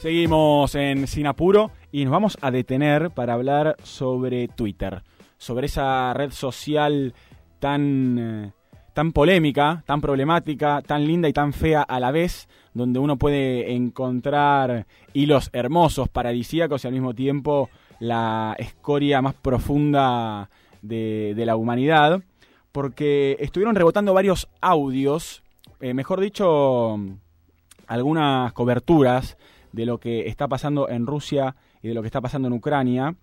[0.00, 5.02] Seguimos en Sinapuro y nos vamos a detener para hablar sobre Twitter,
[5.36, 7.14] sobre esa red social
[7.58, 8.52] tan, eh,
[8.94, 13.74] tan polémica, tan problemática, tan linda y tan fea a la vez, donde uno puede
[13.74, 17.68] encontrar hilos hermosos, paradisíacos y al mismo tiempo
[18.00, 20.48] la escoria más profunda
[20.80, 22.22] de, de la humanidad
[22.72, 25.42] porque estuvieron rebotando varios audios,
[25.80, 26.98] eh, mejor dicho,
[27.86, 29.36] algunas coberturas
[29.72, 33.14] de lo que está pasando en Rusia y de lo que está pasando en Ucrania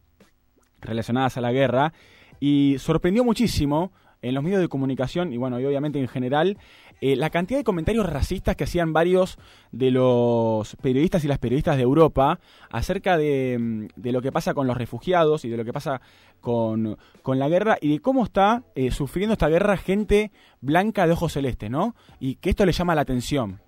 [0.82, 1.94] relacionadas a la guerra.
[2.40, 3.92] Y sorprendió muchísimo
[4.22, 6.58] en los medios de comunicación y bueno, y obviamente en general
[7.02, 9.38] eh, la cantidad de comentarios racistas que hacían varios
[9.72, 12.40] de los periodistas y las periodistas de Europa
[12.70, 16.02] acerca de, mm, de lo que pasa con los refugiados y de lo que pasa
[16.42, 20.32] con, con la guerra y de cómo está eh, sufriendo esta guerra gente
[20.62, 21.96] blanca de ojos celestes, ¿no?
[22.20, 23.60] Y que esto le llama la atención.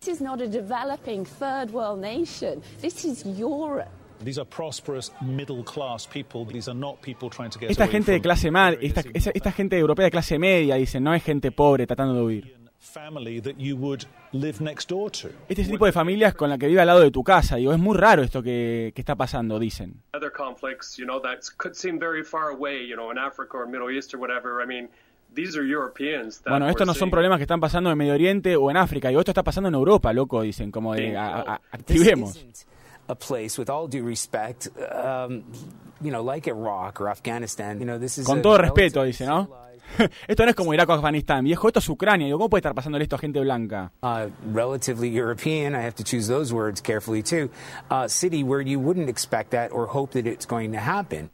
[0.00, 2.62] This is not a developing third world nation.
[2.80, 3.99] This is Europe.
[4.24, 6.44] These are prosperous middle class people.
[6.46, 9.52] These are not people trying to get Esta gente de clase media, esta, esa- esta
[9.52, 12.60] gente europea de clase media, dicen, no es gente pobre tratando de huir.
[12.82, 15.28] family that you would live next door to.
[15.48, 17.56] Este es el tipo de familias con la que vive al lado de tu casa.
[17.56, 20.02] Digo, es muy raro esto que, que está pasando, dicen.
[20.16, 23.66] other conflicts, you know, that could seem very far away, you know, in Africa or
[23.68, 24.62] Middle East or whatever.
[24.62, 24.88] I mean,
[26.48, 29.08] Bueno, estos no son problemas que están pasando en Medio Oriente o en África.
[29.08, 32.44] Digo, esto está pasando en Europa, loco, dicen, como de a- a- activemos.
[33.10, 35.44] A place with all due respect, um,
[36.00, 37.80] you know, like Iraq or Afghanistan.
[37.80, 39.48] You know, this is Con todo respeto, dice, ¿no?
[40.28, 42.26] esto no es como Irak o Afganistán, viejo, esto es Ucrania.
[42.26, 43.90] Digo, ¿cómo puede estar pasando esto a gente blanca?
[44.02, 47.50] uh, relatively European, I have to choose those words carefully too,
[47.90, 51.30] uh, city where you wouldn't expect that or hope that it's going to happen.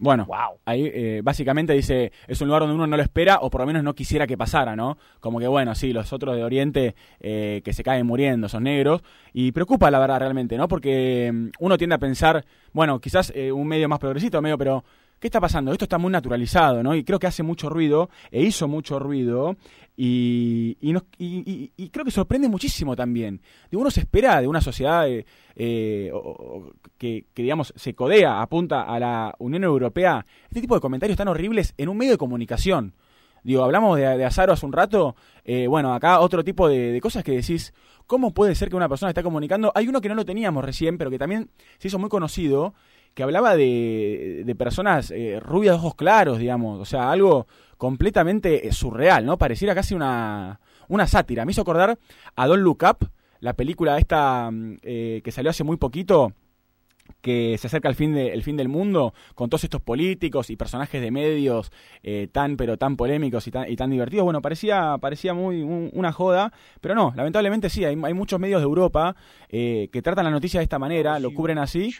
[0.00, 0.26] Bueno,
[0.64, 3.66] ahí eh, básicamente dice, es un lugar donde uno no lo espera o por lo
[3.66, 4.96] menos no quisiera que pasara, ¿no?
[5.20, 9.02] Como que bueno, sí, los otros de Oriente eh, que se caen muriendo, son negros,
[9.34, 10.68] y preocupa la verdad realmente, ¿no?
[10.68, 14.82] Porque mm, uno tiende a pensar, bueno, quizás eh, un medio más progresista, medio, pero
[15.18, 15.70] ¿qué está pasando?
[15.70, 16.94] Esto está muy naturalizado, ¿no?
[16.94, 19.56] Y creo que hace mucho ruido, e hizo mucho ruido,
[20.02, 23.42] y, y, nos- y- y- creo que sorprende muchísimo también.
[23.70, 26.10] Digo, uno se espera de una sociedad eh, eh,
[26.96, 31.28] que, que, digamos, se codea, apunta a la Unión Europea, este tipo de comentarios tan
[31.28, 32.94] horribles en un medio de comunicación.
[33.42, 37.00] Digo, hablamos de, de Azaro hace un rato, eh, bueno, acá otro tipo de, de
[37.02, 37.74] cosas que decís,
[38.06, 39.70] ¿cómo puede ser que una persona esté comunicando?
[39.74, 42.72] Hay uno que no lo teníamos recién, pero que también se hizo muy conocido,
[43.14, 47.46] que hablaba de, de personas eh, rubias de ojos claros, digamos, o sea, algo
[47.76, 49.38] completamente eh, surreal, ¿no?
[49.38, 51.44] Pareciera casi una, una sátira.
[51.44, 51.98] Me hizo acordar
[52.36, 53.08] a Don't Look Up,
[53.40, 56.34] la película esta mm, eh, que salió hace muy poquito,
[57.20, 60.56] que se acerca al fin, de, el fin del mundo, con todos estos políticos y
[60.56, 61.70] personajes de medios
[62.02, 64.24] eh, tan pero tan polémicos y tan, y tan divertidos.
[64.24, 68.60] Bueno, parecía, parecía muy un- una joda, pero no, lamentablemente sí, hay, hay muchos medios
[68.60, 69.16] de Europa
[69.50, 71.90] eh, que tratan la noticia de esta manera, lo cubren así,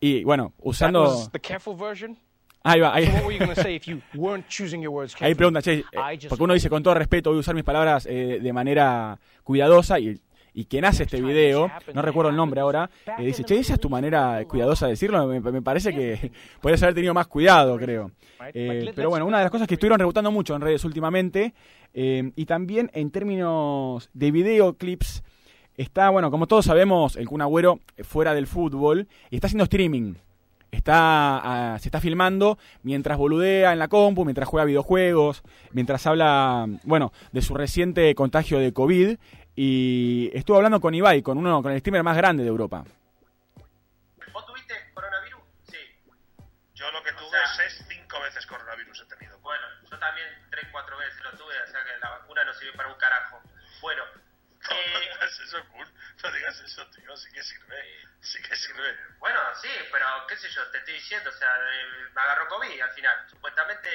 [0.00, 1.04] y bueno, usando...
[2.64, 3.04] Ahí va, ahí,
[5.26, 5.84] ahí pregunta, che, eh,
[6.28, 9.98] porque uno dice con todo respeto, voy a usar mis palabras eh, de manera cuidadosa
[10.00, 10.18] y...
[10.58, 13.80] Y quien hace este video, no recuerdo el nombre ahora, eh, dice, che, esa es
[13.80, 18.10] tu manera cuidadosa de decirlo, me, parece que podrías haber tenido más cuidado, creo.
[18.52, 21.54] Eh, pero bueno, una de las cosas que estuvieron rebotando mucho en redes últimamente,
[21.94, 25.22] eh, y también en términos de videoclips,
[25.76, 29.62] está, bueno, como todos sabemos, el Kun Agüero eh, fuera del fútbol, y está haciendo
[29.62, 30.14] streaming.
[30.70, 35.42] Está, ah, se está filmando mientras boludea en la compu, mientras juega videojuegos,
[35.72, 39.16] mientras habla, bueno, de su reciente contagio de COVID.
[39.56, 42.84] Y estuvo hablando con Ibai, con uno, con el streamer más grande de Europa.
[46.74, 49.36] Yo lo que tuve es cinco veces coronavirus he tenido.
[49.40, 52.72] Bueno, yo también tres, cuatro veces lo tuve, o sea que la vacuna no sirve
[52.74, 53.40] para un carajo.
[53.82, 54.04] Bueno,
[54.70, 55.86] No digas eso, Kun.
[56.22, 57.16] No digas eso, tío.
[57.16, 57.76] Sí que sirve.
[58.20, 58.82] Sí que sirve.
[59.20, 61.48] bueno, sí, pero qué sé yo, te estoy diciendo, o sea,
[62.14, 63.14] me agarró COVID al final.
[63.30, 63.88] Supuestamente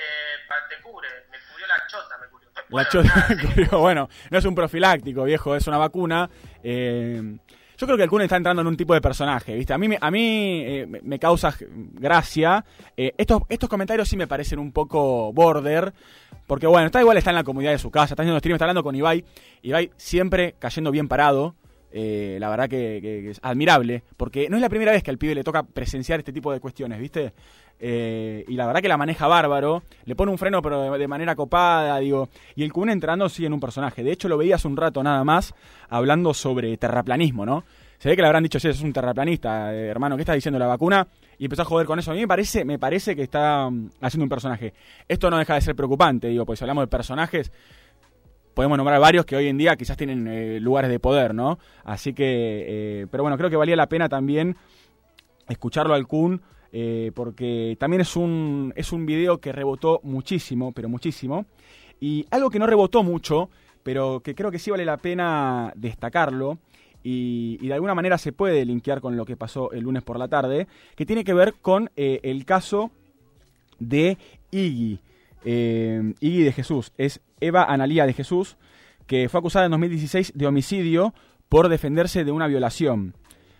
[0.69, 2.49] te cubre, me cubrió la chota, me cubrió.
[2.69, 6.29] La chota, bueno, no es un profiláctico, viejo, es una vacuna.
[6.63, 7.37] Eh,
[7.77, 9.73] yo creo que el Kun está entrando en un tipo de personaje, ¿viste?
[9.73, 12.63] A mí, me- a mí eh, me- me causa gracia.
[12.95, 15.93] Eh, estos, estos comentarios sí me parecen un poco border,
[16.47, 18.65] porque bueno, está igual, está en la comunidad de su casa, está haciendo stream, está
[18.65, 19.25] hablando con Ibai.
[19.63, 21.55] Ibai siempre cayendo bien parado.
[21.95, 25.35] Eh, la verdad que, es admirable, porque no es la primera vez que al pibe
[25.35, 27.33] le toca presenciar este tipo de cuestiones, ¿viste?
[27.79, 31.35] Eh, y la verdad que la maneja bárbaro, le pone un freno pero de, manera
[31.35, 34.03] copada, digo, y el Kun entrando sigue en un personaje.
[34.03, 35.53] De hecho lo veía hace un rato nada más
[35.87, 37.63] hablando sobre terraplanismo, ¿no?
[37.99, 40.57] Se ve que le habrán dicho, "Che, es un terraplanista, eh, hermano, ¿qué está diciendo
[40.57, 41.07] la vacuna?
[41.37, 42.11] Y empezó a joder con eso.
[42.11, 44.73] A mí me parece, me parece que está mm, haciendo un personaje.
[45.07, 47.51] Esto no deja de ser preocupante, digo, pues si hablamos de personajes,
[48.53, 51.59] podemos nombrar varios que hoy en día quizás tienen eh, lugares de poder, ¿no?
[51.83, 54.55] Así que, eh, pero bueno, creo que valía la pena también
[55.49, 60.89] escucharlo al Kun, eh, porque también es un, es un video que rebotó muchísimo, pero
[60.89, 61.45] muchísimo.
[61.99, 63.49] Y algo que no rebotó mucho,
[63.83, 66.59] pero que creo que sí vale la pena destacarlo,
[67.05, 70.29] y, de alguna manera se puede linkear con lo que pasó el lunes por la
[70.29, 72.91] tarde, que tiene que ver con el caso
[73.79, 74.17] de
[74.51, 74.99] Iggy.
[75.43, 76.93] Iggy de Jesús.
[76.97, 78.57] Es Eva Analía de Jesús,
[79.07, 81.13] que fue acusada en 2016 de homicidio
[81.49, 83.15] por defenderse de una violación.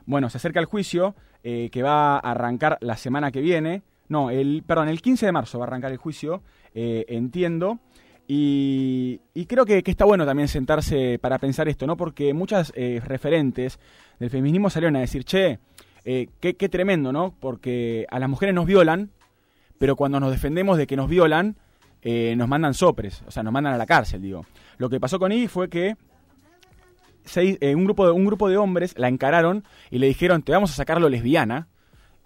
[0.06, 3.84] Bueno, se acerca el juicio eh, que va a arrancar la semana que viene.
[4.10, 6.42] No, el, perdón, el 15 de marzo va a arrancar el juicio,
[6.74, 7.80] eh, entiendo.
[8.28, 11.98] Y, creo que, está bueno también sentarse para pensar esto, ¿no?
[11.98, 13.80] Porque muchas eh, referentes
[14.20, 15.60] del feminismo salieron a decir, che,
[16.04, 17.36] qué, qué tremendo, ¿no?
[17.40, 19.12] Porque a las mujeres nos violan,
[19.78, 21.58] pero cuando nos defendemos de que nos violan,
[22.04, 24.46] eh, nos mandan sopres, o sea, nos mandan a la cárcel, digo.
[24.78, 25.96] Lo que pasó con Iggy fue que
[27.26, 30.52] seis- eh, un, grupo de, un grupo de hombres la encararon y le dijeron, te
[30.52, 31.68] vamos a sacarlo lesbiana,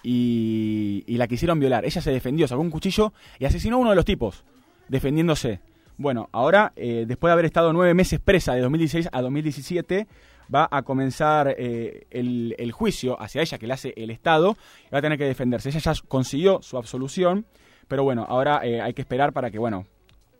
[0.04, 1.84] y, y la quisieron violar.
[1.84, 4.44] Ella se defendió, sacó un cuchillo y asesinó a uno de los tipos,
[4.88, 5.60] defendiéndose.
[5.98, 10.08] Bueno, ahora, eh, después de haber estado nueve meses presa de 2016 a 2017,
[10.54, 14.56] va a comenzar eh, el, el juicio hacia ella que le hace el Estado
[14.88, 15.70] y va a tener que defenderse.
[15.70, 17.46] Ella ya consiguió su absolución,
[17.88, 19.86] pero bueno, ahora eh, hay que esperar para que, bueno,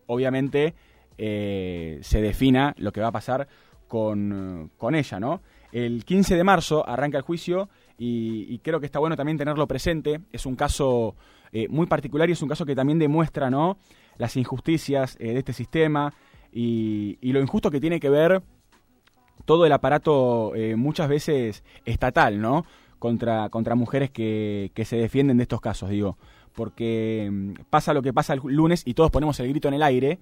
[0.08, 0.74] obviamente
[1.18, 3.48] eh, se defina lo que va a pasar
[3.88, 5.42] con, con ella, ¿no?
[5.72, 10.22] El 15 de marzo arranca el juicio y, creo que está bueno también tenerlo presente.
[10.32, 11.16] Es un caso
[11.52, 13.78] eh, muy particular y es un caso que también demuestra ¿no?
[14.18, 16.14] las injusticias de este sistema
[16.52, 18.42] y, lo injusto que tiene que ver
[19.46, 22.66] todo el aparato muchas veces estatal, ¿no?
[23.00, 26.18] Contra, contra mujeres que, que se defienden de estos casos, digo.
[26.58, 29.84] Porque mm, pasa lo que pasa el lunes y todos ponemos el grito en el
[29.84, 30.18] aire,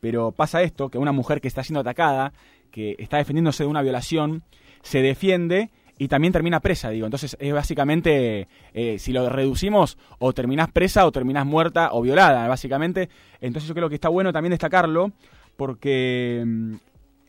[0.00, 2.34] pero pasa esto, que una mujer que está siendo atacada,
[2.70, 4.42] que está defendiéndose de una violación,
[4.82, 7.06] se defiende y también termina presa, digo.
[7.06, 12.46] Entonces es básicamente, eh, si lo reducimos, o terminás presa o terminás muerta o violada,
[12.48, 13.08] básicamente.
[13.40, 15.12] Entonces yo creo que está bueno también destacarlo
[15.56, 16.74] porque mm,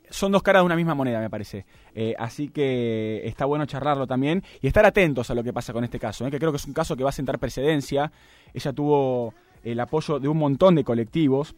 [0.09, 1.65] son dos caras de una misma moneda, me parece.
[1.93, 5.83] Eh, así que está bueno charlarlo también y estar atentos a lo que pasa con
[5.83, 6.31] este caso, ¿eh?
[6.31, 8.11] que creo que es un caso que va a sentar precedencia.
[8.53, 9.33] Ella tuvo
[9.63, 11.55] el apoyo de un montón de colectivos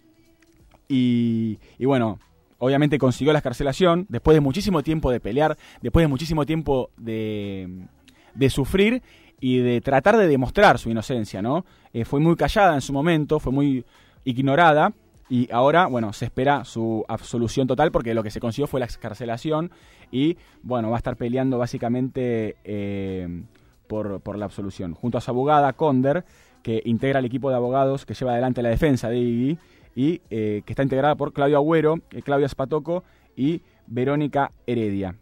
[0.88, 2.20] y, bueno,
[2.58, 7.86] obviamente consiguió la escarcelación, después de muchísimo tiempo de pelear, después de muchísimo tiempo de,
[8.34, 9.02] de sufrir
[9.40, 11.66] y de tratar de demostrar su inocencia, ¿no?
[11.94, 13.86] Eh, fue muy callada en su momento, fue muy
[14.26, 14.94] ignorada
[15.32, 18.86] y ahora, bueno, se espera su absolución total porque lo que se consiguió fue la
[18.86, 19.72] escarcelación
[20.12, 23.46] y, bueno, va a estar peleando básicamente eh,
[23.88, 24.94] por, por, la absolución.
[24.94, 26.26] Junto a su abogada, Conder,
[26.64, 29.58] que integra el equipo de abogados que lleva adelante la defensa de Iggy,
[29.96, 35.16] y eh, que está integrada por Claudio Agüero, eh, Claudia Spatoco y Verónica Heredia.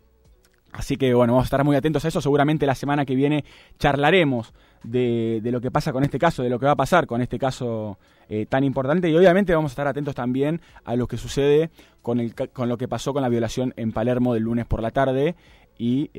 [0.72, 2.22] Así que bueno, vamos a estar muy atentos a eso.
[2.22, 3.44] Seguramente la semana que viene
[3.80, 7.22] charlaremos de, lo que pasa con este caso, de lo que va a pasar con
[7.22, 7.98] este caso
[8.30, 11.70] eh, tan importante y obviamente vamos a estar atentos también a lo que sucede
[12.02, 14.92] con, el, con lo que pasó con la violación en Palermo del lunes por la
[14.92, 15.36] tarde
[15.78, 16.10] y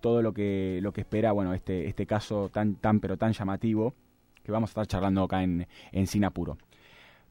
[0.00, 3.94] todo lo que, lo que espera bueno, este, este caso tan, tan pero tan llamativo
[4.42, 6.58] que vamos a estar charlando acá en Sinapuro.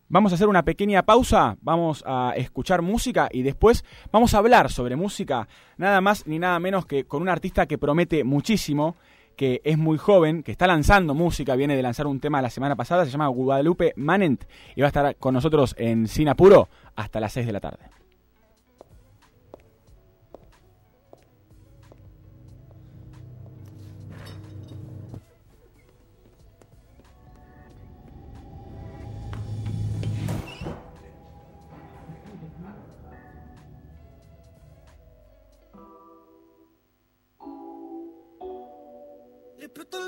[0.08, 4.72] Vamos a hacer una pequeña pausa, vamos a escuchar música y después vamos a hablar
[4.72, 8.98] sobre música, nada más ni nada menos que con un artista que promete muchísimo,
[9.36, 12.76] que es muy joven, que está lanzando música, viene de lanzar un tema la semana
[12.76, 14.44] pasada, se llama Guadalupe Manent
[14.76, 18.05] y va a estar con nosotros en Sinapuro hasta las 6 de la tarde.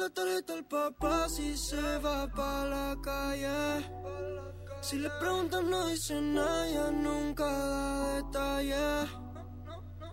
[0.07, 3.85] La tarjeta al papá si se va pa' la calle.
[4.81, 9.09] Si le preguntan no dice nada, nunca da detalles.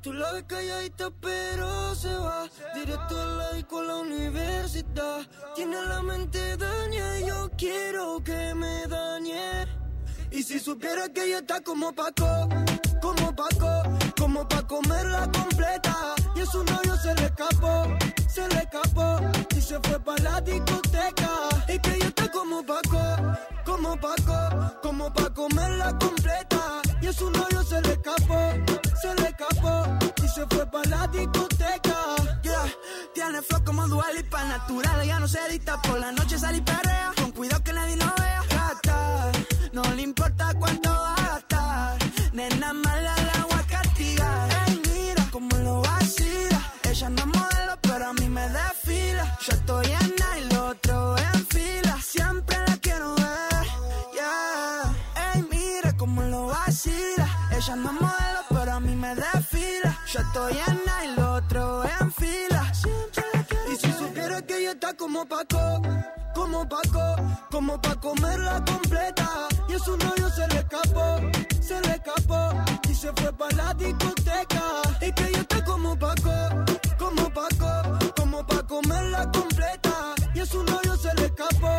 [0.03, 5.83] Tú la ves calladita pero se va Directo a la disco a la universidad Tiene
[5.83, 9.66] la mente daña y yo quiero que me dañe
[10.31, 12.27] Y si supiera que ella está como Paco
[13.01, 13.83] Como Paco
[14.19, 19.81] Como pa' comerla completa Y a su novio se le escapó Se le escapó se
[19.81, 21.31] fue pa' la discoteca.
[21.66, 23.01] Es que ella está como Paco,
[23.65, 24.39] como Paco,
[24.82, 26.82] como pa' comerla completa.
[27.01, 28.40] Y a su novio se le escapó,
[29.01, 29.74] se le escapó.
[30.23, 31.97] Y se fue pa' la discoteca.
[32.43, 32.66] Yeah,
[33.15, 35.01] tiene flow como dual y pa' natural.
[35.02, 37.12] Ella no se dicta por la noche salir perrea.
[37.16, 38.43] Con cuidado que nadie no vea.
[38.51, 39.32] Gata,
[39.73, 41.23] no le importa cuánto va
[56.86, 59.98] Ella no modelo, pero a mí me desfila.
[60.12, 62.73] Yo estoy en y lo otro en fila.
[63.73, 65.81] Y si supiera que ella está como Paco,
[66.35, 67.16] como Paco,
[67.51, 69.48] como pa' comerla completa.
[69.66, 71.20] Y a su novio se le escapó,
[71.62, 72.51] se le escapó.
[72.86, 74.62] Y se fue pa' la discoteca.
[75.01, 76.32] Y que ella está como Paco,
[76.98, 80.15] como Paco como pa' comerla completa.
[80.35, 81.73] Y a su novio se le escapó,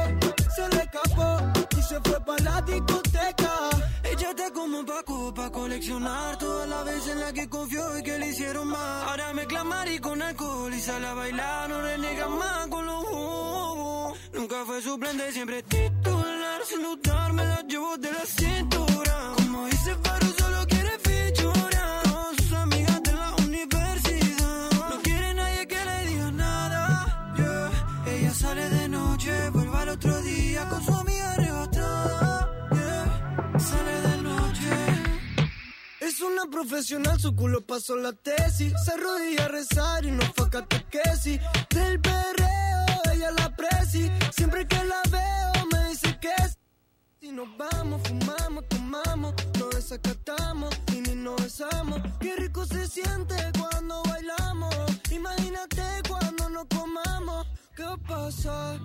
[0.56, 1.38] se le escapó
[1.77, 3.05] y se fue pa' la discoteca.
[4.53, 8.68] Como Paco pa' coleccionar todas las veces en las que confió y que le hicieron
[8.68, 9.10] mal.
[9.10, 9.44] Ahora me
[9.94, 14.18] y con alcohol y sale a bailar, no renega más con los jugos.
[14.34, 16.62] Nunca fue suplente, siempre titular.
[16.66, 19.34] Sin dudar me la llevo de la cintura.
[19.38, 20.24] Como dice Faro,
[36.56, 38.73] profesional, su culo pasó la tesis.
[38.86, 40.49] Se arrodilla a rezar y no fue
[40.90, 41.38] que sí.
[41.69, 44.10] Del perreo, ella la presi.
[44.32, 46.56] Siempre que la veo, me dice que sí.
[47.19, 51.99] Si nos vamos, fumamos, tomamos, nos desacatamos y ni nos besamos.
[52.22, 54.76] Qué rico se siente cuando bailamos.
[55.11, 57.48] Imagínate cuando nos comamos.
[57.76, 58.80] ¿Qué va a pasar?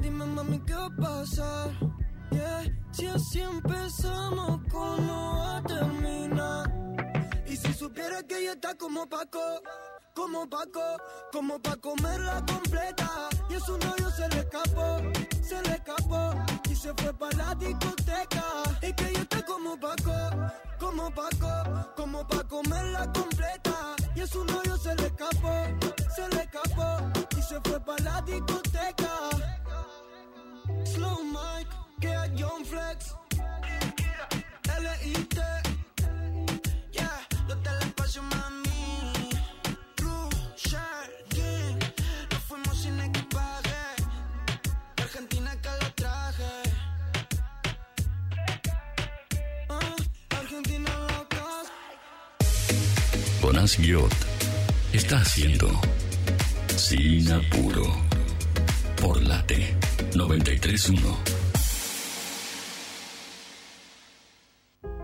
[0.00, 2.01] Dime, mami, ¿qué va a pasar?
[2.32, 2.64] Yeah.
[2.92, 6.70] Si así empezamos, ¿cómo va a terminar?
[7.46, 9.40] Y si supiera que ella está como Paco,
[10.14, 10.80] como Paco,
[11.32, 13.28] como pa' comerla completa.
[13.48, 14.98] Y a su novio se le escapó,
[15.42, 16.34] se le escapó
[16.70, 18.44] y se fue para la discoteca.
[18.82, 20.12] Es que ella está como Paco,
[20.78, 23.96] como Paco, como pa' comerla completa.
[24.14, 25.54] Y a su novio se le escapó,
[26.14, 29.12] se le escapó y se fue para la discoteca.
[30.84, 31.70] Slow Mike,
[32.08, 33.14] a John Flex.
[34.78, 35.40] L.I.T.
[36.92, 39.30] Yeah, los telespacios, mami.
[39.96, 41.78] Blue shirt, yeah.
[42.30, 43.80] Nos fuimos sin equipaje.
[44.96, 46.52] De Argentina que lo traje.
[49.68, 49.96] Ah,
[50.40, 51.66] Argentina locos.
[53.40, 54.14] Jonás Guiot
[54.92, 55.68] está haciendo
[56.76, 57.96] Sin Apuro
[59.00, 59.76] por Late
[60.14, 61.31] 931.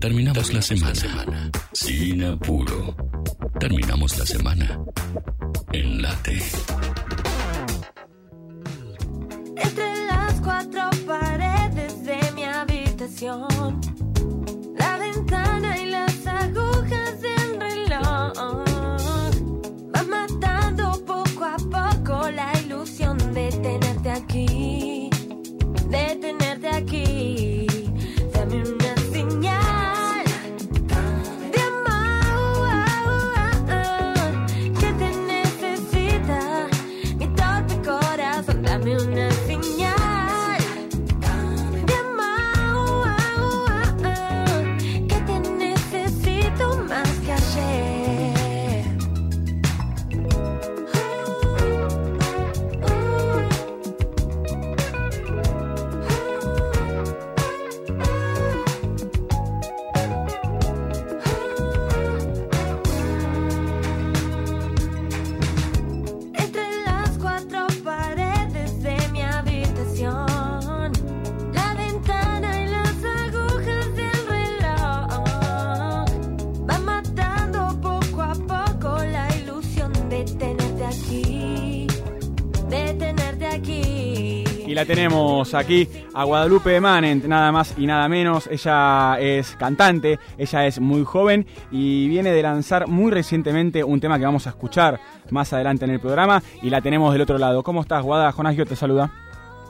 [0.00, 1.50] Terminamos la semana.
[1.72, 2.94] Sin apuro.
[3.58, 4.80] Terminamos la semana.
[5.72, 6.42] En late.
[9.56, 13.80] Entre las cuatro paredes de mi habitación,
[14.78, 18.32] la ventana y las agujas del reloj
[19.92, 25.10] van matando poco a poco la ilusión de tenerte aquí,
[25.88, 27.53] de tenerte aquí.
[84.84, 88.46] La tenemos aquí a Guadalupe Manent, nada más y nada menos.
[88.48, 94.18] Ella es cantante, ella es muy joven y viene de lanzar muy recientemente un tema
[94.18, 95.00] que vamos a escuchar
[95.30, 96.42] más adelante en el programa.
[96.60, 97.62] Y la tenemos del otro lado.
[97.62, 98.30] ¿Cómo estás, Guada?
[98.32, 99.10] Jonás yo te saluda.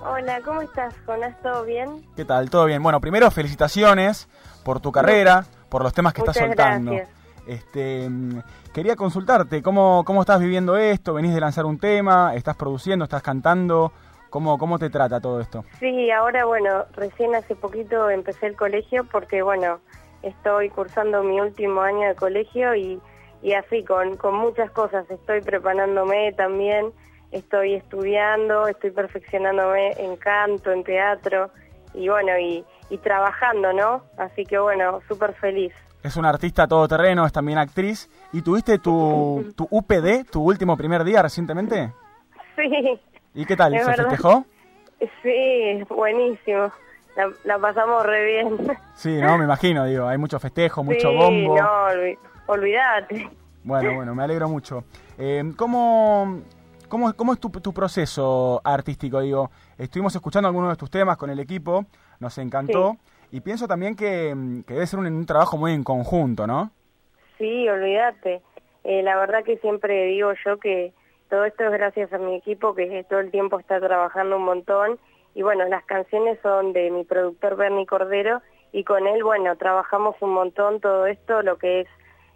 [0.04, 1.40] Hola, ¿cómo estás, Jonás?
[1.42, 2.04] ¿Todo bien?
[2.16, 2.50] ¿Qué tal?
[2.50, 2.82] ¿Todo bien?
[2.82, 4.28] Bueno, primero felicitaciones
[4.64, 6.90] por tu carrera, por los temas que estás soltando.
[6.90, 7.14] gracias.
[7.46, 8.08] Este,
[8.72, 11.14] quería consultarte, ¿cómo, ¿cómo estás viviendo esto?
[11.14, 12.34] ¿Venís de lanzar un tema?
[12.34, 13.04] ¿Estás produciendo?
[13.04, 13.92] ¿Estás cantando?
[14.34, 15.64] ¿Cómo, cómo te trata todo esto?
[15.78, 19.78] Sí, ahora, bueno, recién hace poquito empecé el colegio porque, bueno,
[20.22, 23.00] estoy cursando mi último año de colegio y,
[23.44, 25.08] y así, con, con muchas cosas.
[25.08, 26.90] Estoy preparándome también,
[27.30, 31.50] estoy estudiando, estoy perfeccionándome en canto, en teatro
[31.94, 34.02] y, bueno, y, y trabajando, ¿no?
[34.18, 35.72] Así que, bueno, súper feliz.
[36.02, 38.10] Es una artista todoterreno, es también actriz.
[38.32, 41.92] ¿Y tuviste tu, tu UPD, tu último primer día recientemente?
[42.56, 43.00] Sí.
[43.34, 43.74] ¿Y qué tal?
[43.74, 44.04] Es ¿Se verdad.
[44.08, 44.44] festejó?
[45.22, 46.70] Sí, buenísimo.
[47.16, 48.56] la, la pasamos re bien.
[48.94, 51.56] Sí, no, me imagino, digo, hay mucho festejo, mucho sí, bombo.
[51.56, 53.28] no, olvi- olvídate.
[53.64, 54.84] Bueno, bueno, me alegro mucho.
[55.18, 56.40] Eh, ¿cómo,
[56.88, 59.20] cómo, cómo es tu, tu proceso artístico?
[59.20, 61.86] Digo, estuvimos escuchando algunos de tus temas con el equipo,
[62.20, 62.96] nos encantó.
[63.32, 66.70] Y pienso también que, mm, que debe ser un, un trabajo muy en conjunto, ¿no?
[67.38, 68.42] Sí, olvídate.
[68.84, 70.92] Eh, la verdad que siempre digo yo que
[71.28, 74.98] todo esto es gracias a mi equipo que todo el tiempo está trabajando un montón.
[75.34, 78.40] Y bueno, las canciones son de mi productor Bernie Cordero
[78.72, 81.88] y con él, bueno, trabajamos un montón todo esto, lo que es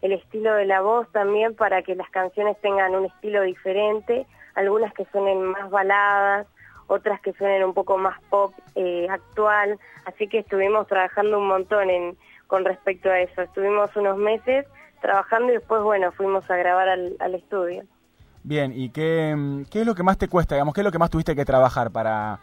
[0.03, 4.93] el estilo de la voz también para que las canciones tengan un estilo diferente, algunas
[4.95, 6.47] que suenen más baladas,
[6.87, 11.89] otras que suenen un poco más pop eh, actual, así que estuvimos trabajando un montón
[12.47, 13.43] con respecto a eso.
[13.43, 14.67] Estuvimos unos meses
[15.01, 17.85] trabajando y después, bueno, fuimos a grabar al estudio.
[18.43, 20.75] Bien, ¿y qué, mm, qué es lo que más te cuesta, digamos?
[20.75, 22.39] ¿Qué es lo que más tuviste que trabajar para,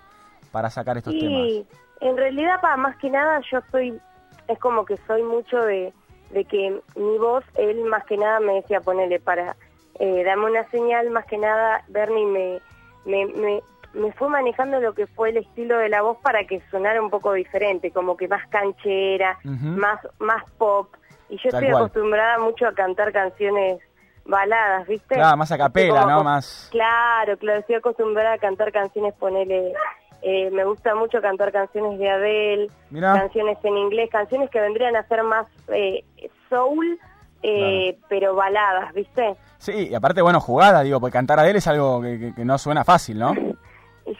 [0.51, 1.47] para sacar estos temas?
[1.47, 1.65] Y
[2.01, 3.99] en realidad, pa, más que nada, yo soy,
[4.47, 5.93] es como que soy mucho de,
[6.31, 9.55] de que mi voz, él más que nada me decía, ponele para,
[9.99, 12.59] eh, dame una señal, más que nada, Bernie me,
[13.05, 13.61] me, me,
[13.93, 17.09] me fue manejando lo que fue el estilo de la voz para que sonara un
[17.09, 20.89] poco diferente, como que más canchera, más, más pop.
[21.29, 21.83] Y yo Tal estoy cual.
[21.85, 23.79] acostumbrada mucho a cantar canciones
[24.25, 25.15] baladas, ¿viste?
[25.15, 26.23] Claro, más a capela, Como- ¿no?
[26.23, 26.67] Más...
[26.71, 29.73] Claro, claro, estoy acostumbrada a cantar canciones, ponele,
[30.21, 33.13] eh, me gusta mucho cantar canciones de Adele, Mirá.
[33.13, 36.03] canciones en inglés, canciones que vendrían a ser más eh,
[36.49, 36.99] soul,
[37.43, 39.35] eh, pero baladas, ¿viste?
[39.59, 42.45] Sí, y aparte, bueno, jugada, digo, porque cantar a él es algo que, que- que
[42.45, 43.33] no suena fácil, ¿no?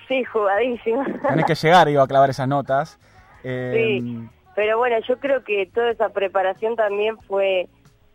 [0.07, 1.03] Sí, jugadísimo.
[1.30, 2.99] Tenés que llegar, digo, a clavar esas notas.
[3.44, 4.27] Sí.
[4.56, 7.68] Pero bueno, yo creo que toda esa preparación también fue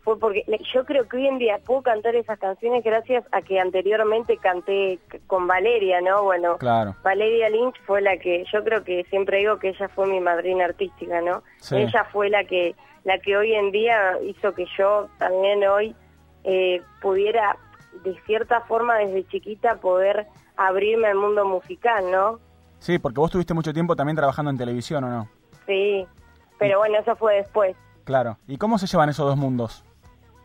[0.03, 3.59] fue porque yo creo que hoy en día puedo cantar esas canciones gracias a que
[3.59, 6.23] anteriormente canté con Valeria, ¿no?
[6.23, 6.95] Bueno, Claro.
[7.03, 10.65] Valeria Lynch fue la que yo creo que siempre digo que ella fue mi madrina
[10.65, 11.43] artística, ¿no?
[11.59, 11.75] Sí.
[11.77, 15.95] Ella fue la que la que hoy en día hizo que yo también hoy
[16.43, 17.57] eh, pudiera
[18.03, 22.39] de cierta forma desde chiquita poder abrirme al mundo musical, ¿no?
[22.79, 25.29] Sí, porque vos tuviste mucho tiempo también trabajando en televisión, ¿o no?
[25.67, 26.05] Sí.
[26.57, 27.75] Pero bueno, eso fue después.
[28.03, 28.37] Claro.
[28.47, 29.83] ¿Y cómo se llevan esos dos mundos?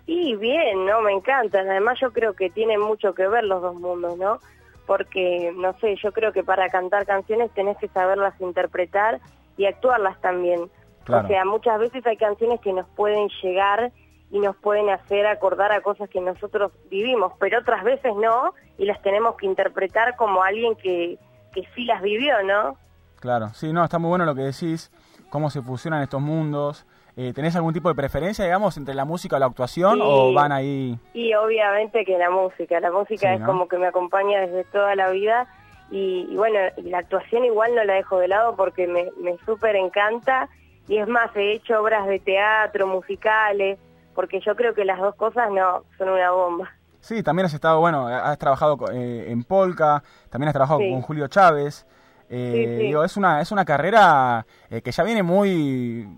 [0.06, 1.02] Y bien, ¿no?
[1.02, 1.68] Me encantan.
[1.68, 4.38] Además yo creo que tienen mucho que ver los dos mundos, ¿no?
[4.86, 9.20] Porque, no sé, yo creo que para cantar canciones tenés que saberlas interpretar
[9.56, 10.70] y actuarlas también.
[11.04, 11.24] Claro.
[11.24, 13.92] O sea, muchas veces hay canciones que nos pueden llegar
[14.30, 18.84] y nos pueden hacer acordar a cosas que nosotros vivimos, pero otras veces no, y
[18.84, 21.18] las tenemos que interpretar como alguien que,
[21.52, 22.76] que sí las vivió, ¿no?
[23.20, 23.48] Claro.
[23.54, 24.90] Sí, no, está muy bueno lo que decís,
[25.30, 26.86] cómo se fusionan estos mundos.
[27.18, 29.94] Eh, ¿Tenés algún tipo de preferencia, digamos, entre la música o la actuación?
[29.94, 30.00] Sí.
[30.04, 30.98] ¿O van ahí...?
[31.14, 33.46] Y obviamente que la música, la música Sí, es ¿no?
[33.46, 35.46] como que me acompaña desde toda la vida
[35.90, 39.36] y, y bueno, y la actuación igual no la dejo de lado porque me, me
[39.46, 40.48] súper encanta
[40.88, 43.78] y es más, he hecho obras de teatro, musicales,
[44.14, 46.70] porque yo creo que las dos cosas no, son una bomba.
[47.00, 50.90] Sí, también has estado, bueno, has trabajado eh, en Polka, también has trabajado Sí.
[50.90, 51.86] con Julio Chávez.
[52.28, 52.86] Eh, Sí, sí.
[52.88, 56.08] Digo, es una, es una carrera eh, que ya viene muy,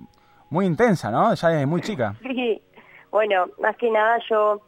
[0.50, 1.34] muy intensa, ¿no?
[1.34, 2.14] Ya desde muy chica.
[2.22, 2.62] Sí,
[3.10, 4.60] bueno, más que nada yo,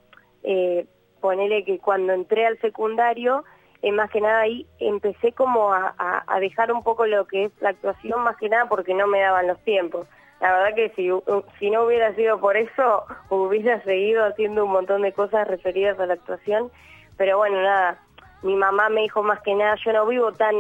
[0.43, 0.87] eh,
[1.21, 3.45] ponele que cuando entré al secundario,
[3.83, 7.71] eh, más que nada ahí empecé como a, dejar un poco lo que es la
[7.71, 10.07] actuación, más que nada porque no me daban los tiempos.
[10.41, 15.13] La verdad que si, no hubiera sido por eso, hubiera seguido haciendo un montón de
[15.13, 16.71] cosas referidas a la actuación,
[17.17, 17.99] pero bueno, nada,
[18.43, 20.55] mi mamá me dijo más que nada, yo no vivo tan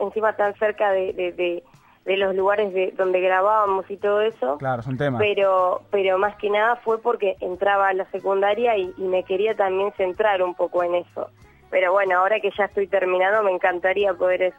[0.00, 1.62] encima tan cerca de-
[2.04, 5.18] de los lugares de, donde grabábamos y todo eso, Claro, es un tema.
[5.18, 9.54] pero pero más que nada fue porque entraba a la secundaria y, y me quería
[9.54, 11.30] también centrar un poco en eso.
[11.70, 14.52] Pero bueno, ahora que ya estoy terminando, me encantaría poder,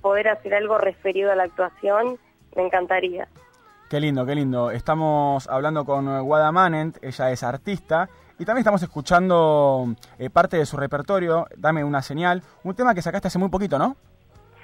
[0.00, 2.18] poder- hacer algo referido a la actuación,
[2.56, 3.28] me encantaría.
[3.88, 4.70] Qué lindo, qué lindo.
[4.72, 8.08] Estamos hablando con Wada Manent, ella es artista,
[8.40, 9.86] y también estamos escuchando
[10.18, 13.78] eh, parte de su repertorio, Dame una señal, un tema que sacaste hace muy poquito,
[13.78, 13.96] ¿no?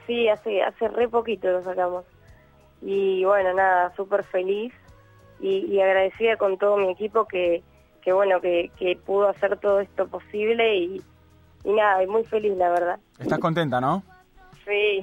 [0.06, 2.04] Sí, hace, hace re poquito lo sacamos.
[2.82, 4.72] Y bueno, nada, súper feliz
[5.40, 7.62] y, y agradecida con todo mi equipo que,
[8.02, 11.02] que bueno, que, que pudo hacer todo esto posible y,
[11.64, 12.98] y nada, y muy feliz la verdad.
[13.18, 14.02] Estás contenta, ¿no?
[14.66, 15.00] Sí.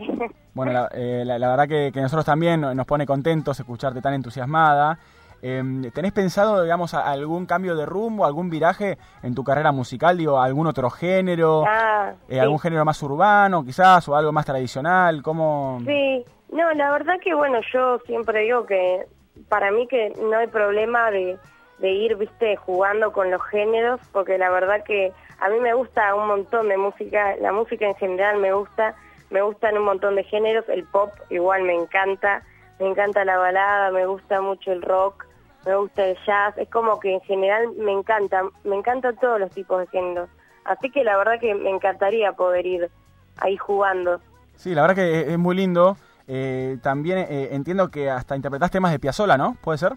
[0.54, 4.14] Bueno, la, eh, la- la verdad que, que nosotros también nos pone contentos escucharte tan
[4.14, 5.00] entusiasmada.
[5.42, 5.64] Eh,
[5.94, 10.18] ¿Tenés pensado, digamos, a- algún cambio de rumbo, algún viraje en tu carrera musical?
[10.18, 15.22] Digo, algún otro género, Ah, eh, algún género más urbano quizás, o algo más tradicional,
[15.24, 15.80] ¿cómo...?
[15.86, 19.06] Sí, no, la verdad que bueno, yo siempre digo que
[19.50, 21.38] para mí que no hay problema de,
[21.80, 26.14] de ir, viste, jugando con los géneros, porque la verdad que a mí me gusta
[26.14, 28.94] un montón de música, la música en general me gusta,
[29.32, 32.44] me gustan un montón de géneros, el pop igual me encanta,
[32.80, 35.26] me encanta la balada, me gusta mucho el rock,
[35.66, 39.52] me gusta el jazz, es como que en general me encanta, me encantan todos los
[39.52, 40.30] tipos de géneros.
[40.66, 42.90] Así que la verdad que me encantaría poder ir
[43.38, 44.20] ahí jugando.
[44.56, 45.98] Sí, la verdad que es- muy lindo.
[46.28, 49.58] Eh, también eh, entiendo que hasta interpretás temas de Piazzolla, ¿no?
[49.62, 49.94] ¿Puede ser?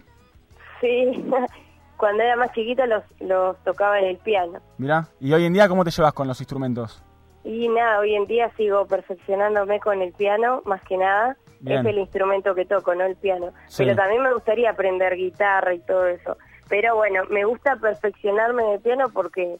[0.81, 1.23] Sí,
[1.97, 4.59] cuando era más chiquita los, los tocaba en el piano.
[4.77, 5.07] Mira.
[5.19, 7.01] ¿Y hoy en día cómo te llevas con los instrumentos?
[7.43, 11.37] Y nada, hoy en día sigo perfeccionándome con el piano, más que nada.
[11.59, 11.79] Bien.
[11.79, 13.51] Es el instrumento que toco, no el piano.
[13.67, 13.83] Sí.
[13.83, 16.37] Pero también me gustaría aprender guitarra y todo eso.
[16.69, 19.57] Pero bueno, me gusta perfeccionarme en el piano porque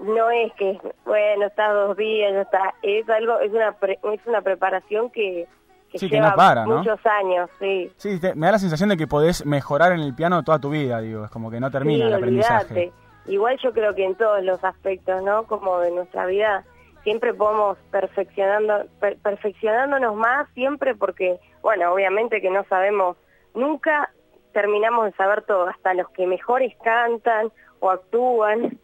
[0.00, 2.74] no es que, bueno, estás dos días, ya está.
[2.82, 5.46] Es algo, es una, pre- es una preparación que,
[5.90, 6.78] que Sí, que lleva no para, ¿no?
[6.78, 7.90] muchos años, sí.
[7.96, 10.70] Sí, te- me da la sensación de que podés mejorar en el piano toda tu
[10.70, 11.24] vida, digo.
[11.24, 12.92] Es como que no termina sí, el aprendizaje.
[13.26, 15.44] Igual yo creo que en todos los aspectos, ¿no?
[15.44, 16.64] Como de nuestra vida,
[17.02, 23.16] siempre podemos perfeccionando, per- perfeccionándonos más siempre porque, bueno, obviamente que no sabemos,
[23.54, 24.10] nunca
[24.52, 27.50] terminamos de saber todo, hasta los que mejores cantan
[27.80, 28.78] o actúan.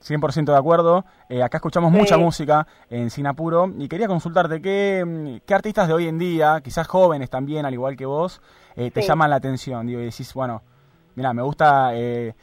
[0.00, 1.04] 100% de acuerdo.
[1.28, 1.98] Eh, acá escuchamos Sí.
[1.98, 6.60] mucha música en Sinapuro y quería consultarte qué, mm, qué artistas de hoy en día,
[6.62, 8.40] quizás jóvenes también, al igual que vos,
[8.76, 9.08] eh, te Sí.
[9.08, 9.86] llaman la atención.
[9.86, 10.62] Digo, y decís, bueno,
[11.16, 12.34] mira, me gusta eh,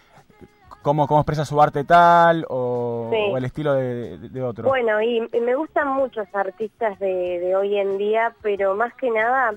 [0.85, 3.17] cómo, cómo expresa su arte tal o, Sí.
[3.31, 4.67] o el estilo de, de- de otro.
[4.69, 9.09] Bueno, y, y me gustan muchos artistas de, de hoy en día, pero más que
[9.09, 9.55] nada,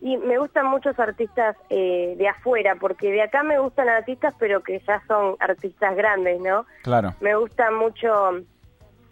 [0.00, 4.62] y me gustan muchos artistas eh, de afuera, porque de acá me gustan artistas, pero
[4.62, 6.64] que ya son artistas grandes, ¿no?
[6.84, 7.12] Claro.
[7.20, 8.08] Me gusta mucho,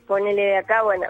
[0.07, 1.07] ponele de acá, bueno,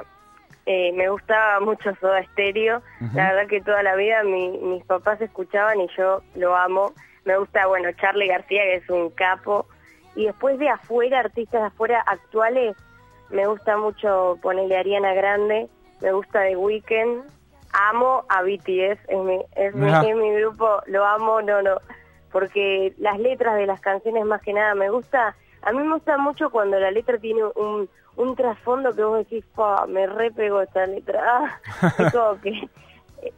[0.65, 2.81] eh, me gustaba mucho Soda Stereo.
[3.15, 6.93] La verdad que toda la vida mi- mis papás escuchaban y yo lo amo.
[7.27, 9.67] Me gusta, bueno, Charlie García, que es un capo.
[10.17, 12.77] Y después de afuera, artistas de afuera actuales,
[13.31, 15.69] me gusta mucho ponerle Ariana Grande,
[16.01, 17.23] me gusta The Weeknd,
[17.73, 20.07] amo a BTS, es mi, es, mi, Ajá.
[20.09, 21.77] es mi grupo, lo amo, no, no,
[22.33, 26.17] porque las letras de las canciones más que nada me gusta, a mí me gusta
[26.17, 30.87] mucho cuando la letra tiene un, un trasfondo que vos decís, "Pa, me repego esta
[30.87, 31.61] letra, Ah,
[31.99, 32.69] es como que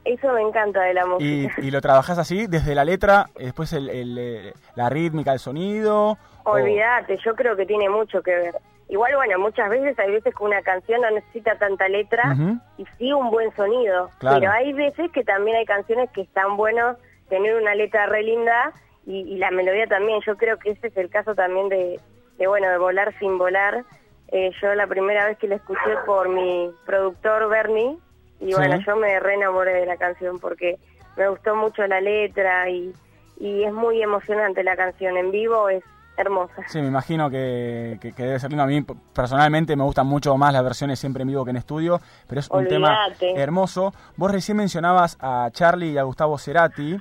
[0.05, 1.55] eso me encanta de la música.
[1.61, 6.19] y lo trabajás así, desde la letra, después el, el, eh, la rítmica, el sonido.
[6.45, 8.55] o- Olvídate, yo creo que tiene mucho que ver.
[8.91, 12.35] Igual, bueno, muchas veces hay veces que una canción no necesita tanta letra
[12.79, 14.09] y sí un buen sonido.
[14.19, 14.39] Claro.
[14.41, 16.97] Pero hay veces que también hay canciones que están buenos
[17.29, 18.73] tener una letra re linda
[19.05, 20.21] y, y la melodía también.
[20.27, 22.01] Yo creo que ese es el caso también de,
[22.39, 23.85] de bueno, de volar sin volar.
[24.33, 27.99] Eh, yo la primera vez que la escuché por mi productor Bernie
[28.41, 28.55] y Sí.
[28.55, 30.79] bueno, yo me re enamoré de la canción porque
[31.17, 32.93] me gustó mucho la letra y,
[33.41, 35.17] y es muy emocionante la canción.
[35.17, 35.83] En vivo es
[36.17, 36.65] hermosa.
[36.67, 38.65] Sí, me imagino que, que- que debe ser lindo.
[38.65, 42.01] A mí personalmente me gustan mucho más las versiones siempre en vivo que en estudio,
[42.27, 43.93] pero es un tema hermoso.
[44.17, 46.97] Vos recién mencionabas a Charlie y a Gustavo Cerati.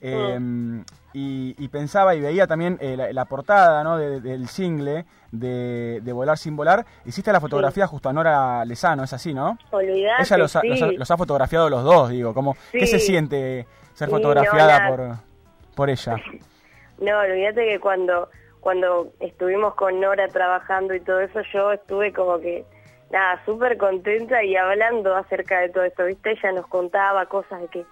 [0.00, 0.38] eh,
[1.18, 3.96] y, y pensaba y veía también eh, la, la portada ¿no?
[3.98, 6.84] de- del single de, de Volar sin Volar.
[7.04, 9.58] Hiciste la fotografía justo a Nora Lezano, es así, ¿no?
[9.70, 10.68] Olvídate, Ella los ha, sí.
[10.68, 12.32] los ha- los ha fotografiado los dos, digo.
[12.34, 13.06] Como, ¿Qué se Sí.
[13.06, 15.16] siente ser Sí, fotografiada no, por,
[15.74, 16.16] por ella?
[17.00, 18.28] No, olvídate que cuando
[18.60, 22.64] cuando estuvimos con Nora trabajando y todo eso, yo estuve como que,
[23.12, 26.32] nada, súper contenta y hablando acerca de todo esto, ¿viste?
[26.32, 27.86] Ella nos contaba cosas de que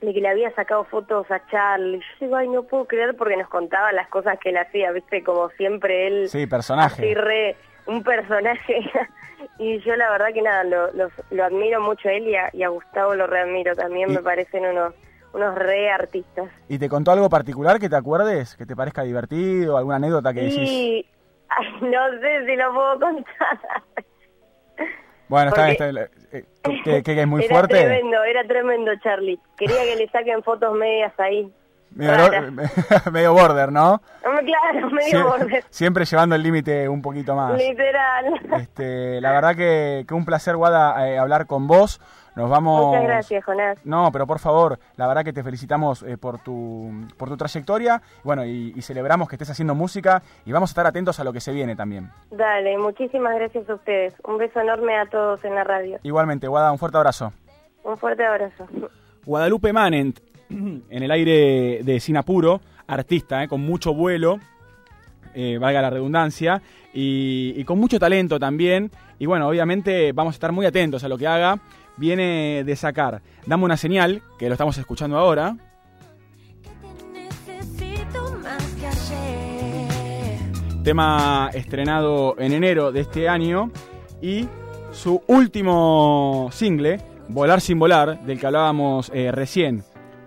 [0.00, 1.98] de que le había sacado fotos a Charlie.
[1.98, 5.22] Yo digo, ay, no puedo creer porque nos contaba las cosas que él hacía, ¿viste?
[5.24, 6.28] Como siempre él...
[6.28, 7.02] Sí, personaje.
[7.02, 7.56] así re
[7.86, 8.80] un personaje
[9.58, 10.90] y yo la verdad que nada lo,
[11.30, 14.22] lo admiro mucho a él y a, y a Gustavo lo readmiro también Y- me
[14.22, 14.92] parecen unos
[15.32, 18.56] unos re artistas ¿Y te contó algo particular que te acuerdes?
[18.56, 19.76] ¿Que te parezca divertido?
[19.78, 20.68] ¿Alguna anécdota que decís?
[20.68, 21.06] y
[21.48, 23.60] ay, no sé si lo puedo contar
[25.28, 26.44] Bueno, está, porque- está, eh,
[26.84, 27.74] que, que es muy era fuerte.
[27.76, 31.50] tremendo era tremendo Charlie quería que le saquen fotos medias ahí
[31.90, 34.02] Medio, border, ¿no?
[34.22, 37.56] Claro medio Sie- borde Siempre llevando el límite un poquito más.
[37.56, 38.24] literal
[38.60, 42.00] Este, la verdad que, que un placer, Guada, eh, hablar con vos.
[42.36, 42.88] Nos vamos...
[42.88, 46.92] muchas gracias Jonás No, pero por favor, la verdad que te felicitamos eh, por, tu,
[47.16, 48.02] por tu trayectoria.
[48.22, 51.32] Bueno, y, y celebramos que estés haciendo música y vamos a estar atentos a lo
[51.32, 52.10] que se viene también.
[52.30, 56.70] dale muchísimas gracias a ustedes un beso enorme a todos en la radio Igualmente, Guada,
[56.72, 57.32] un fuerte abrazo.
[57.84, 58.66] un fuerte abrazo
[59.24, 64.38] Guadalupe Manent, en el aire de Sinapuro, artista, eh, con mucho vuelo,
[65.34, 66.62] eh, valga la redundancia,
[66.94, 68.90] y, y con mucho talento también.
[69.18, 71.58] Y bueno, obviamente vamos a estar muy atentos a lo que haga.
[71.96, 75.56] Viene de sacar Dame una señal, que lo estamos escuchando ahora.
[80.82, 83.70] Tema estrenado en enero de este año
[84.22, 84.48] y
[84.92, 89.82] su último single Volar sin volar, del que hablábamos eh, recién,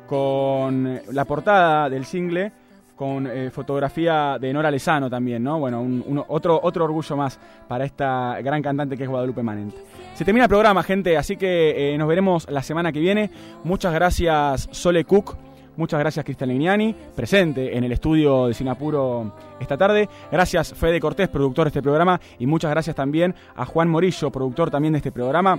[0.06, 2.52] con la portada del single,
[3.00, 5.58] con eh, fotografía de Nora Lezano también, ¿no?
[5.58, 5.88] Bueno,
[6.28, 9.78] otro, otro orgullo más para esta gran cantante que es Guadalupe Manente.
[10.16, 13.32] Se termina el programa, gente, así que eh, nos veremos la semana que viene.
[13.64, 15.38] Muchas gracias, Sole Cook.
[15.78, 20.10] Muchas gracias, Cristian presente en el estudio de Sinapuro esta tarde.
[20.30, 22.20] Gracias, Fede Cortés, productor de este programa.
[22.38, 25.58] Y muchas gracias también a Juan Morillo, productor también de este programa.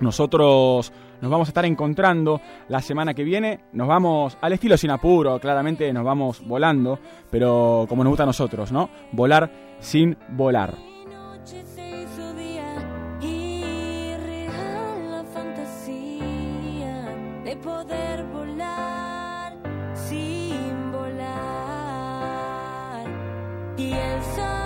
[0.00, 3.60] Nosotros nos vamos a estar encontrando la semana que viene.
[3.72, 6.98] Nos vamos al estilo sin apuro, claramente nos vamos volando,
[7.30, 8.88] pero como nos gusta a nosotros, ¿no?
[9.12, 9.50] Volar
[9.80, 10.74] sin volar.
[23.78, 24.57] y el sol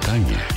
[0.00, 0.47] Verano,